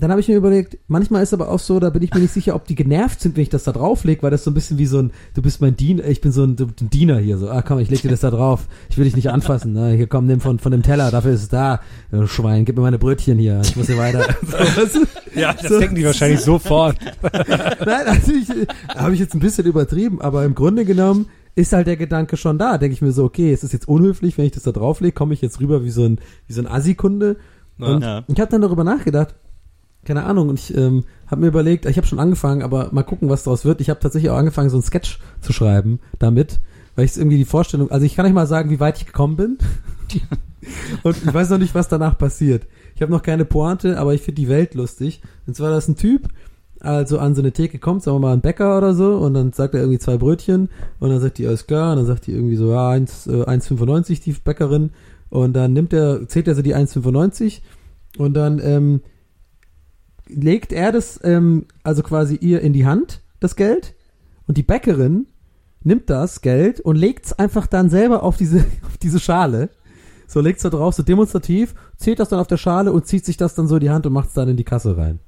[0.00, 2.32] dann habe ich mir überlegt, manchmal ist aber auch so, da bin ich mir nicht
[2.32, 4.78] sicher, ob die genervt sind, wenn ich das da drauflege, weil das so ein bisschen
[4.78, 7.50] wie so ein, du bist mein Diener, ich bin so ein, ein Diener hier, so,
[7.50, 9.90] ah komm, ich leg dir das da drauf, ich will dich nicht anfassen, ne?
[9.94, 11.80] hier komm, nimm von, von dem Teller, dafür ist es da,
[12.26, 14.24] Schwein, gib mir meine Brötchen hier, ich muss hier weiter.
[14.92, 15.00] So?
[15.34, 16.96] Ja, das So- denken die wahrscheinlich sofort.
[17.32, 18.66] Nein, natürlich äh,
[18.96, 22.56] habe ich jetzt ein bisschen übertrieben, aber im Grunde genommen ist halt der Gedanke schon
[22.58, 22.78] da.
[22.78, 25.34] Denke ich mir so, okay, es ist jetzt unhöflich, wenn ich das da drauflege, komme
[25.34, 27.36] ich jetzt rüber wie so ein, wie so ein Assi-Kunde.
[27.78, 28.24] Und Ja.
[28.28, 29.34] ich habe dann darüber nachgedacht,
[30.08, 33.28] keine Ahnung, und ich ähm, habe mir überlegt, ich habe schon angefangen, aber mal gucken,
[33.28, 33.82] was daraus wird.
[33.82, 36.60] Ich habe tatsächlich auch angefangen, so ein Sketch zu schreiben damit,
[36.96, 39.36] weil ich irgendwie die Vorstellung, also ich kann nicht mal sagen, wie weit ich gekommen
[39.36, 39.58] bin.
[41.02, 42.66] und ich weiß noch nicht, was danach passiert.
[42.94, 45.20] ich habe noch keine Pointe, aber ich finde die Welt lustig.
[45.46, 46.28] Und zwar, das ist ein Typ,
[46.80, 49.52] also an so eine Theke kommt, sagen wir mal ein Bäcker oder so, und dann
[49.52, 50.70] sagt er irgendwie zwei Brötchen,
[51.00, 53.44] und dann sagt die, alles klar, und dann sagt die irgendwie so, ja, 1, äh,
[53.44, 54.90] 1,95 die Bäckerin,
[55.28, 57.60] und dann nimmt er, zählt er so die 1,95,
[58.16, 59.02] und dann, ähm,
[60.28, 63.94] legt er das, ähm, also quasi ihr in die Hand, das Geld,
[64.46, 65.26] und die Bäckerin
[65.82, 69.70] nimmt das Geld und legt es einfach dann selber auf diese, auf diese Schale.
[70.26, 73.24] So legt es da drauf, so demonstrativ, zählt das dann auf der Schale und zieht
[73.24, 75.20] sich das dann so in die Hand und macht es dann in die Kasse rein.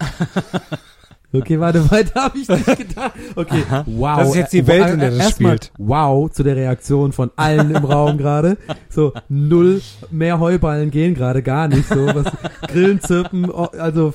[1.32, 3.12] Okay, warte, weiter habe ich nicht gedacht.
[3.36, 4.18] Okay, wow.
[4.18, 5.72] Das ist jetzt die Welt, in der das Erstmal spielt.
[5.78, 8.56] Wow zu der Reaktion von allen im Raum gerade.
[8.88, 9.80] So, null,
[10.10, 11.88] mehr Heuballen gehen gerade gar nicht.
[11.88, 12.26] So, was,
[12.68, 14.12] Grillen zirpen, also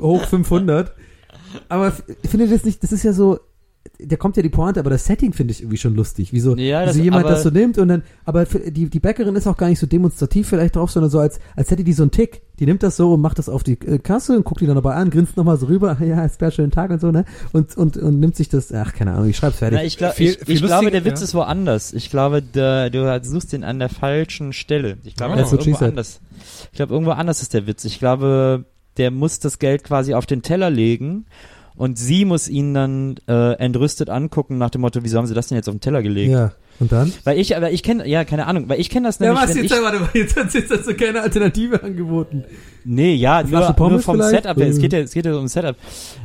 [0.00, 0.92] hoch 500.
[1.70, 3.38] Aber f- findet ihr das nicht, das ist ja so,
[3.98, 6.32] da kommt ja die Pointe, aber das Setting finde ich irgendwie schon lustig.
[6.34, 8.90] Wie so, Ja, wie das- so jemand aber- das so nimmt und dann, aber die,
[8.90, 11.84] die Bäckerin ist auch gar nicht so demonstrativ vielleicht drauf, sondern so als, als hätte
[11.84, 12.42] die so einen Tick.
[12.58, 14.74] Die nimmt das so und macht das auf die äh, Kasse und guckt die dann
[14.74, 17.24] dabei an, grinst nochmal so rüber, ja, ist klar, schönen Tag und so, ne?
[17.52, 19.78] Und, und, und nimmt sich das, ach, keine Ahnung, ich schreib's fertig.
[19.78, 21.24] Na, ich, glaub, Viel- ich, viel ich glaube, der Witz ja.
[21.24, 21.92] ist woanders.
[21.92, 24.98] Ich glaube, der, du suchst den an der falschen Stelle.
[25.04, 26.20] Ich glaube, der ist what she irgendwo anders.
[26.72, 27.84] Ich glaube, irgendwo anders ist der Witz.
[27.84, 28.64] Ich glaube,
[28.96, 31.26] der muss das Geld quasi auf den Teller legen
[31.76, 35.46] und sie muss ihn dann äh, entrüstet angucken nach dem Motto, wieso haben sie das
[35.46, 36.32] denn jetzt auf den Teller gelegt?
[36.32, 36.52] ja.
[36.80, 37.12] Und dann?
[37.24, 39.50] Weil ich, aber ich kenne, ja, keine Ahnung, weil ich kenne das Ja, nämlich, was
[39.56, 42.44] wenn jetzt, ich, warte mal, jetzt hat jetzt hast du keine Alternative angeboten.
[42.84, 44.44] Nee, ja, nur, nur vom vielleicht?
[44.44, 44.68] Setup her.
[44.68, 44.80] Es Mhm.
[44.82, 45.76] geht ja, es geht ja um Setup.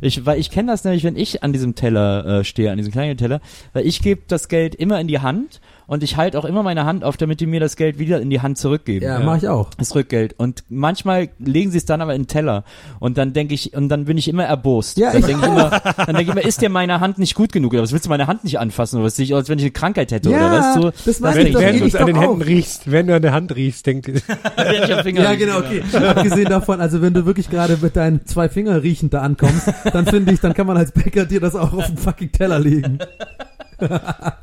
[0.02, 2.92] Ich, weil ich kenne das nämlich, wenn ich an diesem Teller äh, stehe, an diesem
[2.94, 3.42] kleinen Teller,
[3.74, 6.86] weil ich gebe das Geld immer in die Hand und ich halte auch immer meine
[6.86, 9.04] Hand auf, damit die mir das Geld wieder in die Hand zurückgeben.
[9.06, 9.72] Ja, mach ich auch.
[9.74, 10.36] Das Rückgeld.
[10.38, 12.64] Und manchmal legen sie es dann aber in den Teller.
[13.00, 14.98] Und dann denke ich, und dann bin ich immer erbost.
[14.98, 17.52] Ja, dann denke ich immer, dann denke ich immer, ist dir meine Hand nicht gut
[17.52, 17.74] genug?
[17.74, 18.98] Oder was willst du meine Hand nicht anfassen?
[18.98, 20.30] Oder was sehe ich, als wenn ich eine Krankheit hätte?
[20.48, 20.74] Oder was?
[20.76, 22.46] So, das meine Wenn, ich wenn du ich es an den Händen auch.
[22.46, 24.14] riechst, wenn du an der Hand riechst, denk dir,
[24.56, 25.84] wenn ich am Finger Ja, genau, okay.
[26.08, 30.06] Abgesehen davon, also wenn du wirklich gerade mit deinen zwei Finger riechend da ankommst, dann
[30.06, 33.00] finde ich, dann kann man als Bäcker dir das auch auf den fucking Teller legen.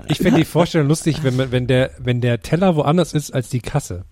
[0.09, 3.48] ich finde die Vorstellung lustig, wenn man, wenn der, wenn der Teller woanders ist als
[3.48, 4.05] die Kasse.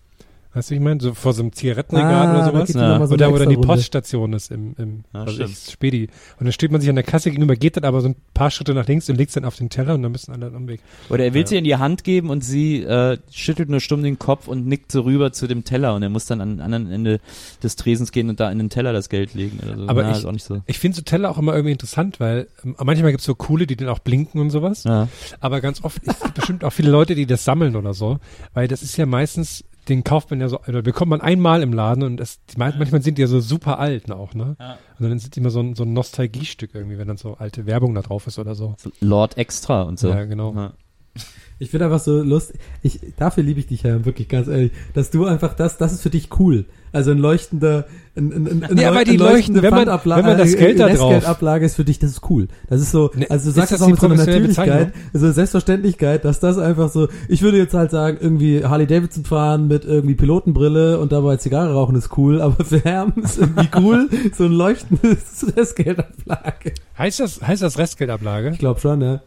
[0.55, 0.99] Weißt du, wie ich meine?
[1.01, 2.75] So vor so einem Zigarettenregal Ah, oder da sowas.
[2.75, 3.57] mal so Oder wo dann die.
[3.59, 5.51] Poststation ist im, im Ja, stimmt.
[5.51, 6.09] ich, Spedi.
[6.41, 8.51] Und dann steht man sich an der Kasse gegenüber, geht dann aber so ein paar
[8.51, 10.67] Schritte nach links und legt es dann auf den Teller und dann müssen alle am
[10.67, 10.81] Weg.
[11.11, 11.47] Oder er will Ja.
[11.49, 14.91] sie in die Hand geben und sie äh, schüttelt nur stumm den Kopf und nickt
[14.91, 17.21] so rüber zu dem Teller und er muss dann an anderen Ende
[17.63, 19.59] des Tresens gehen und da in den Teller das Geld legen.
[19.63, 19.87] So.
[19.87, 20.63] Aber Na, ich- ist auch nicht so.
[20.67, 23.77] Ich finde so Teller auch immer irgendwie interessant, weil ähm, manchmal gibt's so coole, die
[23.77, 24.85] dann auch blinken und sowas.
[24.85, 25.09] Ja.
[25.41, 28.19] Aber ganz oft, es gibt bestimmt auch viele Leute, die das sammeln oder so,
[28.55, 31.73] weil das ist ja meistens, den kauft man ja so, oder bekommt man einmal im
[31.73, 34.57] Laden und meisten- manchmal sind die ja so super alt auch, ne?
[34.61, 34.79] Ja.
[34.99, 37.67] Und dann sind die immer so ein, so ein Nostalgiestück irgendwie, wenn dann so alte
[37.67, 38.75] Werbung da drauf ist oder so.
[38.79, 40.09] So Lord Extra und so.
[40.09, 40.55] Ja, genau.
[40.55, 40.73] Ja.
[41.61, 45.11] Ich finde einfach so lustig, ich, dafür liebe ich dich ja wirklich ganz ehrlich, dass
[45.11, 46.67] du einfach das, das ist für dich cool.
[46.93, 47.87] Also ein leuchtender,
[48.17, 50.55] ein, ein, ein, ein Ja, weil die eine leuchtende leuchten, wenn man- wenn man das
[50.55, 52.49] äh, Geld da drauf- Restgeldablage ist für dich, das ist cool.
[52.69, 55.31] Das ist so, also du ist sagst das es auch mit so einer Natürlichkeit, also
[55.33, 59.85] Selbstverständlichkeit, dass das einfach so, ich würde jetzt halt sagen, irgendwie Harley Davidson fahren mit
[59.85, 64.45] irgendwie Pilotenbrille und dabei Zigarre rauchen ist cool, aber für Herm ist irgendwie cool, so
[64.45, 66.73] ein leuchtendes Restgeldablage.
[66.97, 68.51] Heißt das, heißt das Restgeldablage?
[68.51, 69.21] Ich glaube schon, ja.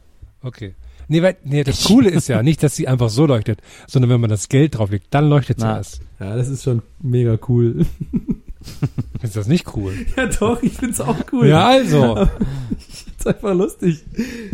[0.43, 0.73] Okay.
[1.11, 4.21] Nee, weil, nee, das Coole ist ja nicht, dass sie einfach so leuchtet, sondern wenn
[4.21, 5.75] man das Geld drauflegt, dann leuchtet sie Na.
[5.77, 5.99] erst.
[6.21, 7.85] Ja, das ist schon mega cool.
[9.23, 9.93] Ist das nicht cool?
[10.15, 11.47] Ja doch, ich find's auch cool.
[11.47, 12.15] Ja, also.
[13.17, 14.03] ist einfach lustig.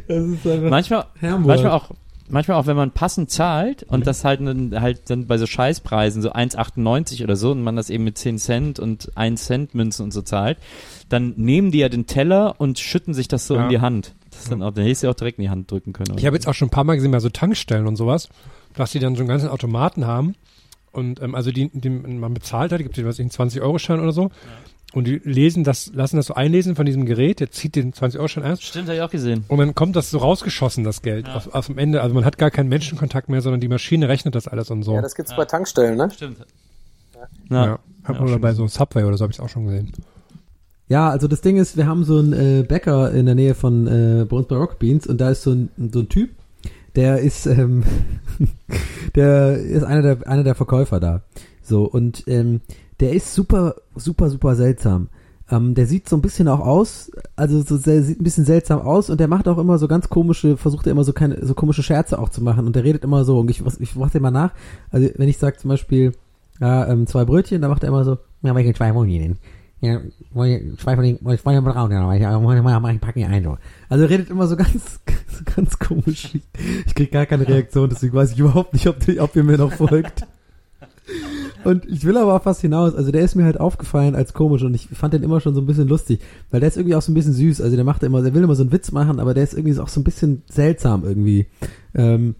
[0.07, 1.91] Das ist einfach Manchmal, manchmal auch,
[2.29, 6.21] manchmal auch, wenn man passend zahlt und das halt, dann- halt dann bei so Scheißpreisen,
[6.21, 10.03] so 1,98 oder so, und man das eben mit 10 Cent und 1 Cent Münzen
[10.05, 10.57] und so zahlt,
[11.09, 13.63] dann nehmen die ja den Teller und schütten sich das so Ja.
[13.65, 14.13] in die Hand.
[14.37, 16.15] Das ist dann auch, dann hättest du ja auch direkt in die Hand drücken können.
[16.17, 18.29] Ich habe jetzt auch schon ein paar Mal gesehen, bei so Tankstellen und sowas,
[18.75, 20.35] dass die dann so einen ganzen Automaten haben.
[20.91, 23.99] Und ähm, also die, die man bezahlt hat, gibt es, was weiß ich, einen 20-Euro-Schein
[23.99, 24.29] oder so.
[24.93, 28.43] Und die lesen das, lassen das so einlesen von diesem Gerät, der zieht den 20-Euro-Schein
[28.43, 28.57] ein.
[28.57, 29.43] Stimmt, habe ich auch gesehen.
[29.47, 32.01] Und dann kommt das so rausgeschossen, das Geld, aus, aus dem Ende.
[32.01, 34.93] Also man hat gar keinen Menschenkontakt mehr, sondern die Maschine rechnet das alles und so.
[34.93, 36.09] Ja, das gibt's bei Tankstellen, ne?
[36.13, 36.37] Stimmt.
[37.49, 37.65] ja.
[37.65, 37.79] Ja.
[38.07, 39.91] Ja, oder bei so Subway oder so habe ich auch schon gesehen.
[40.89, 43.87] Ja, also das Ding ist, wir haben so einen äh, Bäcker in der Nähe von
[43.87, 46.29] äh, bei uns bei Rock Beans und da ist so ein, so ein Typ,
[46.95, 47.83] der ist, ähm,
[49.15, 51.23] der ist einer der, einer der Verkäufer da.
[51.61, 52.61] So, und ähm,
[53.01, 55.09] der ist super, super, super seltsam.
[55.51, 58.79] Ähm, der sieht so ein bisschen auch aus, also so sehr, sieht ein bisschen seltsam
[58.79, 61.53] aus und der macht auch immer so ganz komische, versucht er immer so keine, so
[61.53, 64.21] komische Scherze auch zu machen und der redet immer so und ich, ich mach den
[64.21, 64.53] mal nach.
[64.89, 66.13] Also wenn ich sage zum Beispiel,
[66.59, 69.37] ja, ähm, zwei Brötchen, dann macht er immer so, ja, welche zwei denn?
[69.79, 70.01] Ja,
[70.33, 71.03] von den, zwei von
[71.53, 73.57] den braun, ja, ich, ich, ich packen die ein, so.
[73.89, 74.73] Also er redet immer so ganz,
[75.27, 76.33] so ganz komisch.
[76.33, 76.41] Ich,
[76.87, 79.71] ich krieg gar keine Reaktion, deswegen weiß ich überhaupt nicht, ob, ob ihr mir noch
[79.71, 80.25] folgt.
[81.63, 82.95] Und ich will aber auf was hinaus.
[82.95, 85.61] Also der ist mir halt aufgefallen als komisch und ich fand den immer schon so
[85.61, 87.61] ein bisschen lustig, weil der ist irgendwie auch so ein bisschen süß.
[87.61, 89.77] Also der macht immer, der will immer so einen Witz machen, aber der ist irgendwie
[89.79, 91.47] auch so ein bisschen seltsam irgendwie.
[91.93, 92.35] Ähm,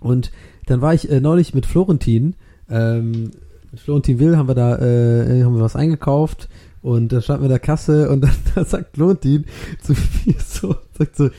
[0.00, 0.32] und
[0.66, 2.34] dann war ich äh, neulich mit Florentin,
[2.68, 3.30] ähm,
[3.70, 6.48] mit Florentin Will haben wir da, äh, haben wir was eingekauft
[6.82, 9.46] und da standen wir in der Kasse und dann da sagt Florentin
[9.80, 11.30] zu mir so, sagt so,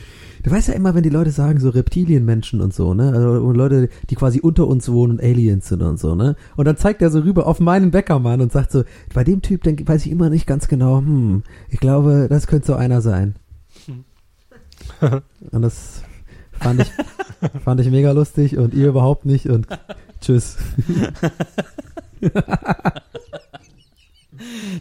[0.42, 3.12] du weißt ja immer, wenn die Leute sagen, so Reptilienmenschen und so, ne?
[3.12, 6.36] Also Leute, die quasi unter uns wohnen und Aliens sind und so, ne?
[6.56, 9.62] Und dann zeigt er so rüber auf meinen Bäckermann und sagt so, bei dem Typ,
[9.62, 13.34] dann weiß ich immer nicht ganz genau, hm, ich glaube, das könnte so einer sein.
[15.50, 16.02] und das
[16.52, 16.90] fand ich,
[17.64, 19.66] fand ich mega lustig und ihr überhaupt nicht und
[20.20, 20.56] tschüss.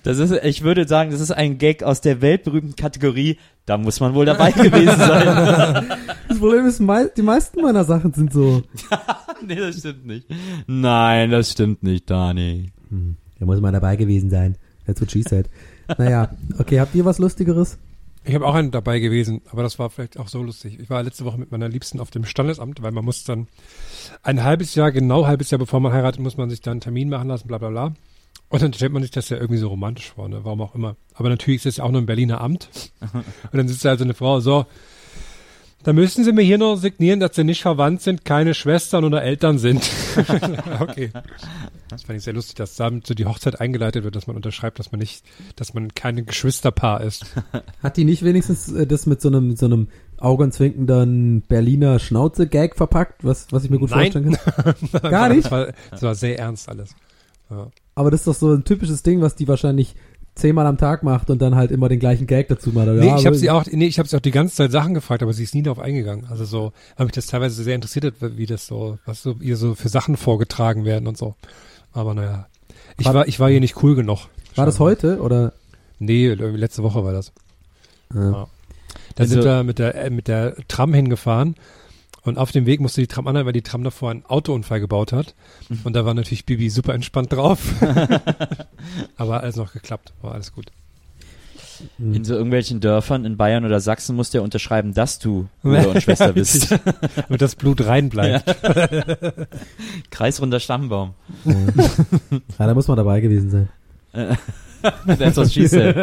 [0.03, 3.99] Das ist, ich würde sagen, das ist ein Gag aus der weltberühmten Kategorie, da muss
[3.99, 5.85] man wohl dabei gewesen sein.
[6.27, 8.63] Das Problem ist, mei die meisten meiner Sachen sind so.
[9.45, 10.27] nee, das stimmt nicht.
[10.67, 12.71] Nein, das stimmt nicht, Dani.
[12.89, 14.57] Hm, da muss man dabei gewesen sein.
[14.85, 15.49] That's what she said.
[15.97, 17.77] Naja, okay, habt ihr was Lustigeres?
[18.25, 20.79] Ich habe auch einen dabei gewesen, aber das war vielleicht auch so lustig.
[20.79, 23.47] Ich war letzte Woche mit meiner Liebsten auf dem Standesamt, weil man muss dann
[24.23, 27.09] ein halbes Jahr, genau halbes Jahr bevor man heiratet, muss man sich dann einen Termin
[27.09, 27.93] machen lassen, bla bla bla.
[28.53, 30.41] Und dann stellt man sich das ja irgendwie so romantisch vor, ne?
[30.43, 30.95] warum auch immer.
[31.15, 32.69] Aber natürlich ist es ja auch nur ein Berliner Amt.
[33.01, 34.67] Und dann sitzt da also eine Frau, so,
[35.81, 39.23] da müssen Sie mir hier noch signieren, dass Sie nicht verwandt sind, keine Schwestern oder
[39.23, 39.81] Eltern sind.
[40.79, 41.09] okay.
[41.89, 44.77] Das fand ich sehr lustig, dass damit so die Hochzeit eingeleitet wird, dass man unterschreibt,
[44.77, 45.25] dass man nicht,
[45.55, 47.25] dass man kein Geschwisterpaar ist.
[47.81, 49.87] Hat die nicht wenigstens äh, das mit so einem, so einem
[50.19, 54.11] augenzwinkenden Berliner Schnauze-Gag verpackt, was, was ich mir gut Nein.
[54.11, 55.01] vorstellen kann?
[55.09, 55.45] Gar nicht?
[55.45, 56.95] Das war, das war sehr ernst alles.
[57.55, 57.67] Ja.
[57.95, 59.95] Aber das ist doch so ein typisches Ding, was die wahrscheinlich
[60.35, 62.87] zehnmal am Tag macht und dann halt immer den gleichen Gag dazu macht.
[62.87, 62.95] Oder?
[62.95, 64.95] Nee, Ja, ich habe sie auch, nee, ich habe sie auch die ganze Zeit Sachen
[64.95, 66.25] gefragt, aber sie ist nie darauf eingegangen.
[66.27, 69.75] Also so, habe mich das teilweise sehr interessiert, wie das so, was so ihr so
[69.75, 71.35] für Sachen vorgetragen werden und so.
[71.91, 72.47] Aber naja,
[72.97, 74.27] ich War- war, ich war hier nicht cool genug.
[74.55, 75.53] War das heute oder?
[75.99, 77.31] Nee, letzte Woche war das.
[78.13, 78.47] Ja.
[79.15, 81.55] Da Also- sind wir mit der, äh, mit der Tram hingefahren
[82.23, 85.11] und auf dem Weg musste die Tram anhalten, weil die Tram davor einen Autounfall gebaut
[85.11, 85.35] hat.
[85.83, 87.59] Und da war natürlich Bibi super entspannt drauf.
[89.17, 90.71] aber alles noch geklappt, war alles gut.
[91.99, 95.89] In so irgendwelchen Dörfern in Bayern oder Sachsen musst du ja unterschreiben, dass du Bruder
[95.89, 96.71] und Schwester bist.
[97.27, 98.55] Damit das Blut reinbleibt.
[100.09, 101.13] Kreisrunder Stammbaum.
[101.45, 104.37] Ja, da muss man dabei gewesen sein.
[105.05, 105.95] That's what she said.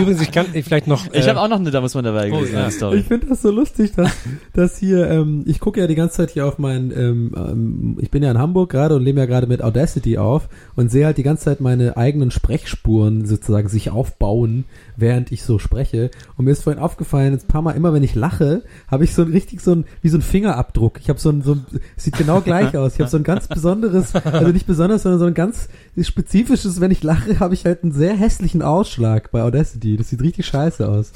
[0.00, 1.06] Übrigens, ich kann ich vielleicht noch.
[1.12, 2.62] Ich äh, habe auch noch eine, da muss man dabei gewesen ja.
[2.62, 2.98] sein, Story.
[2.98, 4.10] Ich finde das so lustig, dass,
[4.52, 8.10] dass hier, ähm, ich gucke ja die ganze Zeit hier auf mein, ähm, ähm, ich
[8.10, 11.18] bin ja in Hamburg gerade und nehme ja gerade mit Audacity auf und sehe halt
[11.18, 14.64] die ganze Zeit meine eigenen Sprechspuren sozusagen sich aufbauen,
[14.96, 16.10] während ich so spreche.
[16.36, 19.14] Und mir ist vorhin aufgefallen, jetzt ein paar Mal immer, wenn ich lache, habe ich
[19.14, 20.98] so ein richtig so ein, wie so ein Fingerabdruck.
[21.00, 21.66] Ich habe so ein, so ein,
[21.96, 22.94] sieht genau gleich aus.
[22.94, 25.68] Ich habe so ein ganz besonderes, also nicht besonders, sondern so ein ganz
[26.00, 29.96] spezifisches, wenn ich lache, habe ich halt einen sehr hässlichen Ausschlag bei Audacity.
[29.96, 31.10] Das sieht richtig scheiße aus.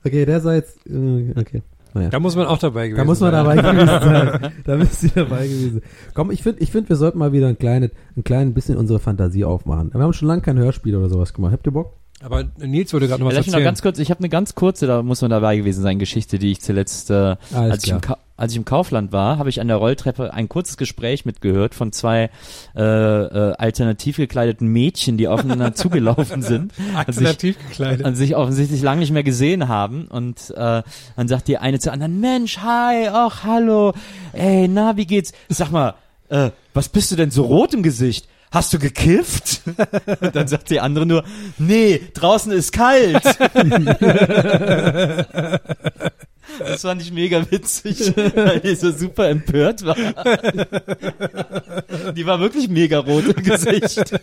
[0.03, 1.61] okay, der sei jetzt, äh, okay.
[1.93, 2.09] Naja.
[2.09, 3.45] Da muss man auch dabei gewesen Da muss man sein.
[3.45, 4.51] dabei gewesen sein.
[4.65, 5.89] Da müsst ihr dabei gewesen sein.
[6.13, 8.99] Komm, ich finde, ich finde, wir sollten mal wieder ein kleines, ein klein bisschen unsere
[8.99, 9.91] Fantasie aufmachen.
[9.93, 11.53] Wir haben schon lange kein Hörspiel oder sowas gemacht.
[11.53, 11.93] Habt ihr Bock?
[12.21, 13.65] Aber Nils wollte gerade noch was Lass mich noch erzählen.
[13.65, 16.51] ganz kurz, ich habe eine ganz kurze, da muss man dabei gewesen sein, Geschichte, die
[16.51, 19.67] ich zuletzt, äh, als, ich im Ka als ich im Kaufland war, habe ich an
[19.67, 22.29] der Rolltreppe ein kurzes Gespräch mitgehört von zwei
[22.75, 28.05] äh, äh, alternativ gekleideten Mädchen, die aufeinander zugelaufen sind und sich, Alternativ gekleidet.
[28.05, 30.83] und sich offensichtlich lange nicht mehr gesehen haben und äh,
[31.15, 33.93] dann sagt die eine zur anderen, Mensch, hi, ach, hallo,
[34.33, 35.33] ey, na, wie geht's?
[35.49, 35.95] Sag mal,
[36.29, 38.27] äh, was bist du denn so rot im Gesicht?
[38.51, 39.61] Hast du gekifft?
[39.65, 39.85] Und
[40.35, 41.23] dann sagt die andere nur,
[41.57, 43.23] nee, draußen ist kalt.
[46.59, 49.95] Das fand ich mega witzig, weil die so super empört war.
[52.13, 54.13] Die war wirklich mega rot im Gesicht.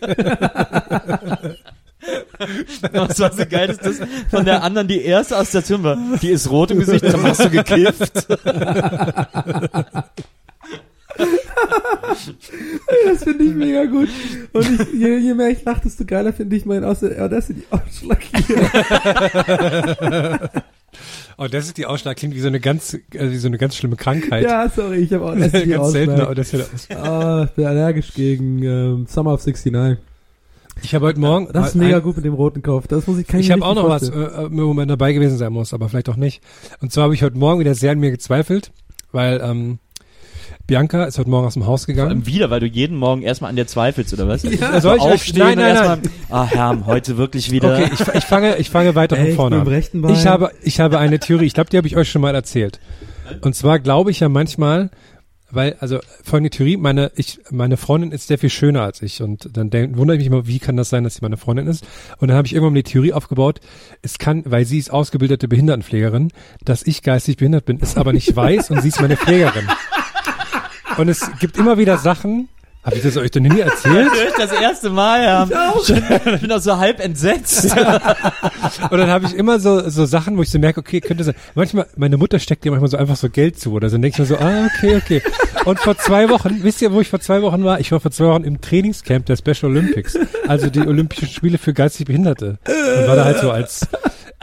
[2.91, 3.99] Es war so geil, dass das
[4.29, 5.97] von der anderen die erste Assoziation war.
[6.21, 8.27] Die ist rot im Gesicht, dann hast du gekifft.
[13.05, 14.09] Das finde ich mega gut.
[14.53, 18.69] Und ich, je, je mehr ich lache, desto geiler finde ich meinen Aus Audacity-Ausschlag hier.
[21.37, 22.99] Oh, das ist die Ausschlag, klingt wie so eine ganz, äh,
[23.31, 24.43] wie so eine ganz schlimme Krankheit.
[24.43, 26.29] Ja, sorry, ich habe ganz seltener.
[26.29, 26.63] Audacity.
[26.93, 29.97] Ah, ich bin allergisch gegen ähm, Summer of 69.
[30.83, 31.47] Ich habe heute Morgen.
[31.53, 32.87] Das ist ein- mega gut mit dem roten Kopf.
[32.87, 35.13] Das muss ich kann Ich mir habe auch noch was, äh, äh, wo man dabei
[35.13, 36.41] gewesen sein muss, aber vielleicht auch nicht.
[36.81, 38.71] Und zwar habe ich heute Morgen wieder sehr an mir gezweifelt,
[39.11, 39.79] weil ähm,
[40.67, 42.09] Bianca ist heute Morgen aus dem Haus Vor gegangen.
[42.09, 44.41] allem wieder, weil du jeden Morgen erstmal an dir zweifelst, oder was?
[44.43, 44.81] Ja.
[44.81, 47.73] Soll ich- aufstehen nein, nein, und erstmal, ah Herm, heute wirklich wieder.
[47.73, 49.67] Okay, ich, ich fange, ich fange weiter von vorne an.
[49.67, 50.13] rechten Bein?
[50.13, 51.45] Ich habe, ich habe eine Theorie.
[51.45, 52.79] Ich glaube, die habe ich euch schon mal erzählt.
[53.41, 54.89] Und zwar glaube ich ja manchmal,
[55.51, 59.55] weil, also folgende Theorie, meine, ich, meine Freundin ist sehr viel schöner als ich und
[59.55, 61.85] dann denk, wundere ich mich immer, wie kann das sein, dass sie meine Freundin ist?
[62.17, 63.59] Und dann habe ich irgendwann die Theorie aufgebaut,
[64.01, 66.31] es kann, weil sie ist ausgebildete Behindertenpflegerin,
[66.63, 69.67] dass ich geistig behindert bin, ist aber nicht weiß und sie ist meine Pflegerin.
[70.97, 72.49] Und es gibt immer wieder Sachen,
[72.85, 74.11] habe ich das euch denn nie erzählt?
[74.13, 75.47] Ich das erste Mal, ja.
[76.35, 77.75] Ich bin auch so halb entsetzt.
[77.75, 81.33] Und dann habe ich immer so, so Sachen, wo ich so merke, okay, könnte sein.
[81.55, 83.95] Manchmal, meine Mutter steckt dir manchmal so einfach so Geld zu oder so.
[83.95, 85.21] Dann denke ich mir so, ah, okay, okay.
[85.65, 87.79] Und vor zwei Wochen, wisst ihr, wo ich vor zwei Wochen war?
[87.79, 90.15] Ich war vor zwei Wochen im Trainingscamp der Special Olympics.
[90.47, 92.59] Also die Olympischen Spiele für geistig Behinderte.
[92.67, 93.87] Und war da halt so als,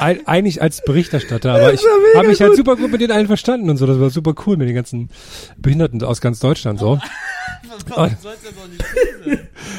[0.02, 1.80] ein, eigentlich als Berichterstatter, aber ich
[2.16, 3.86] habe mich halt super gut mit denen allen verstanden und so.
[3.86, 5.10] Das war super cool mit den ganzen
[5.56, 6.98] Behinderten aus ganz Deutschland so.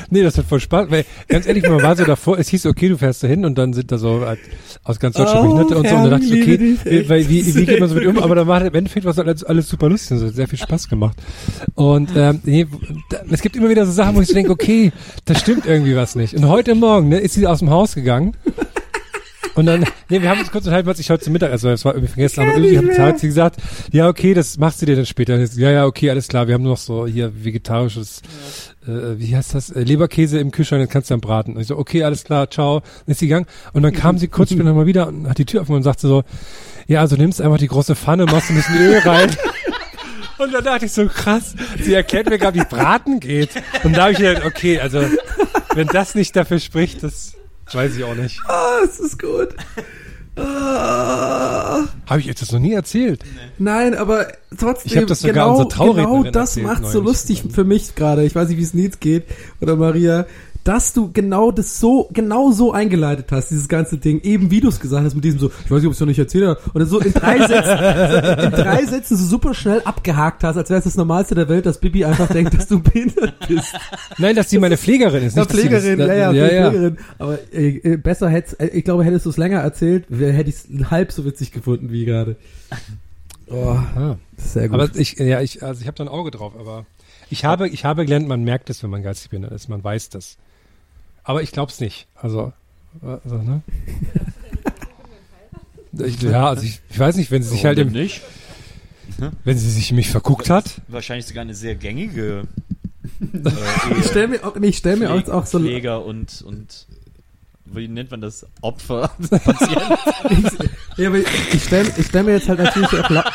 [0.10, 2.90] Nee, das hat voll Spaß, weil ganz ehrlich, man war so davor, es hieß, okay,
[2.90, 4.40] du fährst da hin und dann sind da so halt
[4.84, 7.56] aus ganz Deutschland Oh, Behinderte und so und dann dachte ich, okay, wie, weil, wie,
[7.56, 8.20] wie geht man so mit um?
[8.20, 10.60] Aber dann war halt im Endeffekt was alles, alles super lustig, es hat sehr viel
[10.60, 11.18] Spaß gemacht.
[11.76, 12.68] Und ähm, nee,
[13.10, 14.92] da, es gibt immer wieder so Sachen, wo ich so denke, okay,
[15.26, 16.36] da stimmt irgendwie was nicht.
[16.36, 18.36] Und heute Morgen ne, ist sie aus dem Haus gegangen
[19.56, 21.86] und dann, nee, wir haben uns kurz unterhalten, was ich heute zum Mittag, also das
[21.86, 23.58] war irgendwie vergessen, aber irgendwie hat, hat sie gesagt,
[23.92, 25.46] ja, okay, das machst du dir dann später.
[25.46, 28.22] So, Ja, ja, okay, alles klar, wir haben noch so hier vegetarisches,
[28.88, 31.56] äh, wie heißt das, äh, Leberkäse im Kühlschrank, den kannst du dann braten.
[31.56, 32.80] Und ich so, okay, alles klar, ciao.
[32.80, 35.46] Dann ist sie gegangen und dann kam sie kurz später nochmal wieder und hat die
[35.46, 36.24] Tür offen und sagte so,
[36.88, 39.30] ja, also nimmst einfach die große Pfanne, machst ein bisschen Öl rein.
[40.40, 43.52] Und dann dachte ich so, krass, sie erklärt mir gerade, wie Braten geht.
[43.84, 45.00] Und da habe ich gedacht, okay, also,
[45.76, 47.36] wenn das nicht dafür spricht, das
[47.76, 48.40] weiß ich auch nicht.
[48.48, 49.50] Ah, es ist gut.
[50.36, 51.84] Ah.
[52.08, 53.24] Habe ich euch das noch nie erzählt?
[53.60, 54.28] Nein, aber
[54.58, 58.24] trotzdem, Ich hab das sogar genau, genau das macht so lustig für mich gerade.
[58.24, 59.26] Ich weiß nicht, wie es Nils geht
[59.62, 60.26] oder Maria,
[60.64, 64.70] dass du genau das so, genau so eingeleitet hast, dieses ganze Ding, eben wie du
[64.70, 66.46] es gesagt hast, mit diesem so, ich weiß nicht, ob ich es noch nicht erzählt
[66.46, 70.56] habe, oder so in drei Sätzen, so in drei Sätzen so super schnell abgehakt hast,
[70.58, 73.74] als wäre es das Normalste der Welt, dass Bibi einfach denkt, dass du behindert bist.
[74.18, 75.36] Nein, dass sie meine Pflegerin ist.
[75.36, 76.70] Nicht, Pflegerin, das, ja, ja, ja, ja.
[76.70, 76.98] Pflegerin.
[77.20, 80.56] Aber äh, äh, besser hätte äh, ich glaube, hättest du es länger erzählt, hätte ich
[80.56, 82.38] es halb so witzig gefunden wie gerade.
[83.48, 84.16] Oh, Ah.
[84.38, 84.80] sehr gut.
[84.80, 86.86] Aber ich, ja, ich, also ich habe da ein Auge drauf, aber
[87.30, 90.10] ich habe, ich habe gelernt, man merkt es, wenn man geistig behindert ist, man weiß
[90.10, 90.38] das.
[91.24, 92.08] Aber ich glaub's nicht.
[92.16, 92.54] Also,
[93.02, 93.62] also ne?
[96.06, 98.22] Ich, ja, also ich, ich weiß nicht, wenn sie sich halt im, nicht.
[99.44, 100.82] wenn sie sich in mich verguckt hat.
[100.88, 102.48] Wahrscheinlich sogar eine sehr gängige
[104.00, 106.88] ich stell mir auch, nee, ich stell mir auch, auch so Pfleger und, und
[107.66, 108.46] wie nennt man das?
[108.62, 109.12] Opfer.
[109.20, 113.32] ich, ja, aber ich stell, ich stell mir jetzt halt natürlich auch la-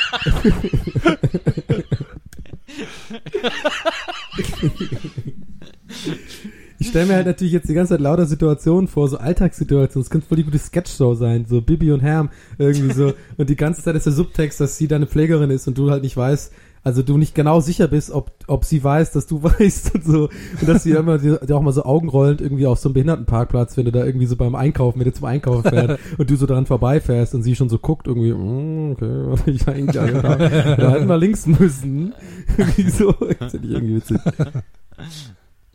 [6.78, 10.05] Ich stelle mir halt natürlich jetzt die ganze Zeit lauter Situationen vor, so Alltagssituationen.
[10.05, 13.14] Das könnte voll die gute Sketchshow sein, so Bibi und Herm irgendwie so.
[13.36, 16.02] Und die ganze Zeit ist der Subtext, dass sie deine Pflegerin ist und du halt
[16.02, 16.52] nicht weißt,
[16.84, 20.28] also du nicht genau sicher bist, ob, ob sie weiß, dass du weißt und so.
[20.60, 23.76] Und dass sie immer dir dir auch mal so augenrollend irgendwie auf so einem Behindertenparkplatz,
[23.76, 26.46] wenn du da irgendwie so beim Einkaufen, wenn du zum Einkaufen fährst und du so
[26.46, 30.90] dran vorbeifährst und sie schon so guckt irgendwie, mm, okay, was ich eigentlich da, da
[30.92, 32.14] hätten wir links müssen.
[32.56, 33.12] Irgendwie so.
[33.12, 34.18] Das finde ich irgendwie witzig.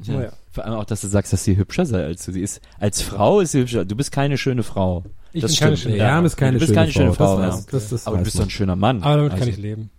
[0.02, 0.16] Ja.
[0.16, 0.32] Naja.
[0.54, 2.32] Vor allem auch, dass du sagst, dass sie hübscher sei als du.
[2.32, 3.86] Sie ist, als Frau ist sie hübscher.
[3.86, 5.04] Du bist keine schöne Frau.
[5.34, 5.92] Ich das bin keine stimmt.
[5.94, 7.42] schöne- Ja, Herm ist keine du bist keine schöne Frau, Frau.
[7.42, 7.72] das ja.
[7.72, 9.02] das- das Aber du bist doch ein schöner Mann.
[9.02, 9.90] Aber damit Also, kann ich leben.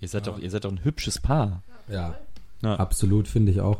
[0.00, 1.62] Ihr seid doch, ihr seid doch ein hübsches Paar.
[1.88, 2.16] Ja,
[2.62, 2.76] Ja.
[2.76, 3.78] absolut, finde ich auch.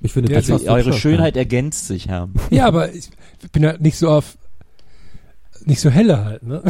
[0.00, 0.92] Ich finde, Ja, also du Eure.
[0.94, 2.30] Schönheit ergänzt sich, Herr.
[2.50, 3.10] Ja, aber ich
[3.52, 4.38] bin ja nicht so auf,
[5.66, 6.62] nicht so helle halt, ne?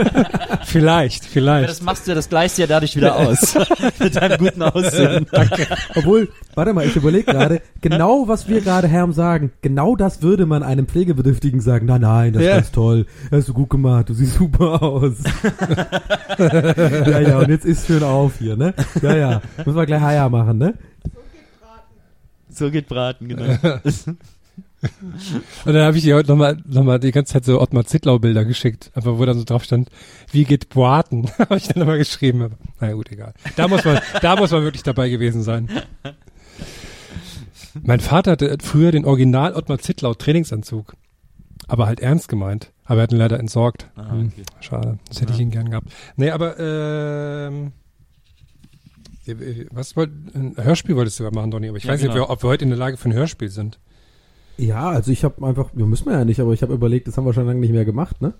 [0.64, 1.68] vielleicht, Ja, vielleicht.
[1.70, 3.56] das machst du ja, das gleichst du ja dadurch wieder aus.
[3.98, 5.26] Mit deinem guten Aussehen.
[5.94, 10.46] Obwohl, warte mal, ich überlege gerade, genau was wir gerade Herm sagen, genau das würde
[10.46, 11.86] man einem Pflegebedürftigen sagen.
[11.86, 12.54] Nein, nein, das ist Ja.
[12.56, 13.06] ganz toll.
[13.30, 15.14] Das hast du gut gemacht, du siehst super aus.
[16.38, 18.74] ja, ja, und jetzt ist schön auf hier, ne?
[19.02, 19.42] Ja, ja.
[19.58, 20.74] Müssen wir gleich Haja machen, ne?
[22.50, 23.56] So geht Braten, genau.
[25.64, 28.44] Und dann habe ich ihr heute nochmal noch mal die ganze Zeit so Ottmar Zittlau-Bilder
[28.44, 29.88] geschickt, einfach wo dann so drauf stand,
[30.30, 31.28] wie geht Braten?
[31.38, 32.42] habe ich dann nochmal geschrieben.
[32.42, 33.34] Aber, naja gut, egal.
[33.56, 35.68] Da muss man, da muss man wirklich dabei gewesen sein.
[37.82, 40.94] Mein Vater hatte früher den Original Ottmar Zittlau Trainingsanzug.
[41.66, 42.72] Aber halt ernst gemeint.
[42.84, 43.88] Aber er hat ihn leider entsorgt.
[43.96, 44.42] Ah, Hm, okay.
[44.60, 44.98] Schade.
[45.08, 45.88] Das hätte ich ihn gern gehabt.
[46.16, 47.72] Nee, aber ähm,
[49.70, 52.14] was wollt, ein Hörspiel wolltest du ja machen, Donny, aber ich Ja, weiß nicht, ob
[52.14, 52.28] genau.
[52.28, 53.78] wir, ob wir heute in der Lage für ein Hörspiel sind.
[54.58, 57.16] Ja, also ich habe einfach, wir müssen wir ja nicht, aber ich habe überlegt, das
[57.16, 58.34] haben wir schon lange nicht mehr gemacht, ne?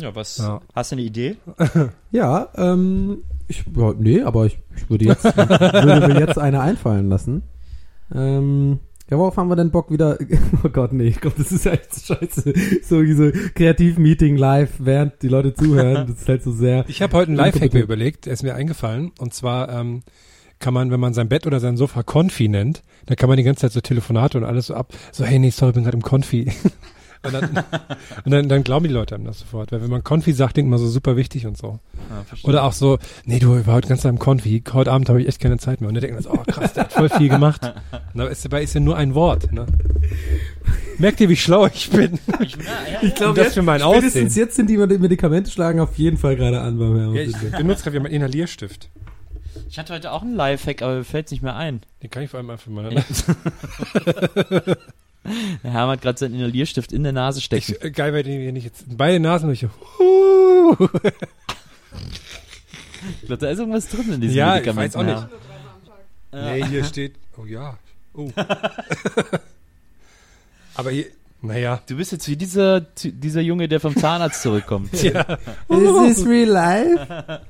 [0.00, 0.38] Ja, was?
[0.38, 0.60] Ja.
[0.74, 1.36] Hast du eine Idee?
[2.10, 3.18] Ja, ähm,
[3.48, 7.42] ich, ja, nee, aber ich, ich würde jetzt, würde mir jetzt eine einfallen lassen.
[8.14, 8.78] Ähm,
[9.10, 10.18] Ja, worauf haben wir denn Bock wieder?
[10.64, 12.54] Oh Gott, nee, ich glaube, das ist echt so scheiße.
[12.82, 16.06] So diese Kreativ-Meeting live, während die Leute zuhören.
[16.08, 16.84] Das ist halt so sehr.
[16.88, 19.12] Ich habe heute einen Lifehack mir überlegt, der ist mir eingefallen.
[19.18, 20.02] Und zwar ähm,
[20.64, 23.42] kann man, wenn man sein Bett oder sein Sofa Konfi nennt, dann kann man die
[23.42, 24.94] ganze Zeit so Telefonate und alles so ab.
[25.12, 26.50] So, hey, nee, sorry, bin gerade im Konfi.
[27.22, 27.50] und dann,
[28.24, 29.72] und dann, dann glauben die Leute einem das sofort.
[29.72, 31.80] Weil wenn man Konfi sagt, denkt man so super wichtig und so.
[32.44, 35.20] Oder auch so, nee, du ich war heute ganz Tag im Konfi, heute Abend habe
[35.20, 35.88] ich echt keine Zeit mehr.
[35.88, 37.60] Und dann denken man so, oh krass, der hat voll viel gemacht.
[37.92, 39.52] Und dabei ist, dabei ist ja nur ein Wort.
[39.52, 39.66] Ne?
[40.96, 42.18] Merkt ihr, wie schlau ich bin?
[43.02, 44.42] Ich glaube, das für mein spätestens Aussehen.
[44.42, 47.12] jetzt sind die Medikamente schlagen auf jeden Fall gerade an beim Herrn.
[47.12, 48.88] Ja, ich benutze gerade meinen Inhalierstift.
[49.68, 51.80] Ich hatte heute auch einen Lifehack, aber mir fällt's nicht mehr ein.
[52.02, 52.90] Den kann ich vor allem einfach mal.
[55.64, 57.72] Der Herr hat gerade seinen Inhalierstift in der Nase stecken.
[57.78, 59.64] Ich, äh, geil, weil die nicht jetzt beide Nasen durch.
[59.98, 60.76] Uh,
[63.20, 64.94] Ich glaube, da ist irgendwas drin in diesem ja, ich Medikament.
[64.94, 65.28] weiß auch nicht.
[66.32, 67.14] Nee, hier steht.
[67.36, 67.78] Oh ja.
[68.14, 68.30] Oh.
[70.74, 71.06] Aber hier,
[71.42, 71.80] naja.
[71.86, 74.90] Du bist jetzt wie dieser, dieser Junge, der vom Zahnarzt zurückkommt.
[75.02, 75.20] Ja.
[75.68, 77.40] Is this real life?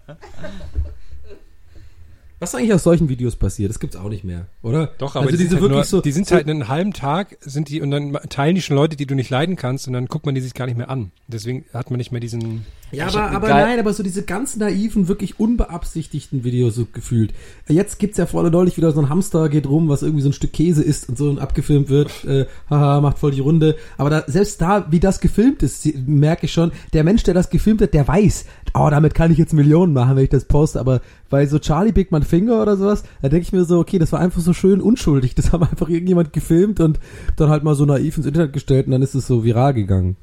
[2.45, 3.71] Was ist eigentlich aus solchen Videos passiert?
[3.71, 4.89] Das gibt's auch nicht mehr, oder?
[4.99, 6.69] Doch, aber also die, diese sind halt wirklich nur, so, die sind so, halt einen
[6.69, 9.87] halben Tag, sind die, und dann teilen die schon Leute, die du nicht leiden kannst,
[9.87, 11.11] und dann guckt man die sich gar nicht mehr an.
[11.27, 12.67] Deswegen hat man nicht mehr diesen.
[12.97, 17.33] Ja, Ich aber, aber nein, aber so diese ganz naiven, wirklich unbeabsichtigten Videos so gefühlt.
[17.69, 20.29] Jetzt gibt's ja vor allem neulich wieder so ein Hamster geht rum, was irgendwie so
[20.29, 22.11] ein Stück Käse isst und so und abgefilmt wird.
[22.25, 23.77] Äh, haha, macht voll die Runde.
[23.99, 27.51] Aber da, selbst da, wie das gefilmt ist, merke ich schon, der Mensch, der das
[27.51, 30.81] gefilmt hat, der weiß, oh, damit kann ich jetzt Millionen machen, wenn ich das poste.
[30.81, 33.99] Aber bei so Charlie Big Man Finger oder sowas, da denke ich mir so, okay,
[33.99, 35.35] das war einfach so schön unschuldig.
[35.45, 36.99] Das haben einfach irgendjemand gefilmt und
[37.37, 40.17] dann halt mal so naiv ins Internet gestellt und dann ist es so viral gegangen.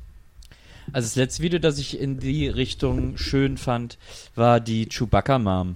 [0.93, 3.97] Also das letzte Video, das ich in die Richtung schön fand,
[4.35, 5.76] war die Chewbacca-Mom.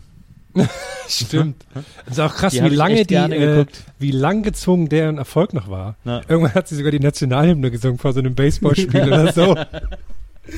[1.08, 1.66] Stimmt.
[2.06, 3.66] Das ist auch krass, Die wie lange die, äh,
[4.00, 5.98] wie lang gezwungen deren Erfolg noch war.
[6.06, 6.22] Ja.
[6.28, 9.56] Irgendwann hat sie sogar die Nationalhymne gesungen vor so einem Baseballspiel oder so.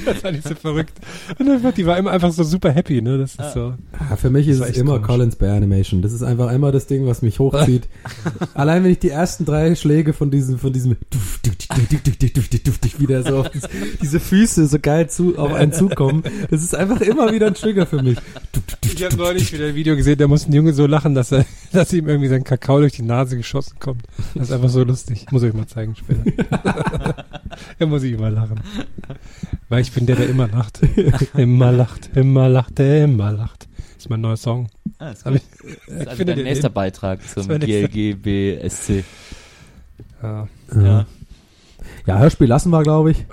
[0.06, 0.94] Das war nicht so verrückt.
[1.40, 3.18] Und einfach, die war immer einfach so super happy, ne?
[3.18, 3.52] Das ist ah.
[3.52, 3.74] so.
[4.10, 5.08] Ja, für mich ist es immer komisch.
[5.08, 6.02] Collins bei Animation.
[6.02, 7.88] Das ist einfach immer das Ding, was mich hochzieht.
[8.54, 10.98] Allein wenn ich die ersten drei Schläge von diesem, von diesem
[12.98, 13.70] wieder so auf das,
[14.02, 17.86] diese Füße so geil zu, auf einen zukommen, das ist einfach immer wieder ein Trigger
[17.86, 18.18] für mich.
[18.84, 21.46] Ich habe neulich wieder ein Video gesehen, da muss ein Junge so lachen, dass er,
[21.72, 24.04] dass ihm irgendwie sein Kakao durch die Nase geschossen kommt.
[24.36, 25.26] Das ist einfach so lustig.
[25.32, 27.26] Muss ich mal zeigen später
[27.80, 28.60] da muss ich immer lachen.
[29.70, 30.80] Weil ich bin der, der immer lacht.
[31.36, 33.68] Immer lacht, immer lacht, der immer lacht.
[33.96, 34.68] Das ist mein neuer Song.
[35.00, 35.36] Ah, das ist, gut.
[35.36, 35.42] ich-
[35.88, 39.04] das ist also finde dein den- nächster Beitrag zum GLGBSC.
[40.22, 40.48] Ja.
[40.76, 41.06] Ja.
[42.06, 43.26] Ja, Hörspiel lassen wir, glaube ich.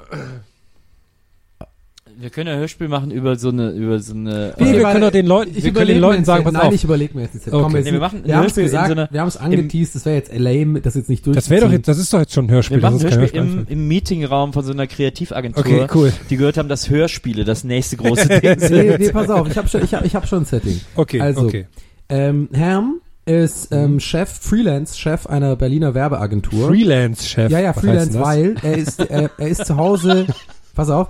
[2.16, 4.54] Wir können ja Hörspiel machen über so eine, über so eine.
[4.58, 6.74] Nee, äh, wir können doch den Leuten, wir können den Leuten sagen, pass Nein, auf.
[6.74, 7.46] ich überlege mir jetzt nicht.
[7.48, 7.62] Okay.
[7.62, 9.28] Komm, jetzt, Nee, wir machen ein wir haben es Hörspiel in gesagt, so wir haben
[9.28, 11.34] es angeteased, das wäre jetzt lame, das jetzt nicht durch.
[11.34, 12.76] Das wäre doch jetzt, das ist doch jetzt schon ein Hörspiel.
[12.78, 13.72] wir machen das ein ist kein Hörspiel im, Hörspiel.
[13.76, 16.12] im Meetingraum von so einer Kreativagentur, Okay, cool.
[16.30, 18.70] die gehört haben, dass Hörspiele das nächste große Ding sind.
[18.72, 20.80] nee, nee, pass auf, ich habe schon, ich hab, ich hab schon ein Setting.
[20.96, 21.66] Okay, Also, okay.
[22.08, 26.68] Ähm, Herm ist ähm, Chef, Freelance-Chef einer Berliner Werbeagentur.
[26.68, 27.50] Freelance-Chef.
[27.50, 30.26] Ja, ja, Freelance, weil er ist, er, er ist zu Hause.
[30.74, 31.08] Pass auf.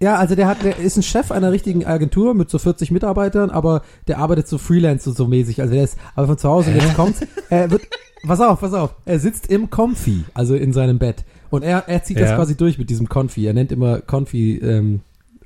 [0.00, 3.50] Ja, also der hat, der ist ein Chef einer richtigen Agentur mit so 40 Mitarbeitern,
[3.50, 5.60] aber der arbeitet so Freelance und so mäßig.
[5.60, 7.16] Also der ist aber von zu Hause und jetzt kommt,
[7.50, 7.82] er wird,
[8.26, 11.24] pass auf, pass auf, er sitzt im Comfy, also in seinem Bett.
[11.50, 12.36] Und er, er zieht das Ja.
[12.36, 13.46] quasi durch mit diesem Confi.
[13.46, 15.00] Er nennt immer Confi, ähm,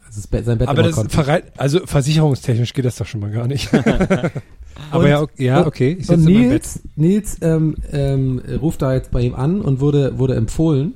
[0.07, 3.31] also das Bett, sein Bett Aber das verrei- also versicherungstechnisch geht das doch schon mal
[3.31, 3.69] gar nicht.
[4.91, 5.97] Aber Und- ja, okay, ja, okay.
[6.01, 6.31] Ich und sitze.
[6.31, 10.95] Nils, Nils ähm, ähm, ruft da jetzt bei ihm an und wurde, wurde empfohlen.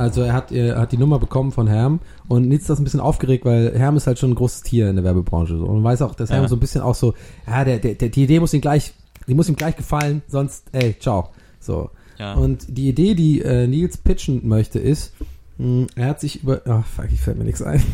[0.00, 2.84] Also er hat, er hat die Nummer bekommen von Herm und Nils ist das ein
[2.84, 5.58] bisschen aufgeregt, weil Herm ist halt schon ein großes Tier in der Werbebranche.
[5.58, 5.64] So.
[5.66, 6.48] Und man weiß auch, dass Herm Ja.
[6.48, 7.12] so ein bisschen auch so,
[7.46, 8.94] ja, der, der, der, die Idee muss ihm gleich,
[9.28, 11.28] die muss ihm gleich gefallen, sonst, ey, ciao.
[11.60, 11.90] So.
[12.18, 12.32] Ja.
[12.34, 15.12] Und die Idee, die äh, Nils pitchen möchte, ist,
[15.58, 17.82] mh, er hat sich über, ach fuck, ich fällt mir nichts ein.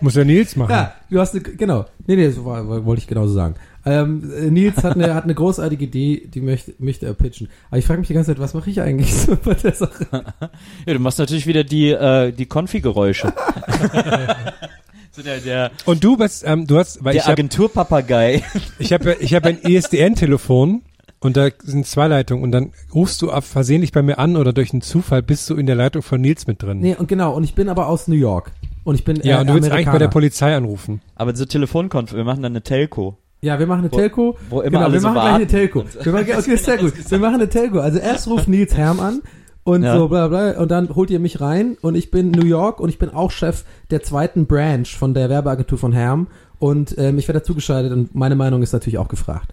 [0.00, 0.72] Muss ja Nils machen.
[0.72, 1.84] Ja, du hast eine, genau.
[2.06, 3.54] Nee, nee, das wollte ich genauso sagen.
[3.84, 7.48] Ähm, äh, Nils hat eine, hat eine großartige Idee, die möchte, möchte er pitchen.
[7.68, 10.06] Aber ich frage mich die ganze Zeit, was mache ich eigentlich so bei der Sache?
[10.86, 13.32] Ja, du machst natürlich wieder die, äh, die Konfi-Geräusche.
[15.12, 18.42] so der, der, Und du bist, ähm, du hast, weil der ich habe Agenturpapagei.
[18.78, 20.82] ich hab, ja- ich hab ein E ISDN-Telefon
[21.20, 24.52] und da sind zwei Leitungen und dann rufst du ab versehentlich bei mir an oder
[24.52, 26.80] durch einen Zufall bist du in der Leitung von Nils mit drin.
[26.80, 28.52] Nee, und genau, und ich bin aber aus New York.
[28.84, 30.08] Und ich bin ja, äh, und du willst eigentlich bei der.
[30.08, 31.00] Polizei anrufen.
[31.14, 33.16] Aber so Telefonkonf, wir machen dann eine Telco.
[33.44, 34.38] Ja, wir machen eine Wo- Telco.
[34.50, 35.84] wo immer genau, alle wir so machen gleich eine warten Telco.
[36.04, 37.10] Wir machen, okay, sehr gut.
[37.10, 37.80] Wir machen eine Telco.
[37.80, 39.20] Also erst ruft Nils Herm an
[39.64, 39.96] und Ja.
[39.96, 42.88] so bla bla und dann holt ihr mich rein und ich bin New York und
[42.88, 46.28] ich bin auch Chef der zweiten Branch von der Werbeagentur von Herm
[46.60, 49.52] und ähm, ich werde dazu geschaltet und meine Meinung ist natürlich auch gefragt.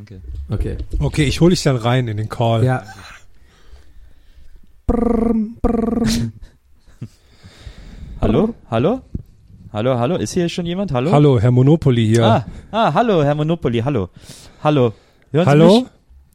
[0.00, 0.20] Okay.
[0.48, 0.76] Okay.
[1.00, 2.62] Okay, ich hole dich dann rein in den Call.
[2.62, 2.84] Ja.
[8.20, 8.54] Hallo?
[8.70, 9.00] Hallo?
[9.78, 10.16] Hallo, hallo?
[10.16, 10.90] Ist hier schon jemand?
[10.90, 11.12] Hallo?
[11.12, 12.24] Hallo, Herr Monopoly hier.
[12.24, 14.08] Ah, ah, hallo, Herr Monopoly, hallo.
[14.64, 14.92] Hallo.
[15.30, 15.66] Hören Sie Hallo?
[15.66, 15.86] mich?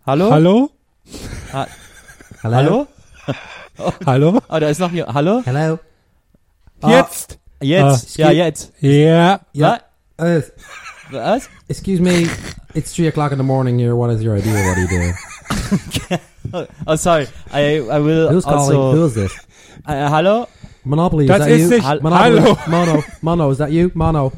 [0.06, 0.32] Hallo?
[0.32, 0.70] Hallo?
[2.42, 2.88] Hallo?
[4.06, 4.42] Hallo?
[4.50, 5.08] Oh, da ist noch hier.
[5.14, 5.42] Hallo?
[5.44, 5.78] Hello.
[6.88, 7.38] Jetzt?
[7.60, 8.18] Jetzt.
[8.18, 8.22] Ah.
[8.22, 8.72] ja, jetzt.
[8.80, 9.42] Ja.
[9.52, 9.80] Ja.
[10.18, 10.42] Uh,
[11.12, 11.50] Was?
[11.68, 12.30] excuse me.
[12.74, 13.94] It's three o'clock in the morning here.
[13.94, 14.54] What is your idea?
[14.54, 15.14] What are you doing?
[16.54, 17.28] Oh, oh, sorry.
[17.52, 18.78] I, I will Who's calling?
[18.78, 18.96] also...
[18.96, 19.34] Who is this?
[19.86, 20.48] Uh, hallo?
[20.86, 21.26] Monopoly.
[21.26, 21.70] Is Das that ist you?
[21.78, 22.40] nicht- Hal- Monopoly.
[22.42, 22.58] Hallo.
[22.68, 23.04] Mono.
[23.22, 23.52] Mono.
[23.52, 23.92] Is that you?
[23.94, 24.32] Mono.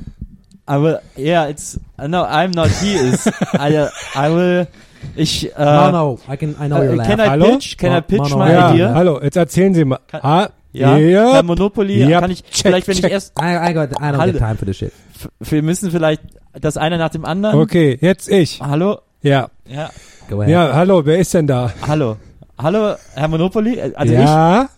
[0.67, 0.99] I will...
[1.17, 1.79] Yeah, it's...
[1.99, 2.69] uh, No, I'm not.
[2.81, 3.27] He is.
[3.53, 4.67] I, uh, I will...
[5.15, 5.51] Ich...
[5.57, 6.19] Uh, Mono.
[6.27, 6.55] I can.
[6.59, 7.29] I know uh, your can I laugh.
[7.29, 7.51] Hallo?
[7.53, 7.77] pitch?
[7.77, 8.37] Can I Mo- pitch Mono.
[8.37, 8.93] my Ja, idea?
[8.95, 9.99] hallo, jetzt erzählen Sie mal.
[10.07, 10.97] Kann- ah, Ja?
[10.97, 11.33] ja.
[11.33, 13.05] Herr Monopoly, Ja, kann ich check, vielleicht, wenn check.
[13.05, 13.33] ich erst...
[13.39, 13.91] I, I got.
[13.91, 14.31] I don't Hallo.
[14.33, 14.91] get time for this shit.
[15.15, 16.21] f- Wir müssen vielleicht
[16.59, 17.59] das eine nach dem anderen...
[17.61, 18.59] Okay, jetzt ich.
[18.61, 18.99] Hallo?
[19.21, 19.49] Ja.
[19.67, 19.89] Ja.
[20.29, 20.51] Go ahead.
[20.51, 21.71] Ja, hallo, wer ist denn da?
[21.87, 22.17] Hallo.
[22.57, 23.77] Hallo, Herr Monopoly?
[23.77, 24.63] Äh, Also ja.
[24.63, 24.69] ich...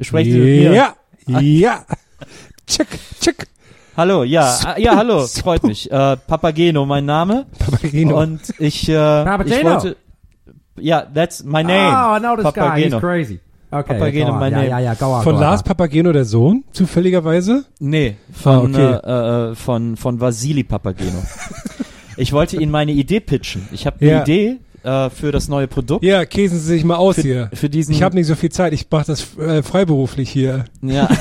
[0.00, 0.72] Sprechen Sie mit mir?
[0.72, 0.94] Ja.
[1.40, 1.84] Ja.
[2.66, 2.86] Check,
[3.20, 3.46] check.
[3.96, 4.56] Hallo, ja.
[4.64, 5.26] Ah, Ja, hallo.
[5.26, 5.90] Freut mich.
[5.90, 7.46] Äh, Papageno, mein Name.
[7.58, 8.20] Papageno.
[8.22, 9.70] Und ich, äh, ich Papageno.
[9.70, 9.96] wollte...
[10.78, 11.88] Ja, that's my name.
[11.90, 12.60] Oh, I know this guy.
[12.60, 12.96] Papageno.
[12.96, 13.40] He's crazy.
[13.70, 13.94] Okay.
[13.98, 14.38] Papageno, go on.
[14.40, 14.68] my yeah, name.
[14.68, 14.94] yeah, yeah.
[14.94, 15.24] Go on.
[15.24, 15.64] Von go Lars on.
[15.66, 17.64] Papageno, der Sohn, zufälligerweise?
[17.80, 19.48] Nee, von, Ah, okay.
[19.48, 21.22] äh, äh, von, von Vasili Papageno.
[22.16, 23.68] ich wollte Ihnen meine Idee pitchen.
[23.72, 24.22] Ich habe eine Ja.
[24.22, 24.58] Idee
[24.88, 26.04] äh, für das neue Produkt.
[26.04, 27.50] Ja, käsen Sie sich mal aus Für, hier.
[27.52, 27.92] für diesen...
[27.94, 30.64] Ich habe nicht so viel Zeit, ich mache das äh, freiberuflich hier.
[30.82, 31.08] ja,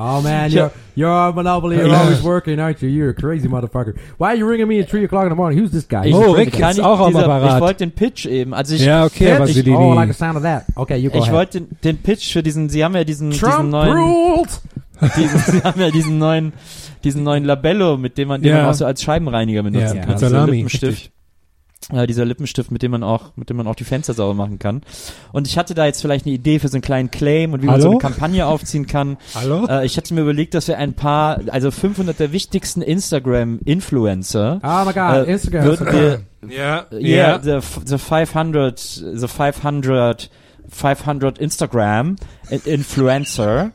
[0.00, 1.76] Oh man, you're you're a monopoly.
[1.76, 2.02] You're Yeah.
[2.02, 2.88] always working, aren't you?
[2.88, 3.94] You're a crazy motherfucker.
[4.18, 5.58] Why are you ringing me at three o'clock in the morning?
[5.58, 6.06] Who's this guy?
[6.06, 7.54] ich, Oh, Rick kann ist ich, auch am dieser, Apparat.
[7.56, 8.54] Ich wollte den Pitch eben.
[8.54, 9.40] Also ich, Ja, okay, Pitch?
[9.40, 9.76] Vasilini.
[9.76, 10.66] Oh, I like the sound of that.
[10.76, 12.68] Okay, you go ich wollte den, den Pitch für diesen.
[12.68, 14.60] Sie haben ja diesen, diesen Trump neuen, ruled.
[15.16, 16.52] diesen, Sie haben ja diesen neuen,
[17.02, 18.58] diesen neuen Labello, mit dem man, den Ja.
[18.62, 20.10] man auch so als Scheibenreiniger benutzen Ja, kann.
[20.10, 20.66] mit So Salami.
[21.92, 24.58] Äh, dieser Lippenstift, mit dem man auch, mit dem man auch die Fenster sauber machen
[24.58, 24.82] kann.
[25.32, 27.66] Und ich hatte da jetzt vielleicht eine Idee für so einen kleinen Claim und wie
[27.66, 29.16] man so eine Kampagne aufziehen kann.
[29.34, 29.64] Hallo?
[29.66, 34.84] Äh, ich hatte mir überlegt, dass wir ein paar, also 500 der wichtigsten Instagram-Influencer, Oh
[34.84, 35.64] my God, äh, Instagram.
[35.64, 40.30] würden wir, ja, yeah, the, f- the 500, the 500,
[40.68, 42.16] 500 Instagram
[42.50, 43.70] in- influencer,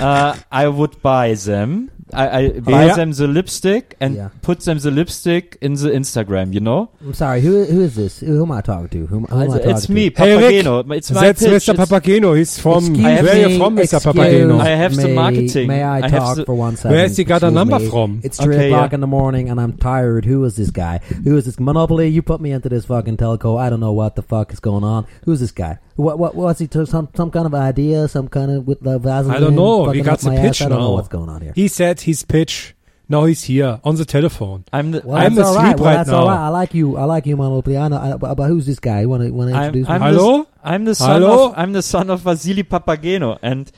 [0.00, 1.88] uh, I would buy them.
[2.12, 2.94] I, I oh, buy Ja.
[2.94, 4.28] them the lipstick and Yeah.
[4.40, 6.90] put them the lipstick in the Instagram, you know?
[7.00, 7.40] I'm sorry.
[7.40, 8.20] Who who is this?
[8.20, 9.06] Who, who am I talking to?
[9.06, 9.92] Who, who am I talking it's to?
[9.92, 10.94] me, Hey, Rick, Papageno.
[10.96, 11.50] It's my That's pitch.
[11.50, 11.74] Mr.
[11.74, 12.36] Papageno.
[12.38, 12.94] He's from.
[12.94, 13.98] Where are you from, Mr.
[14.00, 14.60] Papageno?
[14.60, 15.66] I have the marketing.
[15.66, 16.92] May I, I talk for one second?
[16.92, 17.90] Where has he got a number me.
[17.90, 18.20] from?
[18.22, 18.94] It's three Okay, o'clock yeah.
[18.94, 20.24] in the morning and I'm tired.
[20.26, 20.98] Who is this guy?
[21.24, 22.06] Who is this Monopoly?
[22.08, 23.58] You put me into this fucking telco.
[23.58, 25.06] I don't know what the fuck is going on.
[25.24, 25.78] Who's this guy?
[25.96, 26.66] What what what's he?
[26.68, 28.06] To, some some kind of idea?
[28.08, 29.36] Some kind of with the Vaseline?
[29.36, 29.90] I don't know.
[29.90, 30.66] He got the pitch ass?
[30.66, 30.94] I don't know now.
[30.94, 31.52] what's going on here.
[31.54, 32.74] He said his pitch.
[33.08, 34.64] Now he's here on the telephone.
[34.72, 35.78] I'm the, Well, I'm that's all asleep right.
[35.78, 36.18] Well, right that's now.
[36.22, 36.46] all right.
[36.46, 36.96] I like you.
[36.96, 37.62] I like you, know.
[37.64, 39.02] I, but, but who's this guy?
[39.02, 40.06] You want to I'm, introduce I'm me?
[40.08, 40.42] Hallo?
[40.42, 41.46] The, I'm the son Hallo?
[41.50, 43.70] of I'm the son of Vasili Papageno, and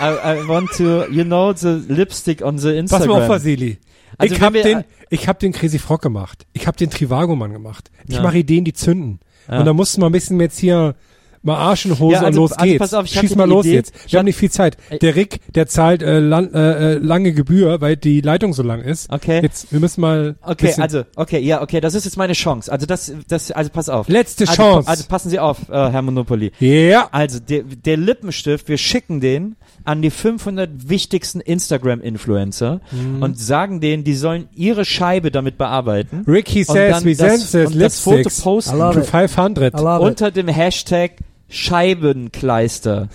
[0.00, 2.88] I, I want to you know the lipstick on the Instagram.
[2.98, 3.78] Pass mal auf, Vasili.
[4.16, 6.46] Also ich hab wir- den, ich hab den Crazy Frog gemacht.
[6.54, 7.90] Ich hab den Trivago-Mann gemacht.
[8.08, 8.22] Ich Ja.
[8.22, 9.20] mache Ideen, die zünden.
[9.50, 9.58] Ja.
[9.58, 10.94] Und da mussten wir ein bisschen jetzt hier
[11.42, 12.78] mal Arsch in Hose Ja, also- und los also geht's.
[12.78, 13.74] pass auf, ich Schieß mal los Idee.
[13.74, 13.92] jetzt.
[14.06, 14.76] Ich Wir hab- haben nicht viel Zeit.
[15.00, 18.80] Der Rick, der zahlt äh, lang, äh, äh, lange Gebühr, weil die Leitung so lang
[18.82, 19.10] ist.
[19.12, 19.40] Okay.
[19.42, 20.36] Jetzt, wir müssen mal.
[20.42, 22.70] Okay, also, okay, ja, okay, das ist jetzt meine Chance.
[22.70, 24.08] Also das, das, also pass auf.
[24.08, 24.88] Letzte also, Chance.
[24.88, 26.52] Also passen Sie auf, äh, Herr Monopoly.
[26.60, 27.08] ja.
[27.12, 33.22] Also der, der Lippenstift, wir schicken den an die 500 wichtigsten Instagram-Influencer Mhm.
[33.22, 36.24] und sagen denen, die sollen ihre Scheibe damit bearbeiten.
[36.26, 38.76] Rick, he Und says dann we das- send und das Foto lipsticks posten.
[38.76, 39.06] I love to it.
[39.06, 39.74] 500.
[39.74, 40.08] I love it.
[40.10, 41.12] unter dem Hashtag
[41.52, 43.08] Scheibenkleister.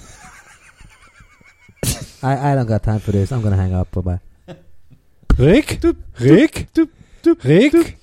[2.24, 3.32] I, I don't got time for this.
[3.32, 3.92] I'm gonna hang up.
[3.92, 4.20] Bye bye.
[5.38, 5.80] Rick?
[6.20, 6.68] Rick?
[7.44, 7.98] Rick?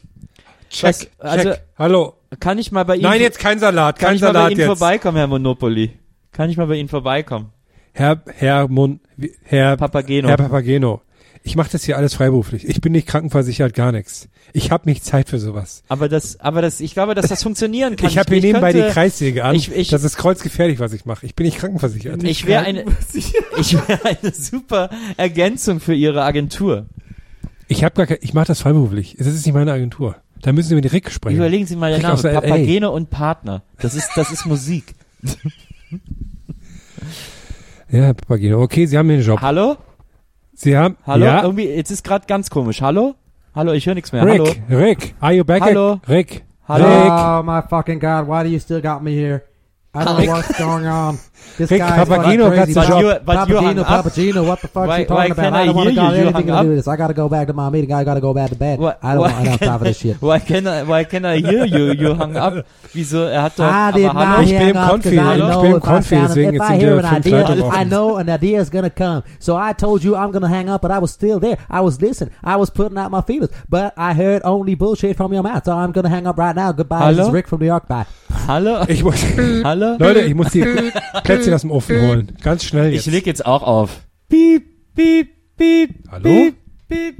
[0.70, 1.62] Check, Was- also- check.
[1.78, 2.14] Hallo.
[2.40, 4.50] Kann ich mal bei Ihnen, Nein, jetzt kein Salat, kann kein ich mal bei Salat
[4.50, 4.66] Ihnen jetzt.
[4.66, 5.98] vorbeikommen, Herr Monopoly?
[6.32, 7.52] Kann ich mal bei Ihnen vorbeikommen?
[7.92, 8.98] Herr, Herr Mon,
[9.44, 10.28] Herr, Papageno.
[10.28, 11.02] Herr Papageno.
[11.46, 12.66] Ich mache das hier alles freiberuflich.
[12.66, 14.28] Ich bin nicht krankenversichert, gar nichts.
[14.54, 15.82] Ich habe nicht Zeit für sowas.
[15.88, 18.08] Aber das, aber das, ich glaube, dass das funktionieren kann.
[18.08, 19.54] ich habe hier ich nebenbei die könnte- Kreissäge an.
[19.54, 21.26] ich- ich- das ist kreuzgefährlich, was ich mache.
[21.26, 22.22] Ich bin nicht krankenversichert.
[22.24, 22.84] Ich wäre eine,
[23.58, 24.88] ich wäre eine super
[25.18, 26.86] Ergänzung für Ihre Agentur.
[27.68, 29.16] Ich habe gar kein, ich mache das freiberuflich.
[29.18, 30.16] Es ist nicht meine Agentur.
[30.40, 31.36] Da müssen Sie mit Rick sprechen.
[31.36, 32.20] Überlegen Sie mal den Namen.
[32.22, 33.62] Papageno und Partner.
[33.80, 34.94] Das ist, das ist Musik.
[37.90, 38.60] Ja, Herr Papageno.
[38.62, 39.40] Okay, Sie haben den Job.
[39.40, 39.76] Hallo?
[40.54, 41.24] Sie haben, Hallo?
[41.24, 41.42] ja.
[41.42, 42.80] Irgendwie, jetzt ist gerade ganz komisch.
[42.82, 43.14] Hallo?
[43.54, 44.24] Hallo, ich höre nichts mehr.
[44.24, 45.62] Rick, Rick, are you back?
[45.62, 46.00] Hallo?
[46.08, 46.44] Rick.
[46.66, 46.84] Hallo?
[46.86, 47.12] Rick.
[47.12, 48.26] Oh my fucking god!
[48.26, 49.44] Why do you still got me here?
[49.94, 51.18] I don't know what's going on.
[51.56, 52.74] This Rick guy is Papageno fucking crazy.
[52.74, 54.04] got the But you- but you hung Papageno, up.
[54.04, 55.42] Papageno, what the fuck Why- you talking about?
[55.44, 55.96] can't I I don't want to you?
[56.00, 56.88] got You anything hung to do with this.
[56.88, 57.92] I gotta go back to my meeting.
[57.92, 58.78] I gotta go back to bed.
[58.80, 60.16] What- I don't, what- I don't have time for this shit.
[60.20, 61.92] Why can I, why can I hear you?
[61.92, 62.54] You hung up.
[62.94, 63.26] Wieso?
[63.28, 64.42] Er hat doch, I did aber not?
[64.44, 66.14] Ich bin hang im up Konfi, 'cause I ich know bin im if I Konfi,
[66.16, 68.60] sound- deswegen if I sind hear wir an fünf idea, Leute I know an idea
[68.60, 69.22] is gonna come.
[69.38, 71.56] So I told you I'm gonna hang up, but I was still there.
[71.70, 72.30] I was listening.
[72.42, 75.64] I was putting out my feelers, but I heard only bullshit from your mouth.
[75.64, 76.72] So I'm gonna hang up right now.
[76.72, 77.08] Goodbye.
[77.10, 77.28] This Hallo?
[77.28, 77.86] is Rick from New York.
[77.88, 78.06] Bye.
[78.46, 78.84] Hallo?
[78.88, 79.14] Ich muss,
[79.64, 79.96] Hallo?
[79.98, 80.62] Leute, ich muss die
[81.36, 82.32] Plätzchen aus dem Ofen holen.
[82.42, 83.12] Ganz schnell Ich jetzt.
[83.14, 84.00] leg jetzt auch auf.
[84.28, 85.90] Piep, piep, piep.
[86.10, 86.22] Hallo?
[86.28, 86.54] Piep,
[86.88, 87.16] piep.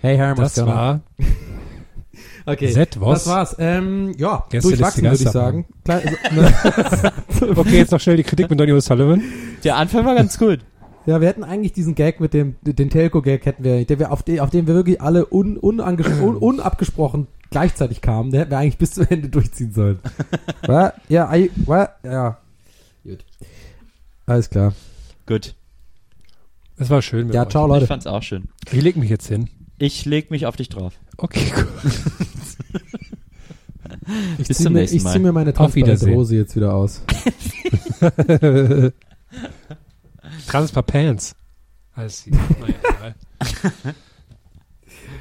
[0.00, 1.00] Hey Herm, Das war
[2.46, 2.70] okay.
[2.70, 3.24] Zed, was?
[3.24, 3.56] Das war's.
[3.58, 5.66] Ähm, ja, Gäste durchwachsen würde ich sagen.
[5.84, 6.16] Klein,
[7.56, 9.22] Okay, jetzt noch schnell die Kritik mit Donny O'Sullivan.
[9.64, 10.60] Der Anfang war ganz gut.
[11.06, 14.22] Ja, wir hätten eigentlich diesen Gag mit dem, den Telco-Gag hätten wir, der wir auf,
[14.22, 18.58] den, auf den wir wirklich alle un, unanges- un, unabgesprochen gleichzeitig kamen, den hätten wir
[18.58, 20.00] eigentlich bis zum Ende durchziehen sollen.
[21.08, 21.88] Ja, I, wa?
[22.04, 22.36] ja.
[23.04, 23.24] Gut.
[24.26, 24.74] Alles klar.
[25.26, 25.54] Gut.
[26.76, 27.26] Das war schön.
[27.26, 27.48] mit Ja, euch.
[27.50, 27.86] ciao Ich Leute.
[27.86, 28.48] fand's auch schön.
[28.70, 29.48] Ich leg mich jetzt hin.
[29.78, 30.94] Ich leg mich auf dich drauf.
[31.16, 31.66] Okay, gut.
[34.38, 35.12] Ich Bis zieh zum mir, nächsten ich Mal.
[35.12, 36.10] zieh mir meine transparente.
[36.14, 37.02] Hose jetzt wieder aus.
[40.46, 41.34] Transpapants.
[41.94, 42.34] Alles hier.
[42.34, 43.14] Naja, egal.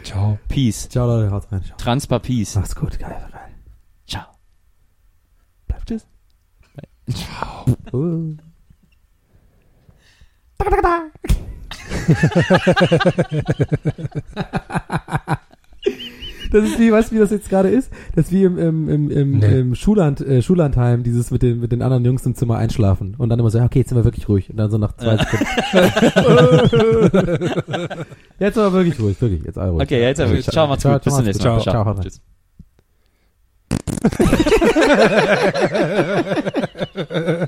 [0.04, 0.40] Ciao.
[0.48, 0.88] Peace.
[0.90, 1.64] Ciao Leute, haut rein.
[1.64, 1.78] Ciao.
[1.78, 2.56] Transpa Peace.
[2.56, 3.42] Macht's gut, geil, geil.
[4.08, 4.26] Ciao.
[5.68, 6.08] Bleibt es.
[7.10, 7.66] Ciao.
[16.52, 17.92] Das ist wie, weißt du, wie das jetzt gerade ist?
[18.16, 19.60] Das ist wie im, im, im, im, Nee.
[19.60, 23.16] im Schulland, äh, Schullandheim, dieses mit den, mit den anderen Jungs im Zimmer einschlafen.
[23.18, 24.50] Und dann immer so, ja, okay, jetzt sind wir wirklich ruhig.
[24.50, 25.46] Und dann so nach zwei Sekunden.
[28.40, 29.44] jetzt sind wir wirklich ruhig, wirklich.
[29.44, 29.84] Jetzt alle ruhig.
[29.84, 30.40] Okay, jetzt aber.
[30.40, 31.04] Ciao, Ciao, macht's ciao, gut.
[31.04, 31.60] Bis ciao, zum nächsten Mal.
[31.62, 32.04] ciao, ciao, haut rein.
[32.04, 32.22] Tschüss.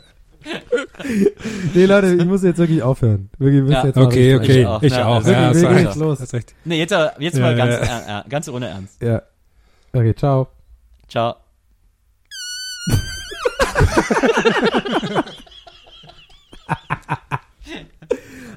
[1.73, 3.29] Nee, Leute, ich muss jetzt wirklich aufhören.
[3.37, 3.85] Wirklich, wir müssen Ja.
[3.85, 4.59] jetzt Okay, okay.
[4.61, 4.81] Ich auch.
[4.81, 5.25] Ich Ja, auch.
[5.25, 6.19] Ja, wirklich, los.
[6.21, 6.55] Hast recht.
[6.65, 8.19] Nee, jetzt, aber- jetzt Ja, mal ganz, ja.
[8.19, 9.01] äh, äh, ganz ohne Ernst.
[9.01, 9.21] Ja.
[9.93, 10.47] Okay, ciao.
[11.09, 11.35] Ciao.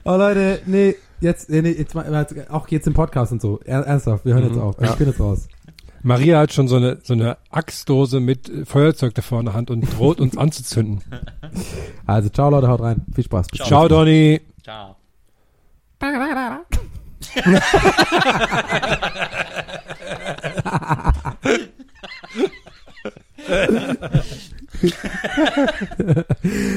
[0.04, 1.94] Oh Leute, nee, jetzt, nee, jetzt
[2.50, 3.60] auch jetzt im Podcast und so.
[3.64, 4.62] Er, ernsthaft, wir hören jetzt Mhm.
[4.62, 4.76] auf.
[4.80, 5.46] Ich bin jetzt raus.
[6.02, 9.54] Maria hat schon so eine, so eine Axtdose mit äh, Feuerzeug da vorne in der
[9.54, 11.02] Hand und droht uns anzuzünden.
[12.04, 13.06] Also, ciao Leute, haut rein.
[13.14, 13.46] Viel Spaß.
[13.46, 14.40] Bis Ciao, Donny.
[14.64, 14.96] Ciao.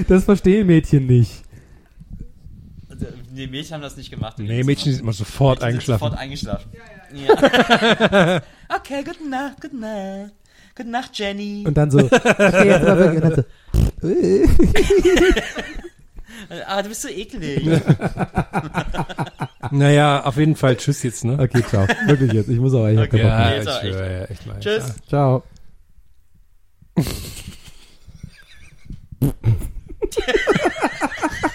[0.07, 1.41] Das verstehen Mädchen nicht.
[3.33, 4.37] Nee, Mädchen haben das nicht gemacht.
[4.37, 6.03] Nee, Mädchen sind immer sofort Mädchen sind eingeschlafen.
[6.03, 6.69] Sofort eingeschlafen.
[7.13, 10.31] Ja, okay, gute Nacht, gute Nacht.
[10.75, 11.63] Gute Nacht, Jenny.
[11.65, 13.23] Und dann so, okay, jetzt mal wirklich.
[13.23, 13.45] Und dann
[14.01, 14.47] so, äh.
[16.67, 17.65] ah, du bist so eklig.
[19.71, 20.77] Naja, auf jeden Fall.
[20.77, 21.37] Tschüss jetzt, ne?
[21.39, 21.87] okay, ciao.
[22.05, 22.49] Wirklich jetzt.
[22.49, 23.23] Ich muss auch, ich hab Okay.
[23.23, 24.59] Nee, aber ich schwöre, ja, echt mal.
[24.59, 24.93] Tschüss.
[25.07, 25.43] Ciao.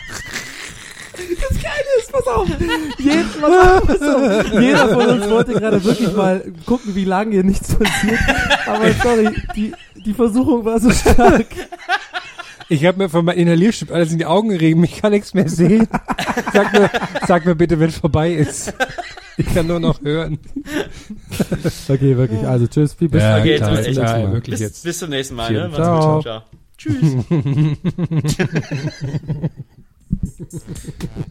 [1.98, 2.48] Ist, pass auf,
[2.98, 7.32] jeden, pass auf, pass auf, jeder von uns wollte gerade wirklich mal gucken, wie lange
[7.32, 8.18] hier nichts passiert.
[8.66, 9.72] Aber sorry, die,
[10.04, 11.46] die Versuchung war so stark.
[12.68, 14.84] Ich habe mir von meinem Inhalierstift alles in die Augen gerieben.
[14.84, 15.88] Ich kann nichts mehr sehen.
[16.52, 16.88] Sag mir,
[17.26, 18.72] sag mir bitte, wenn es vorbei ist.
[19.36, 20.38] Ich kann nur noch hören.
[21.88, 22.46] Okay, wirklich.
[22.46, 24.32] Also tschüss, viel bis Ja, Okay, jetzt ist echt ja, Mal.
[24.32, 24.84] wirklich bis, jetzt.
[24.84, 25.52] bis zum nächsten Mal.
[25.52, 25.70] Ne?
[25.74, 26.14] Ciao.
[26.16, 26.22] gut.
[26.24, 26.42] Ciao.
[26.76, 27.16] Tschüss.